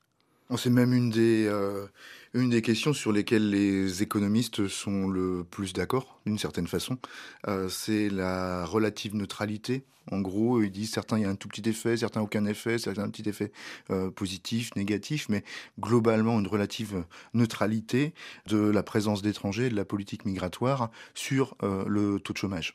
C'est 0.56 0.70
même 0.70 0.94
une 0.94 1.11
des, 1.11 1.46
euh, 1.46 1.87
une 2.32 2.50
des 2.50 2.62
questions 2.62 2.92
sur 2.92 3.12
lesquelles 3.12 3.50
les 3.50 4.02
économistes 4.02 4.66
sont 4.68 5.08
le 5.08 5.44
plus 5.44 5.72
d'accord, 5.72 6.20
d'une 6.24 6.38
certaine 6.38 6.66
façon. 6.66 6.98
Euh, 7.46 7.68
c'est 7.68 8.08
la 8.08 8.64
relative 8.64 9.14
neutralité. 9.14 9.84
En 10.11 10.20
gros, 10.20 10.62
ils 10.62 10.70
disent 10.70 10.90
certains 10.90 11.18
il 11.18 11.22
y 11.22 11.26
a 11.26 11.30
un 11.30 11.34
tout 11.34 11.48
petit 11.48 11.68
effet, 11.68 11.98
certains 11.98 12.22
aucun 12.22 12.46
effet, 12.46 12.78
certains 12.78 13.02
un 13.02 13.11
petit 13.11 13.28
effet 13.28 13.52
euh, 13.90 14.11
positif, 14.11 14.74
négatif, 14.74 15.28
mais 15.28 15.44
globalement 15.78 16.38
une 16.38 16.46
relative 16.46 17.04
neutralité 17.34 18.14
de 18.46 18.58
la 18.58 18.82
présence 18.82 19.20
d'étrangers, 19.20 19.68
de 19.68 19.76
la 19.76 19.84
politique 19.84 20.24
migratoire 20.24 20.90
sur 21.14 21.56
euh, 21.62 21.84
le 21.87 22.20
taux 22.20 22.32
de 22.32 22.38
chômage. 22.38 22.74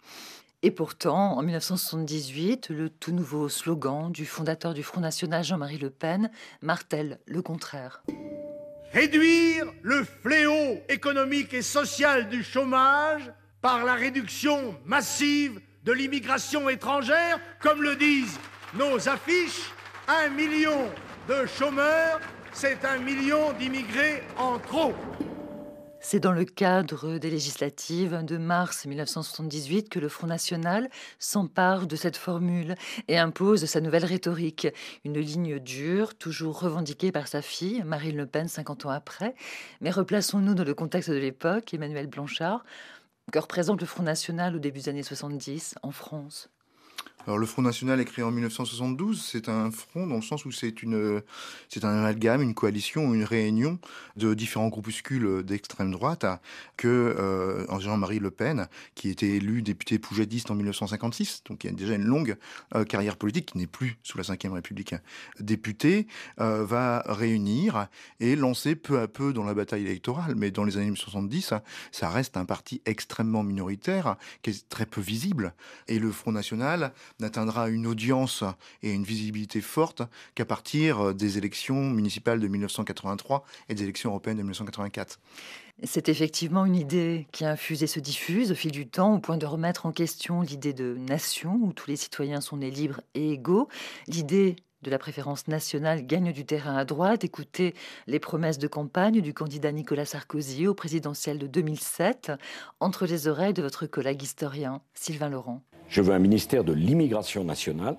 Et 0.65 0.71
pourtant, 0.71 1.37
en 1.37 1.41
1978, 1.41 2.69
le 2.69 2.89
tout 2.89 3.11
nouveau 3.11 3.49
slogan 3.49 4.13
du 4.13 4.25
fondateur 4.25 4.73
du 4.73 4.81
Front 4.81 5.01
National 5.01 5.43
Jean-Marie 5.43 5.77
Le 5.77 5.89
Pen 5.89 6.31
martèle 6.61 7.19
le 7.25 7.41
contraire. 7.41 8.01
Réduire 8.93 9.65
le 9.81 10.05
fléau 10.05 10.79
économique 10.87 11.53
et 11.53 11.61
social 11.61 12.29
du 12.29 12.45
chômage 12.45 13.29
par 13.61 13.83
la 13.83 13.95
réduction 13.95 14.77
massive 14.85 15.59
de 15.83 15.91
l'immigration 15.91 16.69
étrangère, 16.69 17.41
comme 17.61 17.81
le 17.81 17.97
disent 17.97 18.39
nos 18.73 19.09
affiches, 19.09 19.69
un 20.07 20.29
million 20.29 20.87
de 21.27 21.45
chômeurs, 21.45 22.21
c'est 22.53 22.85
un 22.85 22.99
million 22.99 23.51
d'immigrés 23.59 24.23
en 24.37 24.59
trop. 24.59 24.93
C'est 26.05 26.19
dans 26.19 26.33
le 26.33 26.43
cadre 26.43 27.17
des 27.17 27.29
législatives 27.29 28.25
de 28.25 28.37
mars 28.37 28.85
1978 28.85 29.87
que 29.87 29.99
le 29.99 30.09
Front 30.09 30.27
National 30.27 30.89
s'empare 31.17 31.87
de 31.87 31.95
cette 31.95 32.17
formule 32.17 32.75
et 33.07 33.17
impose 33.17 33.63
sa 33.65 33.79
nouvelle 33.79 34.03
rhétorique, 34.03 34.67
une 35.05 35.17
ligne 35.17 35.59
dure, 35.59 36.13
toujours 36.13 36.59
revendiquée 36.59 37.13
par 37.13 37.29
sa 37.29 37.41
fille, 37.41 37.83
Marine 37.85 38.17
Le 38.17 38.25
Pen, 38.25 38.49
50 38.49 38.85
ans 38.85 38.89
après. 38.89 39.33
Mais 39.79 39.91
replaçons-nous 39.91 40.55
dans 40.55 40.65
le 40.65 40.73
contexte 40.75 41.09
de 41.09 41.15
l'époque, 41.15 41.73
Emmanuel 41.73 42.07
Blanchard. 42.07 42.65
Que 43.31 43.39
représente 43.39 43.79
le 43.79 43.87
Front 43.87 44.03
National 44.03 44.57
au 44.57 44.59
début 44.59 44.79
des 44.79 44.89
années 44.89 45.03
70 45.03 45.75
en 45.83 45.91
France 45.91 46.49
alors 47.25 47.37
le 47.37 47.45
Front 47.45 47.61
National 47.61 47.99
est 47.99 48.05
créé 48.05 48.23
en 48.23 48.31
1972, 48.31 49.21
c'est 49.21 49.47
un 49.47 49.71
front 49.71 50.07
dans 50.07 50.15
le 50.15 50.21
sens 50.21 50.45
où 50.45 50.51
c'est 50.51 50.83
une 50.83 51.21
c'est 51.69 51.85
un 51.85 51.97
amalgame, 51.97 52.41
une 52.41 52.53
coalition, 52.53 53.13
une 53.13 53.23
réunion 53.23 53.79
de 54.17 54.33
différents 54.33 54.67
groupuscules 54.67 55.43
d'extrême 55.43 55.91
droite 55.91 56.25
que 56.75 56.87
euh, 56.87 57.79
Jean-Marie 57.79 58.19
Le 58.19 58.31
Pen, 58.31 58.67
qui 58.95 59.09
était 59.09 59.29
élu 59.29 59.61
député 59.61 59.99
poujadiste 59.99 60.51
en 60.51 60.55
1956, 60.55 61.43
donc 61.45 61.63
il 61.63 61.67
y 61.67 61.73
a 61.73 61.75
déjà 61.75 61.95
une 61.95 62.03
longue 62.03 62.35
euh, 62.75 62.83
carrière 62.83 63.17
politique, 63.17 63.51
qui 63.51 63.57
n'est 63.57 63.67
plus 63.67 63.97
sous 64.03 64.17
la 64.17 64.23
Ve 64.23 64.51
République 64.51 64.95
député, 65.39 66.07
euh, 66.39 66.65
va 66.65 67.03
réunir 67.05 67.87
et 68.19 68.35
lancer 68.35 68.75
peu 68.75 68.99
à 68.99 69.07
peu 69.07 69.33
dans 69.33 69.43
la 69.43 69.53
bataille 69.53 69.83
électorale. 69.83 70.35
Mais 70.35 70.51
dans 70.51 70.63
les 70.63 70.75
années 70.75 70.85
1970, 70.85 71.53
ça 71.91 72.09
reste 72.09 72.37
un 72.37 72.45
parti 72.45 72.81
extrêmement 72.85 73.43
minoritaire, 73.43 74.17
qui 74.41 74.51
est 74.51 74.69
très 74.69 74.85
peu 74.85 75.01
visible. 75.01 75.53
Et 75.87 75.99
le 75.99 76.11
Front 76.11 76.31
National 76.31 76.91
n'atteindra 77.19 77.69
une 77.69 77.87
audience 77.87 78.43
et 78.81 78.91
une 78.91 79.03
visibilité 79.03 79.61
forte 79.61 80.01
qu'à 80.35 80.45
partir 80.45 81.13
des 81.13 81.37
élections 81.37 81.89
municipales 81.89 82.39
de 82.39 82.47
1983 82.47 83.43
et 83.69 83.75
des 83.75 83.83
élections 83.83 84.09
européennes 84.09 84.37
de 84.37 84.43
1984. 84.43 85.19
C'est 85.83 86.07
effectivement 86.07 86.65
une 86.65 86.75
idée 86.75 87.27
qui 87.31 87.45
a 87.45 87.51
infusé 87.51 87.87
se 87.87 87.99
diffuse 87.99 88.51
au 88.51 88.55
fil 88.55 88.71
du 88.71 88.87
temps 88.87 89.15
au 89.15 89.19
point 89.19 89.37
de 89.37 89.45
remettre 89.45 89.85
en 89.85 89.91
question 89.91 90.41
l'idée 90.41 90.73
de 90.73 90.95
nation 90.95 91.59
où 91.61 91.73
tous 91.73 91.89
les 91.89 91.95
citoyens 91.95 92.41
sont 92.41 92.57
nés 92.57 92.71
libres 92.71 93.01
et 93.15 93.31
égaux, 93.31 93.67
l'idée 94.07 94.55
de 94.83 94.91
la 94.91 94.99
préférence 94.99 95.47
nationale 95.47 96.05
gagne 96.05 96.31
du 96.31 96.45
terrain 96.45 96.75
à 96.75 96.85
droite. 96.85 97.23
Écoutez 97.23 97.73
les 98.05 98.19
promesses 98.19 98.59
de 98.59 98.67
campagne 98.67 99.21
du 99.21 99.33
candidat 99.33 99.71
Nicolas 99.71 100.05
Sarkozy 100.05 100.67
au 100.67 100.73
présidentiel 100.73 101.39
de 101.39 101.47
2007 101.47 102.33
entre 102.79 103.05
les 103.05 103.27
oreilles 103.27 103.53
de 103.53 103.63
votre 103.63 103.87
collègue 103.87 104.21
historien 104.21 104.81
Sylvain 104.93 105.29
Laurent. 105.29 105.63
Je 105.93 106.01
veux 106.01 106.15
un 106.15 106.17
ministère 106.17 106.63
de 106.63 106.73
l'immigration 106.73 107.43
nationale 107.43 107.97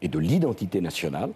et 0.00 0.08
de 0.08 0.18
l'identité 0.18 0.80
nationale, 0.80 1.28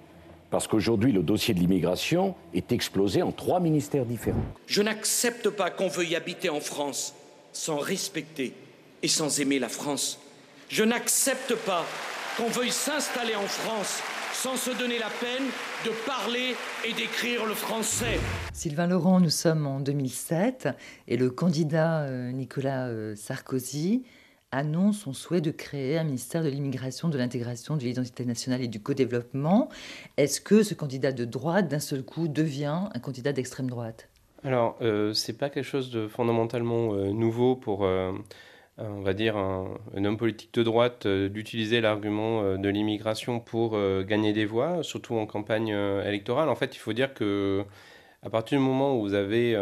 parce 0.51 0.67
qu'aujourd'hui, 0.67 1.13
le 1.13 1.23
dossier 1.23 1.53
de 1.53 1.59
l'immigration 1.59 2.35
est 2.55 2.73
explosé 2.73 3.21
en 3.21 3.31
trois 3.31 3.61
ministères 3.61 4.07
différents. 4.07 4.43
Je 4.67 4.81
n'accepte 4.81 5.51
pas 5.51 5.69
qu'on 5.69 5.89
veuille 5.89 6.17
habiter 6.17 6.49
en 6.49 6.61
France 6.61 7.15
sans 7.53 7.77
respecter 7.77 8.55
et 9.03 9.09
sans 9.09 9.39
aimer 9.41 9.59
la 9.59 9.69
France. 9.69 10.19
Je 10.71 10.83
n'accepte 10.83 11.57
pas 11.57 11.85
qu'on 12.39 12.49
veuille 12.49 12.71
s'installer 12.73 13.37
en 13.37 13.47
France 13.47 14.01
sans 14.33 14.57
se 14.57 14.71
donner 14.71 14.99
la 14.99 15.11
peine 15.21 15.47
de 15.85 15.91
parler 16.07 16.57
et 16.89 16.95
d'écrire 16.95 17.45
le 17.45 17.53
français. 17.53 18.19
Sylvain 18.55 18.87
Laurent, 18.87 19.21
nous 19.21 19.29
sommes 19.29 19.67
en 19.67 19.79
2007 19.79 20.71
et 21.07 21.19
le 21.19 21.29
candidat 21.29 22.05
euh, 22.05 22.33
Nicolas 22.33 22.87
euh, 22.87 23.15
Sarkozy 23.15 24.05
annonce 24.53 25.01
son 25.01 25.13
souhait 25.13 25.41
de 25.41 25.51
créer 25.51 25.99
un 25.99 26.05
ministère 26.05 26.45
de 26.45 26.49
l'immigration, 26.49 27.09
de 27.09 27.19
l'intégration, 27.19 27.77
de 27.77 27.83
l'identité 27.83 28.25
nationale 28.25 28.63
et 28.63 28.69
du 28.69 28.81
co-développement. 28.81 29.69
Est-ce 30.19 30.41
que 30.41 30.63
ce 30.63 30.75
candidat 30.75 31.11
de 31.11 31.25
droite, 31.25 31.69
d'un 31.69 31.81
seul 31.81 32.05
coup, 32.05 32.29
devient 32.29 32.83
un 32.95 32.99
candidat 33.01 33.33
d'extrême 33.33 33.69
droite? 33.69 34.09
Alors, 34.45 34.77
euh, 34.83 35.13
c'est 35.15 35.39
pas 35.39 35.51
quelque 35.51 35.65
chose 35.65 35.91
de 35.91 36.09
fondamentalement 36.09 36.95
euh, 36.95 37.13
nouveau 37.13 37.55
pour, 37.57 37.85
euh, 37.85 38.13
on 38.77 39.01
va 39.01 39.15
dire, 39.15 39.37
un, 39.37 40.05
homme 40.05 40.17
politique 40.17 40.53
de 40.55 40.63
droite 40.63 41.07
d'utiliser 41.07 41.81
l'argument 41.81 42.57
de 42.57 42.69
l'immigration 42.69 43.39
pour 43.41 43.79
gagner 44.03 44.33
des 44.33 44.47
voix, 44.47 44.83
surtout 44.83 45.15
en 45.15 45.27
campagne 45.27 45.69
électorale. 46.05 46.49
En 46.49 46.57
fait, 46.57 46.75
il 46.75 46.79
faut 46.79 46.93
dire 46.93 47.15
que 47.15 47.65
à 48.23 48.31
partir 48.31 48.59
du 48.59 48.65
moment 48.65 48.97
où 48.97 49.03
vous 49.03 49.15
avez 49.15 49.57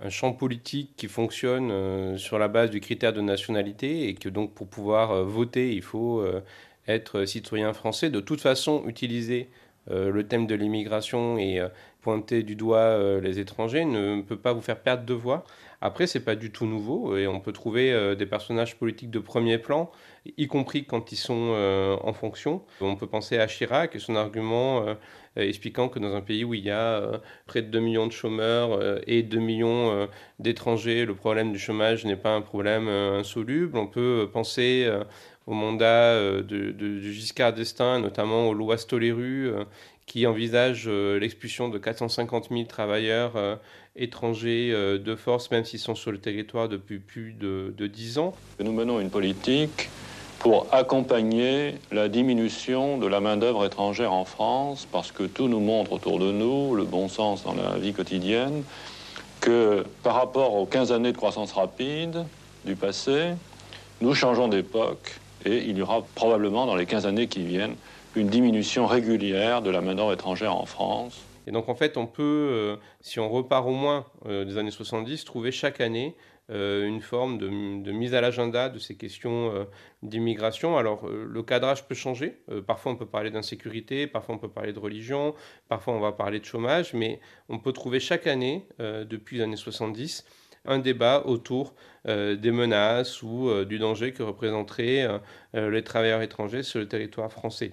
un 0.00 0.10
champ 0.10 0.32
politique 0.32 0.92
qui 0.96 1.08
fonctionne 1.08 1.70
euh, 1.70 2.16
sur 2.16 2.38
la 2.38 2.48
base 2.48 2.70
du 2.70 2.80
critère 2.80 3.12
de 3.12 3.20
nationalité 3.20 4.08
et 4.08 4.14
que 4.14 4.28
donc 4.28 4.54
pour 4.54 4.68
pouvoir 4.68 5.10
euh, 5.10 5.24
voter, 5.24 5.74
il 5.74 5.82
faut 5.82 6.20
euh, 6.20 6.40
être 6.86 7.24
citoyen 7.24 7.72
français. 7.72 8.10
De 8.10 8.20
toute 8.20 8.40
façon, 8.40 8.84
utiliser 8.86 9.48
le 9.90 10.22
thème 10.22 10.46
de 10.46 10.54
l'immigration 10.54 11.38
et 11.38 11.66
pointer 12.02 12.42
du 12.42 12.56
doigt 12.56 13.20
les 13.22 13.38
étrangers 13.38 13.86
ne 13.86 14.20
peut 14.20 14.36
pas 14.36 14.52
vous 14.52 14.60
faire 14.60 14.78
perdre 14.80 15.04
de 15.04 15.14
voix. 15.14 15.44
Après, 15.80 16.06
c'est 16.06 16.24
pas 16.24 16.34
du 16.34 16.50
tout 16.50 16.66
nouveau 16.66 17.16
et 17.16 17.26
on 17.28 17.40
peut 17.40 17.52
trouver 17.52 18.16
des 18.16 18.26
personnages 18.26 18.76
politiques 18.76 19.10
de 19.10 19.20
premier 19.20 19.58
plan, 19.58 19.90
y 20.36 20.48
compris 20.48 20.84
quand 20.84 21.12
ils 21.12 21.16
sont 21.16 21.54
en 22.02 22.12
fonction. 22.12 22.62
On 22.80 22.96
peut 22.96 23.06
penser 23.06 23.38
à 23.38 23.46
Chirac 23.46 23.94
et 23.94 23.98
son 23.98 24.16
argument 24.16 24.84
euh, 25.38 25.42
expliquant 25.42 25.88
que 25.88 25.98
dans 25.98 26.14
un 26.14 26.20
pays 26.20 26.44
où 26.44 26.54
il 26.54 26.64
y 26.64 26.70
a 26.70 27.00
euh, 27.00 27.18
près 27.46 27.62
de 27.62 27.68
2 27.68 27.80
millions 27.80 28.06
de 28.06 28.12
chômeurs 28.12 28.72
euh, 28.72 28.98
et 29.06 29.22
2 29.22 29.38
millions 29.38 30.08
d'étrangers, 30.38 31.04
le 31.04 31.14
problème 31.14 31.52
du 31.52 31.58
chômage 31.58 32.04
n'est 32.04 32.16
pas 32.16 32.34
un 32.34 32.40
problème 32.40 32.88
insoluble. 32.88 33.76
On 33.78 33.86
peut 33.86 34.28
penser 34.32 34.88
au 35.46 35.54
mandat 35.54 36.20
de, 36.42 37.00
Giscard 37.00 37.52
d'Estaing, 37.52 38.00
notamment 38.00 38.48
aux 38.48 38.54
lois 38.54 38.78
Stoléru, 38.78 39.50
qui 40.08 40.26
envisage 40.26 40.88
l'expulsion 40.88 41.68
de 41.68 41.78
450 41.78 42.48
000 42.50 42.64
travailleurs 42.64 43.34
étrangers 43.94 44.72
de 44.72 45.14
force, 45.14 45.50
même 45.50 45.64
s'ils 45.64 45.78
sont 45.78 45.94
sur 45.94 46.10
le 46.10 46.18
territoire 46.18 46.68
depuis 46.68 46.98
plus 46.98 47.32
de, 47.32 47.72
de 47.76 47.86
10 47.86 48.18
ans. 48.18 48.34
Nous 48.58 48.72
menons 48.72 48.98
une 48.98 49.10
politique 49.10 49.90
pour 50.38 50.66
accompagner 50.72 51.74
la 51.90 52.08
diminution 52.08 52.98
de 52.98 53.06
la 53.06 53.20
main-d'œuvre 53.20 53.64
étrangère 53.66 54.12
en 54.12 54.24
France, 54.24 54.86
parce 54.90 55.10
que 55.10 55.24
tout 55.24 55.48
nous 55.48 55.60
montre 55.60 55.92
autour 55.92 56.18
de 56.18 56.30
nous, 56.30 56.74
le 56.74 56.84
bon 56.84 57.08
sens 57.08 57.44
dans 57.44 57.54
la 57.54 57.76
vie 57.78 57.92
quotidienne, 57.92 58.62
que 59.40 59.84
par 60.02 60.14
rapport 60.14 60.54
aux 60.54 60.66
15 60.66 60.92
années 60.92 61.12
de 61.12 61.16
croissance 61.16 61.52
rapide 61.52 62.24
du 62.64 62.76
passé, 62.76 63.32
nous 64.00 64.14
changeons 64.14 64.48
d'époque 64.48 65.18
et 65.44 65.58
il 65.58 65.76
y 65.76 65.82
aura 65.82 66.04
probablement 66.14 66.66
dans 66.66 66.76
les 66.76 66.86
15 66.86 67.06
années 67.06 67.26
qui 67.26 67.44
viennent 67.44 67.76
une 68.16 68.28
diminution 68.28 68.86
régulière 68.86 69.62
de 69.62 69.70
la 69.70 69.80
main-d'œuvre 69.80 70.12
étrangère 70.12 70.54
en 70.56 70.66
France. 70.66 71.22
Et 71.46 71.50
donc 71.50 71.68
en 71.68 71.74
fait, 71.74 71.96
on 71.96 72.06
peut, 72.06 72.22
euh, 72.22 72.76
si 73.00 73.20
on 73.20 73.28
repart 73.28 73.66
au 73.66 73.72
moins 73.72 74.06
euh, 74.26 74.44
des 74.44 74.58
années 74.58 74.70
70, 74.70 75.24
trouver 75.24 75.50
chaque 75.50 75.80
année 75.80 76.16
euh, 76.50 76.86
une 76.86 77.00
forme 77.00 77.38
de, 77.38 77.48
mise 77.92 78.14
à 78.14 78.20
l'agenda 78.20 78.68
de 78.68 78.78
ces 78.78 78.96
questions 78.96 79.66
d'immigration. 80.02 80.76
Alors 80.76 81.06
le 81.06 81.42
cadrage 81.42 81.86
peut 81.86 81.94
changer. 81.94 82.38
parfois 82.66 82.92
on 82.92 82.96
peut 82.96 83.06
parler 83.06 83.30
d'insécurité, 83.30 84.06
parfois 84.06 84.34
on 84.34 84.38
peut 84.38 84.48
parler 84.48 84.72
de 84.72 84.78
religion, 84.78 85.34
parfois 85.68 85.94
on 85.94 86.00
va 86.00 86.12
parler 86.12 86.40
de 86.40 86.44
chômage, 86.44 86.94
mais 86.94 87.20
on 87.48 87.58
peut 87.58 87.72
trouver 87.72 88.00
chaque 88.00 88.26
année, 88.26 88.66
depuis 88.78 89.38
les 89.38 89.44
années 89.44 89.56
70, 89.56 90.24
un 90.64 90.78
débat 90.78 91.22
autour 91.26 91.74
des 92.06 92.50
menaces 92.50 93.22
ou 93.22 93.64
du 93.64 93.78
danger 93.78 94.12
que 94.12 94.22
représenteraient 94.22 95.20
les 95.54 95.84
travailleurs 95.84 96.22
étrangers 96.22 96.62
sur 96.62 96.78
le 96.78 96.88
territoire 96.88 97.30
français. 97.30 97.72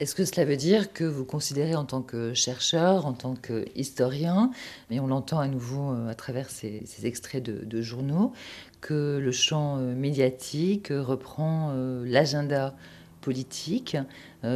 Est-ce 0.00 0.14
que 0.14 0.24
cela 0.24 0.46
veut 0.46 0.56
dire 0.56 0.94
que 0.94 1.04
vous 1.04 1.26
considérez 1.26 1.74
en 1.74 1.84
tant 1.84 2.00
que 2.00 2.32
chercheur, 2.32 3.04
en 3.04 3.12
tant 3.12 3.34
qu'historien, 3.34 4.50
mais 4.88 4.98
on 4.98 5.06
l'entend 5.06 5.40
à 5.40 5.46
nouveau 5.46 5.92
euh, 5.92 6.08
à 6.08 6.14
travers 6.14 6.48
ces, 6.48 6.82
extraits 7.04 7.42
de, 7.42 7.82
journaux, 7.82 8.32
que 8.80 9.18
le 9.22 9.30
champ 9.30 9.76
euh, 9.76 9.94
médiatique 9.94 10.88
reprend 10.90 11.72
euh, 11.72 12.02
l'agenda 12.06 12.74
politique 13.20 13.98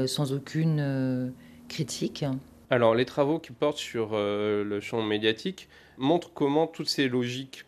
sans 0.06 0.32
aucune 0.32 1.30
critique? 1.68 2.24
Alors 2.70 2.94
les 2.94 3.04
travaux 3.04 3.38
qui 3.38 3.52
portent 3.52 3.76
sur 3.76 4.12
le 4.14 4.80
champ 4.80 5.02
médiatique 5.02 5.68
montrent 5.98 6.32
comment 6.32 6.66
toutes 6.66 6.88
ces 6.88 7.06
logiques 7.06 7.66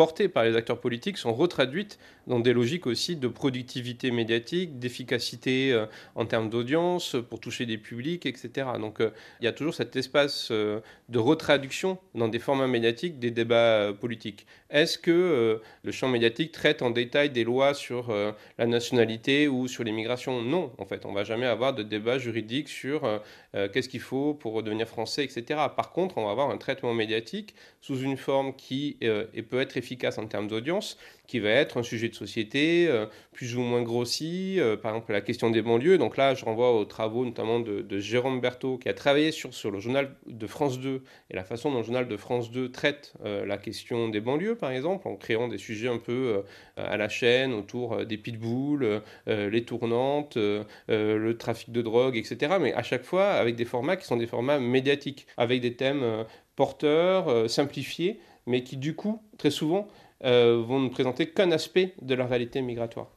portées 0.00 0.30
par 0.30 0.44
les 0.44 0.56
acteurs 0.56 0.80
politiques 0.80 1.18
sont 1.18 1.34
retraduites 1.34 1.98
dans 2.26 2.40
des 2.40 2.54
logiques 2.54 2.86
aussi 2.86 3.16
de 3.16 3.28
productivité 3.28 4.10
médiatique, 4.10 4.78
d'efficacité 4.78 5.74
euh, 5.74 5.84
en 6.14 6.24
termes 6.24 6.48
d'audience, 6.48 7.16
pour 7.28 7.38
toucher 7.38 7.66
des 7.66 7.76
publics, 7.76 8.24
etc. 8.24 8.68
Donc 8.80 9.00
euh, 9.00 9.10
il 9.40 9.44
y 9.44 9.46
a 9.46 9.52
toujours 9.52 9.74
cet 9.74 9.96
espace 9.96 10.48
euh, 10.52 10.80
de 11.10 11.18
retraduction 11.18 11.98
dans 12.14 12.28
des 12.28 12.38
formats 12.38 12.66
médiatiques 12.66 13.18
des 13.18 13.30
débats 13.30 13.92
politiques. 13.92 14.46
Est-ce 14.70 14.96
que 14.96 15.60
le 15.82 15.92
champ 15.92 16.08
médiatique 16.08 16.52
traite 16.52 16.80
en 16.80 16.90
détail 16.90 17.28
des 17.30 17.42
lois 17.42 17.74
sur 17.74 18.14
la 18.56 18.66
nationalité 18.66 19.48
ou 19.48 19.66
sur 19.66 19.82
l'immigration? 19.82 20.42
Non, 20.42 20.72
en 20.78 20.86
fait, 20.86 21.04
on 21.04 21.12
va 21.12 21.24
jamais 21.24 21.46
avoir 21.46 21.74
de 21.74 21.82
débat 21.82 22.18
juridique 22.18 22.68
sur 22.68 23.20
qu'est-ce 23.52 23.88
qu'il 23.88 24.00
faut 24.00 24.34
pour 24.34 24.62
devenir 24.62 24.86
français, 24.88 25.24
etc. 25.24 25.60
Par 25.76 25.92
contre, 25.92 26.18
on 26.18 26.24
va 26.24 26.30
avoir 26.30 26.50
un 26.50 26.56
traitement 26.56 26.94
médiatique 26.94 27.54
sous 27.80 28.00
une 28.00 28.16
forme 28.16 28.54
qui 28.54 28.96
peut 29.00 29.60
être 29.60 29.76
efficace 29.76 30.18
en 30.18 30.26
termes 30.26 30.48
d'audience, 30.48 30.98
qui 31.30 31.38
va 31.38 31.50
être 31.50 31.76
un 31.76 31.84
sujet 31.84 32.08
de 32.08 32.14
société 32.16 32.88
euh, 32.88 33.06
plus 33.30 33.56
ou 33.56 33.60
moins 33.60 33.82
grossi, 33.82 34.58
euh, 34.58 34.76
par 34.76 34.90
exemple 34.90 35.12
la 35.12 35.20
question 35.20 35.48
des 35.48 35.62
banlieues. 35.62 35.96
Donc 35.96 36.16
là, 36.16 36.34
je 36.34 36.44
renvoie 36.44 36.76
aux 36.76 36.84
travaux 36.84 37.24
notamment 37.24 37.60
de, 37.60 37.98
Jérôme 38.00 38.40
Berthaud, 38.40 38.78
qui 38.78 38.88
a 38.88 38.94
travaillé 38.94 39.30
sur, 39.30 39.54
sur 39.54 39.70
le 39.70 39.78
journal 39.78 40.16
de 40.26 40.46
France 40.48 40.80
2 40.80 41.04
et 41.30 41.36
la 41.36 41.44
façon 41.44 41.70
dont 41.70 41.78
le 41.78 41.84
journal 41.84 42.08
de 42.08 42.16
France 42.16 42.50
2 42.50 42.72
traite 42.72 43.12
euh, 43.24 43.46
la 43.46 43.58
question 43.58 44.08
des 44.08 44.20
banlieues, 44.20 44.56
par 44.56 44.72
exemple, 44.72 45.06
en 45.06 45.14
créant 45.14 45.46
des 45.46 45.58
sujets 45.58 45.86
un 45.86 45.98
peu 45.98 46.42
à 46.76 46.96
la 46.96 47.08
chaîne 47.08 47.52
autour 47.52 48.04
des 48.04 48.16
pitbulls, 48.16 49.00
les 49.26 49.64
tournantes, 49.64 50.36
le 50.36 51.32
trafic 51.34 51.70
de 51.70 51.82
drogue, 51.82 52.16
etc. 52.16 52.56
Mais 52.60 52.72
à 52.74 52.82
chaque 52.82 53.04
fois 53.04 53.30
avec 53.30 53.54
des 53.54 53.64
formats 53.64 53.96
qui 53.96 54.06
sont 54.06 54.16
des 54.16 54.26
formats 54.26 54.58
médiatiques, 54.58 55.26
avec 55.36 55.60
des 55.60 55.74
thèmes 55.74 56.24
porteurs, 56.56 57.48
simplifiés, 57.48 58.18
mais 58.46 58.64
qui 58.64 58.76
du 58.76 58.94
coup, 58.94 59.22
très 59.38 59.50
souvent, 59.50 59.88
euh, 60.24 60.62
vont 60.66 60.80
ne 60.80 60.88
présenter 60.88 61.30
qu'un 61.30 61.50
aspect 61.50 61.94
de 62.02 62.14
la 62.14 62.26
réalité 62.26 62.62
migratoire. 62.62 63.08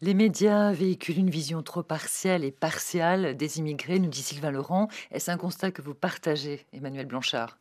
Les 0.00 0.14
médias 0.14 0.72
véhiculent 0.72 1.18
une 1.18 1.30
vision 1.30 1.62
trop 1.62 1.82
partielle 1.82 2.44
et 2.44 2.52
partiale 2.52 3.36
des 3.36 3.58
immigrés, 3.58 3.98
nous 3.98 4.08
dit 4.08 4.22
Sylvain 4.22 4.50
Laurent. 4.50 4.88
Est-ce 5.10 5.30
un 5.30 5.36
constat 5.36 5.70
que 5.72 5.82
vous 5.82 5.94
partagez, 5.94 6.64
Emmanuel 6.72 7.06
Blanchard? 7.06 7.58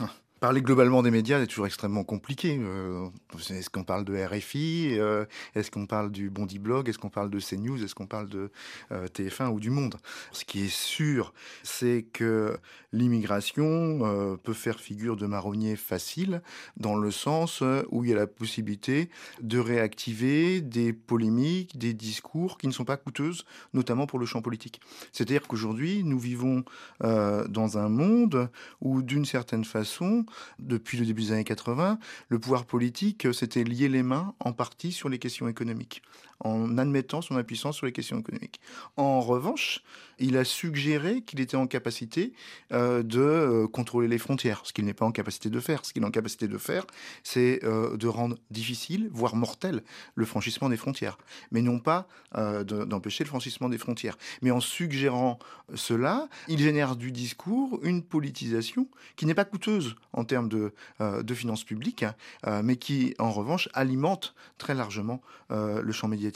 Ah. 0.00 0.10
Parler 0.40 0.62
globalement 0.62 1.02
des 1.02 1.10
médias 1.10 1.40
est 1.40 1.48
toujours 1.48 1.66
extrêmement 1.66 2.04
compliqué. 2.04 2.60
Euh, 2.60 3.08
est-ce 3.50 3.70
qu'on 3.70 3.82
parle 3.82 4.04
de 4.04 4.16
RFI 4.16 4.90
euh, 4.92 5.24
Est-ce 5.56 5.72
qu'on 5.72 5.86
parle 5.86 6.12
du 6.12 6.30
Bondi 6.30 6.60
Blog 6.60 6.88
Est-ce 6.88 6.98
qu'on 6.98 7.10
parle 7.10 7.28
de 7.28 7.40
CNews 7.40 7.82
Est-ce 7.82 7.96
qu'on 7.96 8.06
parle 8.06 8.28
de 8.28 8.52
euh, 8.92 9.08
TF1 9.08 9.48
ou 9.48 9.58
du 9.58 9.70
Monde? 9.70 9.96
Ce 10.30 10.44
qui 10.44 10.60
est 10.60 10.72
sûr, 10.72 11.34
c'est 11.64 12.06
que 12.12 12.56
l'immigration 12.92 14.38
peut 14.42 14.52
faire 14.52 14.80
figure 14.80 15.16
de 15.16 15.26
marronnier 15.26 15.76
facile 15.76 16.40
dans 16.76 16.96
le 16.96 17.10
sens 17.10 17.62
où 17.90 18.04
il 18.04 18.10
y 18.10 18.12
a 18.12 18.16
la 18.16 18.26
possibilité 18.26 19.10
de 19.42 19.58
réactiver 19.58 20.60
des 20.60 20.92
polémiques, 20.92 21.78
des 21.78 21.94
discours 21.94 22.58
qui 22.58 22.66
ne 22.68 22.72
sont 22.72 22.84
pas 22.84 22.96
coûteuses, 22.96 23.44
notamment 23.74 24.06
pour 24.06 24.18
le 24.18 24.26
champ 24.26 24.40
politique. 24.40 24.80
C'est-à-dire 25.12 25.46
qu'aujourd'hui, 25.48 26.02
nous 26.04 26.18
vivons 26.18 26.64
dans 27.00 27.78
un 27.78 27.88
monde 27.88 28.50
où, 28.80 29.02
d'une 29.02 29.24
certaine 29.24 29.64
façon, 29.64 30.24
depuis 30.58 30.98
le 30.98 31.06
début 31.06 31.22
des 31.22 31.32
années 31.32 31.44
80, 31.44 31.98
le 32.28 32.38
pouvoir 32.38 32.64
politique 32.64 33.26
euh, 33.26 33.32
s'était 33.32 33.64
lié 33.64 33.88
les 33.88 34.02
mains 34.02 34.34
en 34.40 34.52
partie 34.52 34.92
sur 34.92 35.08
les 35.08 35.18
questions 35.18 35.48
économiques, 35.48 36.02
en 36.40 36.78
admettant 36.78 37.22
son 37.22 37.36
impuissance 37.36 37.76
sur 37.76 37.86
les 37.86 37.92
questions 37.92 38.18
économiques. 38.18 38.60
En 38.96 39.20
revanche, 39.20 39.82
il 40.18 40.36
a 40.36 40.44
suggéré 40.44 41.22
qu'il 41.22 41.40
était 41.40 41.56
en 41.56 41.66
capacité 41.66 42.32
euh, 42.72 43.02
de 43.02 43.20
euh, 43.20 43.66
contrôler 43.68 44.08
les 44.08 44.18
frontières, 44.18 44.62
ce 44.64 44.72
qu'il 44.72 44.84
n'est 44.84 44.94
pas 44.94 45.06
en 45.06 45.12
capacité 45.12 45.50
de 45.50 45.60
faire. 45.60 45.84
Ce 45.84 45.92
qu'il 45.92 46.02
est 46.02 46.06
en 46.06 46.10
capacité 46.10 46.48
de 46.48 46.58
faire, 46.58 46.86
c'est 47.22 47.60
de 47.62 48.06
rendre 48.06 48.36
difficile, 48.50 49.08
voire 49.12 49.36
mortel, 49.36 49.82
le 50.14 50.24
franchissement 50.24 50.68
des 50.68 50.76
frontières, 50.76 51.18
mais 51.50 51.62
non 51.62 51.78
pas 51.78 52.08
d'empêcher 52.34 53.24
le 53.24 53.28
franchissement 53.28 53.68
des 53.68 53.78
frontières. 53.78 54.16
Mais 54.42 54.50
en 54.50 54.60
suggérant 54.60 55.38
cela, 55.74 56.28
il 56.48 56.58
génère 56.58 56.96
du 56.96 57.12
discours 57.12 57.80
une 57.82 58.02
politisation 58.02 58.88
qui 59.16 59.26
n'est 59.26 59.34
pas 59.34 59.44
coûteuse 59.44 59.96
en 60.12 60.24
termes 60.24 60.48
de, 60.48 60.72
euh, 61.00 61.22
finances 61.34 61.64
publiques, 61.64 62.02
hein, 62.02 62.14
euh, 62.46 62.62
mais 62.64 62.76
qui, 62.76 63.14
en 63.18 63.30
revanche, 63.30 63.68
alimente 63.74 64.34
très 64.56 64.74
largement 64.74 65.20
euh, 65.50 65.82
le 65.82 65.92
champ 65.92 66.08
médiatique. 66.08 66.27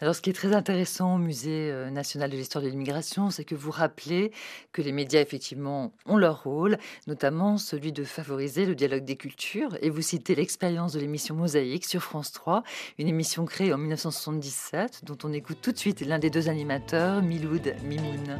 Alors, 0.00 0.14
ce 0.14 0.20
qui 0.20 0.30
est 0.30 0.34
très 0.34 0.54
intéressant 0.54 1.16
au 1.16 1.18
Musée 1.18 1.72
national 1.90 2.30
de 2.30 2.36
l'histoire 2.36 2.62
de 2.62 2.68
l'immigration, 2.68 3.30
c'est 3.30 3.44
que 3.44 3.54
vous 3.54 3.70
rappelez 3.70 4.32
que 4.72 4.82
les 4.82 4.92
médias, 4.92 5.20
effectivement, 5.20 5.92
ont 6.06 6.16
leur 6.16 6.42
rôle, 6.44 6.78
notamment 7.06 7.58
celui 7.58 7.92
de 7.92 8.04
favoriser 8.04 8.66
le 8.66 8.74
dialogue 8.74 9.04
des 9.04 9.16
cultures. 9.16 9.76
Et 9.82 9.90
vous 9.90 10.02
citez 10.02 10.34
l'expérience 10.34 10.92
de 10.92 11.00
l'émission 11.00 11.34
Mosaïque 11.34 11.84
sur 11.84 12.02
France 12.02 12.32
3, 12.32 12.62
une 12.98 13.08
émission 13.08 13.44
créée 13.44 13.72
en 13.72 13.78
1977, 13.78 15.04
dont 15.04 15.18
on 15.24 15.32
écoute 15.32 15.58
tout 15.62 15.72
de 15.72 15.78
suite 15.78 16.00
l'un 16.00 16.18
des 16.18 16.30
deux 16.30 16.48
animateurs, 16.48 17.22
Miloud 17.22 17.74
Mimoun. 17.84 18.38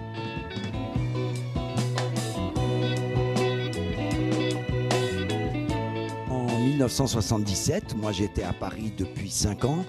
1977. 6.72 7.96
Moi, 7.96 8.12
j'étais 8.12 8.42
à 8.42 8.52
Paris 8.52 8.92
depuis 8.96 9.30
5 9.30 9.64
ans. 9.64 9.84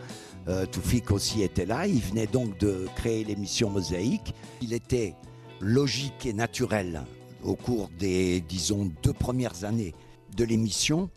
Euh, 0.48 0.66
Toufik 0.66 1.12
aussi 1.12 1.42
était 1.42 1.66
là. 1.66 1.88
Il 1.88 2.02
venait 2.02 2.28
donc 2.28 2.58
de 2.60 2.88
créer 2.96 3.24
l'émission 3.24 3.70
Mosaïque. 3.70 4.34
Il 4.62 4.74
était 4.74 5.16
logique 5.60 6.26
et 6.26 6.34
naturel 6.34 7.04
au 7.44 7.56
cours 7.56 7.90
des, 8.00 8.42
disons, 8.42 8.92
deux 9.04 9.14
premières 9.14 9.64
années 9.64 9.94
de 10.36 10.44
l'émission 10.44 11.10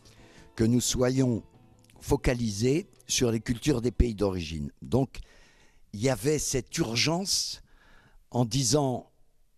que 0.55 0.64
nous 0.64 0.81
soyons 0.81 1.43
focalisés 2.01 2.87
sur 3.07 3.31
les 3.31 3.41
cultures 3.41 3.81
des 3.81 3.91
pays 3.91 4.14
d'origine. 4.14 4.70
Donc, 4.83 5.18
il 5.93 6.01
y 6.01 6.09
avait 6.09 6.39
cette 6.39 6.77
urgence 6.79 7.62
en 8.31 8.45
disant 8.45 9.11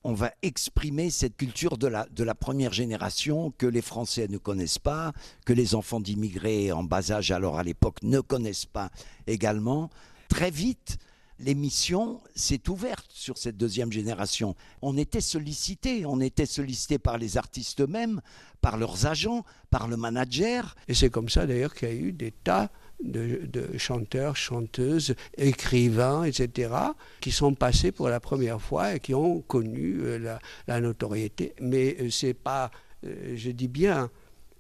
on 0.08 0.14
va 0.14 0.32
exprimer 0.40 1.10
cette 1.10 1.36
culture 1.36 1.76
de 1.76 1.86
la, 1.86 2.06
de 2.06 2.24
la 2.24 2.34
première 2.34 2.72
génération 2.72 3.52
que 3.58 3.66
les 3.66 3.82
Français 3.82 4.26
ne 4.28 4.38
connaissent 4.38 4.78
pas, 4.78 5.12
que 5.44 5.52
les 5.52 5.74
enfants 5.74 6.00
d'immigrés 6.00 6.72
en 6.72 6.82
bas 6.82 7.12
âge, 7.12 7.30
alors 7.30 7.58
à 7.58 7.62
l'époque, 7.62 8.02
ne 8.02 8.20
connaissent 8.20 8.64
pas 8.64 8.90
également. 9.26 9.90
Très 10.30 10.50
vite, 10.50 10.96
l'émission 11.38 12.22
s'est 12.34 12.70
ouverte 12.70 13.10
sur 13.10 13.36
cette 13.36 13.58
deuxième 13.58 13.92
génération. 13.92 14.56
On 14.80 14.96
était 14.96 15.20
sollicité, 15.20 16.06
on 16.06 16.20
était 16.20 16.46
sollicité 16.46 16.98
par 16.98 17.18
les 17.18 17.36
artistes 17.36 17.82
eux-mêmes, 17.82 18.22
par 18.62 18.78
leurs 18.78 19.04
agents, 19.04 19.44
par 19.68 19.88
le 19.88 19.98
manager. 19.98 20.74
Et 20.88 20.94
c'est 20.94 21.10
comme 21.10 21.28
ça 21.28 21.46
d'ailleurs 21.46 21.74
qu'il 21.74 21.88
y 21.88 21.92
a 21.92 21.94
eu 21.94 22.12
des 22.12 22.32
tas 22.32 22.70
de, 23.02 23.78
chanteurs, 23.78 24.36
chanteuses, 24.36 25.14
écrivains, 25.36 26.24
etc., 26.24 26.74
qui 27.20 27.30
sont 27.30 27.54
passés 27.54 27.92
pour 27.92 28.08
la 28.08 28.20
première 28.20 28.60
fois 28.60 28.94
et 28.94 29.00
qui 29.00 29.14
ont 29.14 29.40
connu 29.40 30.00
euh, 30.02 30.38
la, 30.66 30.80
notoriété. 30.80 31.54
Mais 31.60 31.96
euh, 32.00 32.10
c'est 32.10 32.34
pas, 32.34 32.70
euh, 33.04 33.34
je 33.36 33.50
dis 33.50 33.68
bien, 33.68 34.10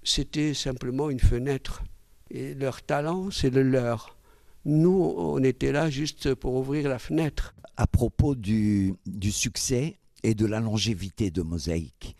c'était 0.02 0.54
simplement 0.54 1.10
une 1.10 1.20
fenêtre. 1.20 1.82
Et 2.30 2.54
leur 2.54 2.82
talent, 2.82 3.30
c'est 3.30 3.50
le 3.50 3.62
leur. 3.62 4.16
Nous, 4.64 5.14
on 5.16 5.42
était 5.42 5.72
là 5.72 5.88
juste 5.90 6.34
pour 6.34 6.54
ouvrir 6.54 6.88
la 6.88 6.98
fenêtre. 6.98 7.54
À 7.76 7.86
propos 7.86 8.34
du, 8.34 8.94
du 9.06 9.32
succès 9.32 9.98
et 10.22 10.34
de 10.34 10.46
la 10.46 10.60
longévité 10.60 11.30
de 11.30 11.42
Mosaïque, 11.42 12.16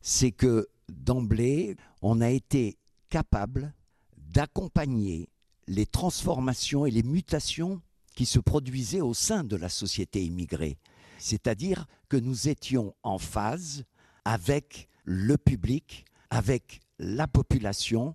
c'est 0.00 0.32
que 0.32 0.68
d'emblée, 0.88 1.76
on 2.00 2.20
a 2.20 2.30
été 2.30 2.76
capable 3.08 3.72
d'accompagner 4.16 5.28
les 5.72 5.86
transformations 5.86 6.84
et 6.84 6.90
les 6.90 7.02
mutations 7.02 7.80
qui 8.14 8.26
se 8.26 8.38
produisaient 8.38 9.00
au 9.00 9.14
sein 9.14 9.42
de 9.42 9.56
la 9.56 9.70
société 9.70 10.22
immigrée. 10.22 10.76
C'est-à-dire 11.18 11.86
que 12.10 12.18
nous 12.18 12.48
étions 12.48 12.94
en 13.02 13.18
phase 13.18 13.84
avec 14.26 14.88
le 15.04 15.38
public, 15.38 16.04
avec 16.28 16.80
la 16.98 17.26
population 17.26 18.14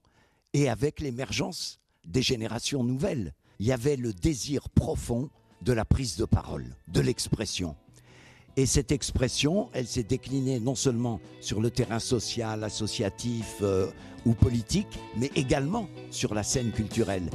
et 0.53 0.69
avec 0.69 0.99
l'émergence 0.99 1.79
des 2.05 2.21
générations 2.21 2.83
nouvelles. 2.83 3.33
Il 3.59 3.65
y 3.65 3.71
avait 3.71 3.95
le 3.97 4.13
désir 4.13 4.69
profond 4.69 5.31
de 5.63 5.73
la 5.73 5.83
prise 5.83 6.15
de 6.15 6.25
parole, 6.25 6.75
de 6.87 7.01
l'expression. 7.01 7.75
Et 8.59 8.65
cette 8.65 8.91
expression, 8.91 9.69
elle 9.73 9.85
s'est 9.85 10.01
déclinée 10.01 10.59
non 10.59 10.73
seulement 10.73 11.21
sur 11.41 11.61
le 11.61 11.69
terrain 11.69 11.99
social, 11.99 12.63
associatif 12.63 13.57
euh, 13.61 13.85
ou 14.25 14.33
politique, 14.33 14.99
mais 15.15 15.29
également 15.35 15.87
sur 16.09 16.33
la 16.33 16.41
scène 16.41 16.71
culturelle. 16.71 17.29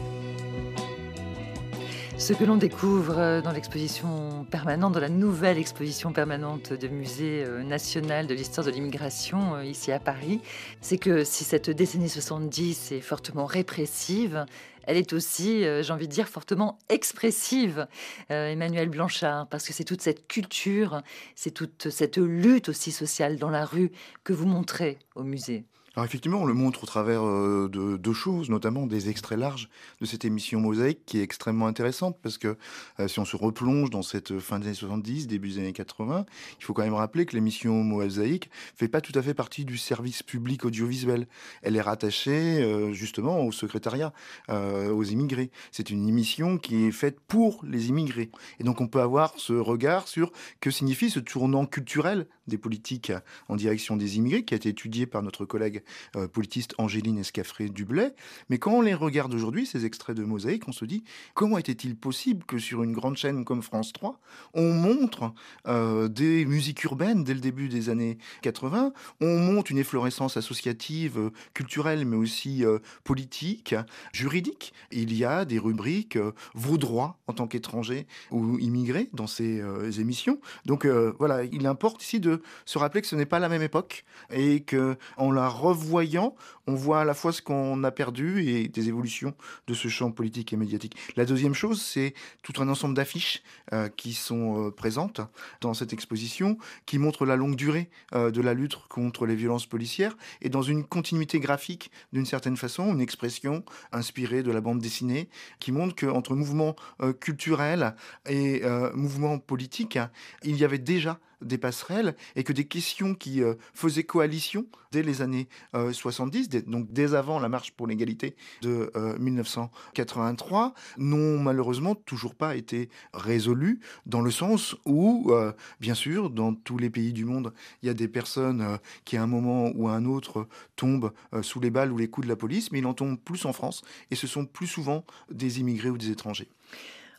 Ce 2.18 2.32
que 2.32 2.42
l'on 2.42 2.56
découvre 2.56 3.18
euh, 3.18 3.40
dans 3.40 3.52
l'exposition 3.52 4.44
permanente, 4.50 4.94
dans 4.94 5.00
la 5.00 5.08
nouvelle 5.08 5.58
exposition 5.58 6.12
permanente 6.12 6.72
du 6.72 6.88
Musée 6.88 7.44
euh, 7.44 7.62
national 7.62 8.26
de 8.26 8.34
l'histoire 8.34 8.66
de 8.66 8.72
l'immigration 8.72 9.60
ici 9.60 9.92
à 9.92 10.00
Paris, 10.00 10.40
c'est 10.80 10.98
que 10.98 11.22
si 11.22 11.44
cette 11.44 11.70
décennie 11.70 12.08
70 12.08 12.90
est 12.90 13.00
fortement 13.00 13.46
répressive, 13.46 14.44
elle 14.84 14.96
est 14.96 15.12
aussi, 15.12 15.64
euh, 15.64 15.82
j'ai 15.82 15.92
envie 15.92 16.08
de 16.08 16.12
dire, 16.12 16.28
fortement 16.28 16.78
expressive, 16.88 17.86
euh, 18.30 18.48
Emmanuel 18.48 18.88
Blanchard, 18.88 19.48
parce 19.48 19.66
que 19.66 19.72
c'est 19.72 19.84
toute 19.84 20.02
cette 20.02 20.26
culture, 20.28 21.02
c'est 21.34 21.52
toute 21.52 21.90
cette 21.90 22.16
lutte 22.16 22.68
aussi 22.68 22.92
sociale 22.92 23.36
dans 23.38 23.50
la 23.50 23.64
rue 23.64 23.90
que 24.24 24.32
vous 24.32 24.46
montrez 24.46 24.98
au 25.14 25.22
musée. 25.22 25.64
Alors 25.94 26.06
effectivement, 26.06 26.40
on 26.40 26.46
le 26.46 26.54
montre 26.54 26.84
au 26.84 26.86
travers 26.86 27.22
euh, 27.22 27.68
de 27.70 27.98
deux 27.98 28.14
choses, 28.14 28.48
notamment 28.48 28.86
des 28.86 29.10
extraits 29.10 29.38
larges 29.38 29.68
de 30.00 30.06
cette 30.06 30.24
émission 30.24 30.58
Mosaïque 30.58 31.00
qui 31.04 31.18
est 31.18 31.22
extrêmement 31.22 31.66
intéressante 31.66 32.16
parce 32.22 32.38
que 32.38 32.56
euh, 32.98 33.08
si 33.08 33.18
on 33.18 33.26
se 33.26 33.36
replonge 33.36 33.90
dans 33.90 34.00
cette 34.00 34.38
fin 34.38 34.58
des 34.58 34.68
années 34.68 34.74
70, 34.74 35.26
début 35.26 35.50
des 35.50 35.58
années 35.58 35.74
80, 35.74 36.24
il 36.58 36.64
faut 36.64 36.72
quand 36.72 36.82
même 36.82 36.94
rappeler 36.94 37.26
que 37.26 37.34
l'émission 37.34 37.84
Mosaïque 37.84 38.48
fait 38.74 38.88
pas 38.88 39.02
tout 39.02 39.12
à 39.18 39.20
fait 39.20 39.34
partie 39.34 39.66
du 39.66 39.76
service 39.76 40.22
public 40.22 40.64
audiovisuel. 40.64 41.26
Elle 41.60 41.76
est 41.76 41.82
rattachée 41.82 42.62
euh, 42.62 42.94
justement 42.94 43.44
au 43.44 43.52
secrétariat, 43.52 44.14
aux 44.48 45.04
immigrés. 45.04 45.50
C'est 45.72 45.90
une 45.90 46.08
émission 46.08 46.56
qui 46.56 46.86
est 46.86 46.92
faite 46.92 47.20
pour 47.20 47.62
les 47.64 47.88
immigrés. 47.88 48.30
Et 48.60 48.64
donc 48.64 48.80
on 48.80 48.86
peut 48.86 49.00
avoir 49.00 49.34
ce 49.36 49.52
regard 49.52 50.08
sur 50.08 50.32
que 50.60 50.70
signifie 50.70 51.10
ce 51.10 51.20
tournant 51.20 51.66
culturel 51.66 52.26
des 52.46 52.58
politiques 52.58 53.12
en 53.48 53.56
direction 53.56 53.96
des 53.96 54.16
immigrés 54.16 54.44
qui 54.44 54.54
a 54.54 54.56
été 54.56 54.70
étudié 54.70 55.06
par 55.06 55.22
notre 55.22 55.44
collègue 55.44 55.81
euh, 56.16 56.28
politiste 56.28 56.74
Angéline 56.78 57.18
Escafré-Dublet. 57.18 58.14
Mais 58.48 58.58
quand 58.58 58.72
on 58.72 58.80
les 58.80 58.94
regarde 58.94 59.34
aujourd'hui, 59.34 59.66
ces 59.66 59.84
extraits 59.84 60.16
de 60.16 60.24
Mosaïque, 60.24 60.68
on 60.68 60.72
se 60.72 60.84
dit 60.84 61.04
comment 61.34 61.58
était-il 61.58 61.96
possible 61.96 62.44
que 62.44 62.58
sur 62.58 62.82
une 62.82 62.92
grande 62.92 63.16
chaîne 63.16 63.44
comme 63.44 63.62
France 63.62 63.92
3, 63.92 64.20
on 64.54 64.72
montre 64.72 65.32
euh, 65.66 66.08
des 66.08 66.44
musiques 66.44 66.82
urbaines 66.84 67.24
dès 67.24 67.34
le 67.34 67.40
début 67.40 67.68
des 67.68 67.88
années 67.88 68.18
80, 68.42 68.92
on 69.20 69.38
monte 69.38 69.70
une 69.70 69.78
efflorescence 69.78 70.36
associative, 70.36 71.18
euh, 71.18 71.30
culturelle, 71.54 72.04
mais 72.04 72.16
aussi 72.16 72.64
politique, 73.04 73.74
juridique? 74.12 74.72
Il 74.90 75.14
y 75.14 75.24
a 75.24 75.44
des 75.44 75.58
rubriques 75.58 76.18
vos 76.54 76.78
droits 76.78 77.18
en 77.26 77.32
tant 77.32 77.46
qu'étranger 77.46 78.06
ou 78.30 78.58
immigré 78.58 79.08
dans 79.12 79.26
ces 79.26 79.62
émissions. 80.00 80.40
Donc 80.66 80.86
voilà, 80.86 81.44
il 81.44 81.66
importe 81.66 82.02
ici 82.02 82.20
de 82.20 82.42
se 82.64 82.78
rappeler 82.78 83.00
que 83.00 83.06
ce 83.06 83.16
n'est 83.16 83.26
pas 83.26 83.38
la 83.38 83.48
même 83.48 83.62
époque 83.62 84.04
et 84.30 84.60
que 84.60 84.96
en 85.16 85.30
la 85.30 85.48
revoyant, 85.72 86.34
on 86.66 86.74
voit 86.74 87.00
à 87.00 87.04
la 87.04 87.14
fois 87.14 87.32
ce 87.32 87.42
qu'on 87.42 87.82
a 87.84 87.90
perdu 87.90 88.46
et 88.46 88.68
des 88.68 88.88
évolutions 88.88 89.34
de 89.66 89.74
ce 89.74 89.88
champ 89.88 90.10
politique 90.10 90.52
et 90.52 90.56
médiatique. 90.56 90.96
La 91.16 91.24
deuxième 91.24 91.54
chose, 91.54 91.82
c'est 91.82 92.14
tout 92.42 92.52
un 92.60 92.68
ensemble 92.68 92.94
d'affiches 92.94 93.42
euh, 93.72 93.88
qui 93.88 94.14
sont 94.14 94.66
euh, 94.66 94.70
présentes 94.70 95.20
dans 95.60 95.74
cette 95.74 95.92
exposition, 95.92 96.58
qui 96.86 96.98
montrent 96.98 97.26
la 97.26 97.36
longue 97.36 97.56
durée 97.56 97.90
euh, 98.14 98.30
de 98.30 98.40
la 98.40 98.54
lutte 98.54 98.76
contre 98.88 99.26
les 99.26 99.34
violences 99.34 99.66
policières 99.66 100.16
et 100.40 100.48
dans 100.48 100.62
une 100.62 100.84
continuité 100.84 101.40
graphique 101.40 101.90
d'une 102.12 102.26
certaine 102.26 102.56
façon, 102.56 102.92
une 102.92 103.00
expression 103.00 103.64
inspirée 103.92 104.42
de 104.42 104.50
la 104.50 104.60
bande 104.60 104.80
dessinée 104.80 105.28
qui 105.58 105.72
montre 105.72 105.94
qu'entre 105.94 106.34
mouvements 106.34 106.76
euh, 107.00 107.12
culturels 107.12 107.94
et 108.28 108.62
mouvements 108.94 109.38
politiques, 109.38 109.98
il 110.42 110.56
y 110.56 110.64
avait 110.64 110.78
déjà 110.78 111.18
des 111.42 111.58
passerelles 111.58 112.14
et 112.36 112.44
que 112.44 112.52
des 112.52 112.64
questions 112.64 113.14
qui 113.14 113.42
euh, 113.42 113.54
faisaient 113.74 114.04
coalition 114.04 114.66
dès 114.92 115.02
les 115.02 115.22
années 115.22 115.48
euh, 115.74 115.92
70, 115.92 116.48
dès- 116.48 116.62
donc 116.62 116.92
dès 116.92 117.14
avant 117.14 117.38
la 117.40 117.48
marche 117.48 117.72
pour 117.72 117.86
l'égalité 117.86 118.36
de 118.62 118.90
euh, 118.96 119.16
1983, 119.18 120.74
n'ont 120.98 121.38
malheureusement 121.38 121.94
toujours 121.94 122.34
pas 122.34 122.56
été 122.56 122.88
résolues 123.14 123.80
dans 124.06 124.20
le 124.20 124.30
sens 124.30 124.76
où, 124.84 125.30
euh, 125.32 125.52
bien 125.80 125.94
sûr, 125.94 126.30
dans 126.30 126.54
tous 126.54 126.78
les 126.78 126.90
pays 126.90 127.12
du 127.12 127.24
monde, 127.24 127.52
il 127.82 127.86
y 127.86 127.90
a 127.90 127.94
des 127.94 128.08
personnes 128.08 128.60
euh, 128.60 128.76
qui 129.04 129.16
à 129.16 129.22
un 129.22 129.26
moment 129.26 129.70
ou 129.74 129.88
à 129.88 129.92
un 129.92 130.04
autre 130.04 130.46
tombent 130.76 131.12
euh, 131.34 131.42
sous 131.42 131.60
les 131.60 131.70
balles 131.70 131.92
ou 131.92 131.96
les 131.98 132.08
coups 132.08 132.26
de 132.26 132.30
la 132.30 132.36
police, 132.36 132.70
mais 132.72 132.78
il 132.80 132.86
en 132.86 132.94
tombe 132.94 133.18
plus 133.18 133.44
en 133.46 133.52
France 133.52 133.82
et 134.10 134.14
ce 134.14 134.26
sont 134.26 134.44
plus 134.46 134.66
souvent 134.66 135.04
des 135.30 135.60
immigrés 135.60 135.90
ou 135.90 135.98
des 135.98 136.10
étrangers. 136.10 136.48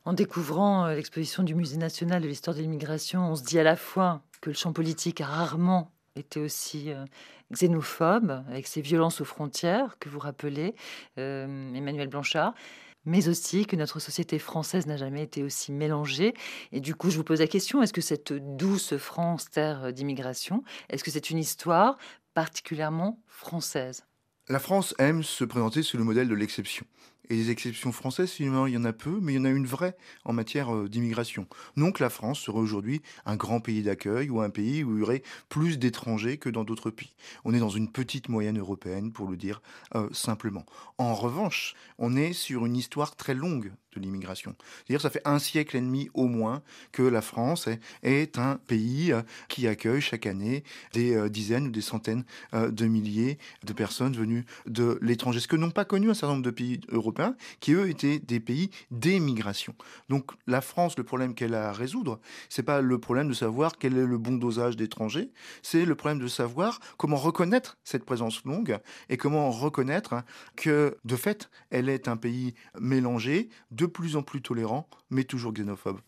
En 0.05 0.11
découvrant 0.11 0.85
euh, 0.85 0.95
l'exposition 0.95 1.43
du 1.43 1.55
Musée 1.55 1.77
national 1.77 2.21
de 2.21 2.27
l'histoire 2.27 2.55
de 2.55 2.61
l'immigration, 2.61 3.31
on 3.31 3.35
se 3.35 3.43
dit 3.43 3.57
à 3.57 3.63
la 3.63 3.77
fois 3.77 4.21
que 4.41 4.49
le 4.49 4.55
champ 4.55 4.73
politique 4.73 5.21
a 5.21 5.25
rarement 5.25 5.93
été 6.17 6.41
aussi 6.41 6.91
euh, 6.91 7.05
xénophobe, 7.53 8.43
avec 8.49 8.67
ses 8.67 8.81
violences 8.81 9.21
aux 9.21 9.25
frontières 9.25 9.97
que 9.99 10.09
vous 10.09 10.19
rappelez, 10.19 10.75
euh, 11.19 11.73
Emmanuel 11.73 12.09
Blanchard, 12.09 12.53
mais 13.05 13.29
aussi 13.29 13.65
que 13.65 13.77
notre 13.77 14.01
société 14.01 14.39
française 14.39 14.87
n'a 14.87 14.97
jamais 14.97 15.23
été 15.23 15.41
aussi 15.41 15.71
mélangée. 15.71 16.33
Et 16.73 16.81
du 16.81 16.95
coup, 16.95 17.09
je 17.09 17.15
vous 17.15 17.23
pose 17.23 17.39
la 17.39 17.47
question, 17.47 17.81
est-ce 17.81 17.93
que 17.93 18.01
cette 18.01 18.33
douce 18.33 18.97
France, 18.97 19.49
terre 19.51 19.93
d'immigration, 19.93 20.65
est-ce 20.89 21.05
que 21.05 21.11
c'est 21.11 21.29
une 21.29 21.37
histoire 21.37 21.97
particulièrement 22.33 23.21
française? 23.27 24.03
La 24.49 24.59
France 24.59 24.93
aime 24.99 25.23
se 25.23 25.45
présenter 25.45 25.81
sous 25.81 25.97
le 25.97 26.03
modèle 26.03 26.27
de 26.27 26.35
l'exception. 26.35 26.85
Et 27.29 27.35
les 27.35 27.51
exceptions 27.51 27.93
françaises, 27.93 28.31
finalement, 28.31 28.67
il 28.67 28.73
y 28.73 28.77
en 28.77 28.83
a 28.83 28.91
peu, 28.91 29.19
mais 29.21 29.33
il 29.33 29.35
y 29.37 29.39
en 29.39 29.45
a 29.45 29.49
une 29.49 29.65
vraie 29.65 29.95
en 30.25 30.33
matière 30.33 30.75
euh, 30.75 30.89
d'immigration. 30.89 31.47
Donc 31.77 31.99
la 31.99 32.09
France 32.09 32.39
serait 32.39 32.59
aujourd'hui 32.59 33.01
un 33.25 33.37
grand 33.37 33.61
pays 33.61 33.81
d'accueil 33.81 34.29
ou 34.29 34.41
un 34.41 34.49
pays 34.49 34.83
où 34.83 34.97
il 34.97 34.99
y 34.99 35.03
aurait 35.03 35.23
plus 35.47 35.79
d'étrangers 35.79 36.37
que 36.37 36.49
dans 36.49 36.65
d'autres 36.65 36.89
pays. 36.89 37.13
On 37.45 37.53
est 37.53 37.59
dans 37.59 37.69
une 37.69 37.89
petite 37.89 38.27
moyenne 38.27 38.59
européenne, 38.59 39.13
pour 39.13 39.29
le 39.29 39.37
dire 39.37 39.61
euh, 39.95 40.09
simplement. 40.11 40.65
En 40.97 41.13
revanche, 41.13 41.75
on 41.97 42.17
est 42.17 42.33
sur 42.33 42.65
une 42.65 42.75
histoire 42.75 43.15
très 43.15 43.33
longue 43.33 43.71
de 43.95 44.01
l'immigration. 44.01 44.55
C'est-à-dire 44.59 45.01
ça 45.01 45.09
fait 45.09 45.21
un 45.23 45.39
siècle 45.39 45.77
et 45.77 45.81
demi 45.81 46.09
au 46.15 46.27
moins 46.27 46.61
que 46.91 47.03
la 47.03 47.21
France 47.21 47.69
est, 48.01 48.37
un 48.37 48.55
pays 48.55 49.13
euh, 49.13 49.21
qui 49.47 49.67
accueille 49.67 50.01
chaque 50.01 50.25
année 50.25 50.63
des 50.93 51.29
dizaines 51.29 51.67
ou 51.67 51.71
des 51.71 51.81
centaines 51.81 52.23
de 52.53 52.85
milliers 52.85 53.37
de 53.63 53.73
personnes 53.73 54.13
venues 54.13 54.45
de 54.65 54.97
l'étranger, 55.01 55.39
ce 55.39 55.47
que 55.47 55.55
n'ont 55.55 55.71
pas 55.71 55.85
connu 55.85 56.09
un 56.09 56.13
certain 56.13 56.33
nombre 56.33 56.45
de 56.45 56.51
pays 56.51 56.81
européens 56.89 57.12
qui 57.59 57.73
eux 57.73 57.89
étaient 57.89 58.19
des 58.19 58.39
pays 58.39 58.69
d'émigration. 58.91 59.75
Donc 60.09 60.31
la 60.47 60.61
France, 60.61 60.97
le 60.97 61.03
problème 61.03 61.35
qu'elle 61.35 61.53
a 61.53 61.69
à 61.69 61.71
résoudre, 61.71 62.19
c'est 62.49 62.63
pas 62.63 62.81
le 62.81 62.97
problème 62.99 63.27
de 63.27 63.33
savoir 63.33 63.77
quel 63.77 63.97
est 63.97 64.05
le 64.05 64.17
bon 64.17 64.37
dosage 64.37 64.75
d'étrangers, 64.75 65.31
c'est 65.61 65.85
le 65.85 65.95
problème 65.95 66.19
de 66.19 66.27
savoir 66.27 66.79
comment 66.97 67.17
reconnaître 67.17 67.77
cette 67.83 68.05
présence 68.05 68.43
longue 68.45 68.77
et 69.09 69.17
comment 69.17 69.51
reconnaître 69.51 70.15
que 70.55 70.97
de 71.03 71.15
fait, 71.15 71.49
elle 71.69 71.89
est 71.89 72.07
un 72.07 72.17
pays 72.17 72.53
mélangé, 72.79 73.49
de 73.71 73.85
plus 73.85 74.15
en 74.15 74.23
plus 74.23 74.41
tolérant, 74.41 74.87
mais 75.09 75.23
toujours 75.23 75.53
xénophobe. 75.53 75.99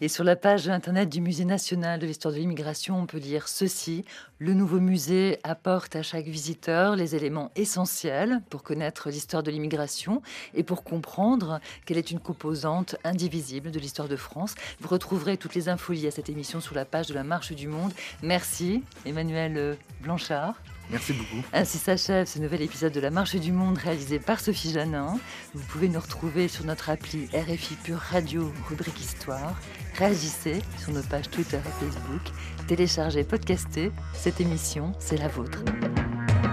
Et 0.00 0.08
sur 0.08 0.24
la 0.24 0.36
page 0.36 0.68
internet 0.68 1.08
du 1.08 1.20
Musée 1.20 1.44
national 1.44 2.00
de 2.00 2.06
l'histoire 2.06 2.34
de 2.34 2.38
l'immigration, 2.38 2.98
on 2.98 3.06
peut 3.06 3.18
lire 3.18 3.48
ceci. 3.48 4.04
Le 4.38 4.54
nouveau 4.54 4.80
musée 4.80 5.38
apporte 5.42 5.96
à 5.96 6.02
chaque 6.02 6.26
visiteur 6.26 6.96
les 6.96 7.14
éléments 7.14 7.50
essentiels 7.56 8.40
pour 8.50 8.62
connaître 8.62 9.10
l'histoire 9.10 9.42
de 9.42 9.50
l'immigration 9.50 10.22
et 10.54 10.62
pour 10.62 10.84
comprendre 10.84 11.60
qu'elle 11.84 11.98
est 11.98 12.10
une 12.10 12.20
composante 12.20 12.96
indivisible 13.04 13.70
de 13.70 13.78
l'histoire 13.78 14.08
de 14.08 14.16
France. 14.16 14.54
Vous 14.80 14.88
retrouverez 14.88 15.36
toutes 15.36 15.54
les 15.54 15.68
infos 15.68 15.92
liées 15.92 16.08
à 16.08 16.12
cette 16.12 16.28
émission 16.28 16.60
sur 16.60 16.74
la 16.74 16.84
page 16.84 17.06
de 17.06 17.14
la 17.14 17.24
Marche 17.24 17.52
du 17.52 17.68
Monde. 17.68 17.92
Merci 18.22 18.82
Emmanuel 19.04 19.76
Blanchard. 20.00 20.54
Merci 20.90 21.12
beaucoup. 21.12 21.44
Ainsi 21.52 21.78
s'achève 21.78 22.26
ce 22.26 22.38
nouvel 22.38 22.62
épisode 22.62 22.92
de 22.92 23.00
La 23.00 23.10
Marche 23.10 23.36
du 23.36 23.52
Monde 23.52 23.76
réalisé 23.76 24.18
par 24.18 24.40
Sophie 24.40 24.72
Janin. 24.72 25.18
Vous 25.54 25.64
pouvez 25.64 25.88
nous 25.88 26.00
retrouver 26.00 26.48
sur 26.48 26.64
notre 26.64 26.88
appli 26.88 27.26
RFI 27.34 27.74
Pure 27.84 27.98
Radio, 27.98 28.50
rubrique 28.68 28.98
Histoire. 28.98 29.54
Réagissez 29.96 30.62
sur 30.78 30.92
nos 30.92 31.02
pages 31.02 31.28
Twitter 31.28 31.58
et 31.58 31.84
Facebook. 31.84 32.22
Téléchargez, 32.66 33.24
podcastez. 33.24 33.92
Cette 34.14 34.40
émission, 34.40 34.92
c'est 34.98 35.18
la 35.18 35.28
vôtre. 35.28 35.62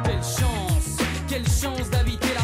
Quelle 0.03 0.15
chance, 0.15 0.97
quelle 1.29 1.47
chance 1.47 1.89
d'habiter 1.89 2.34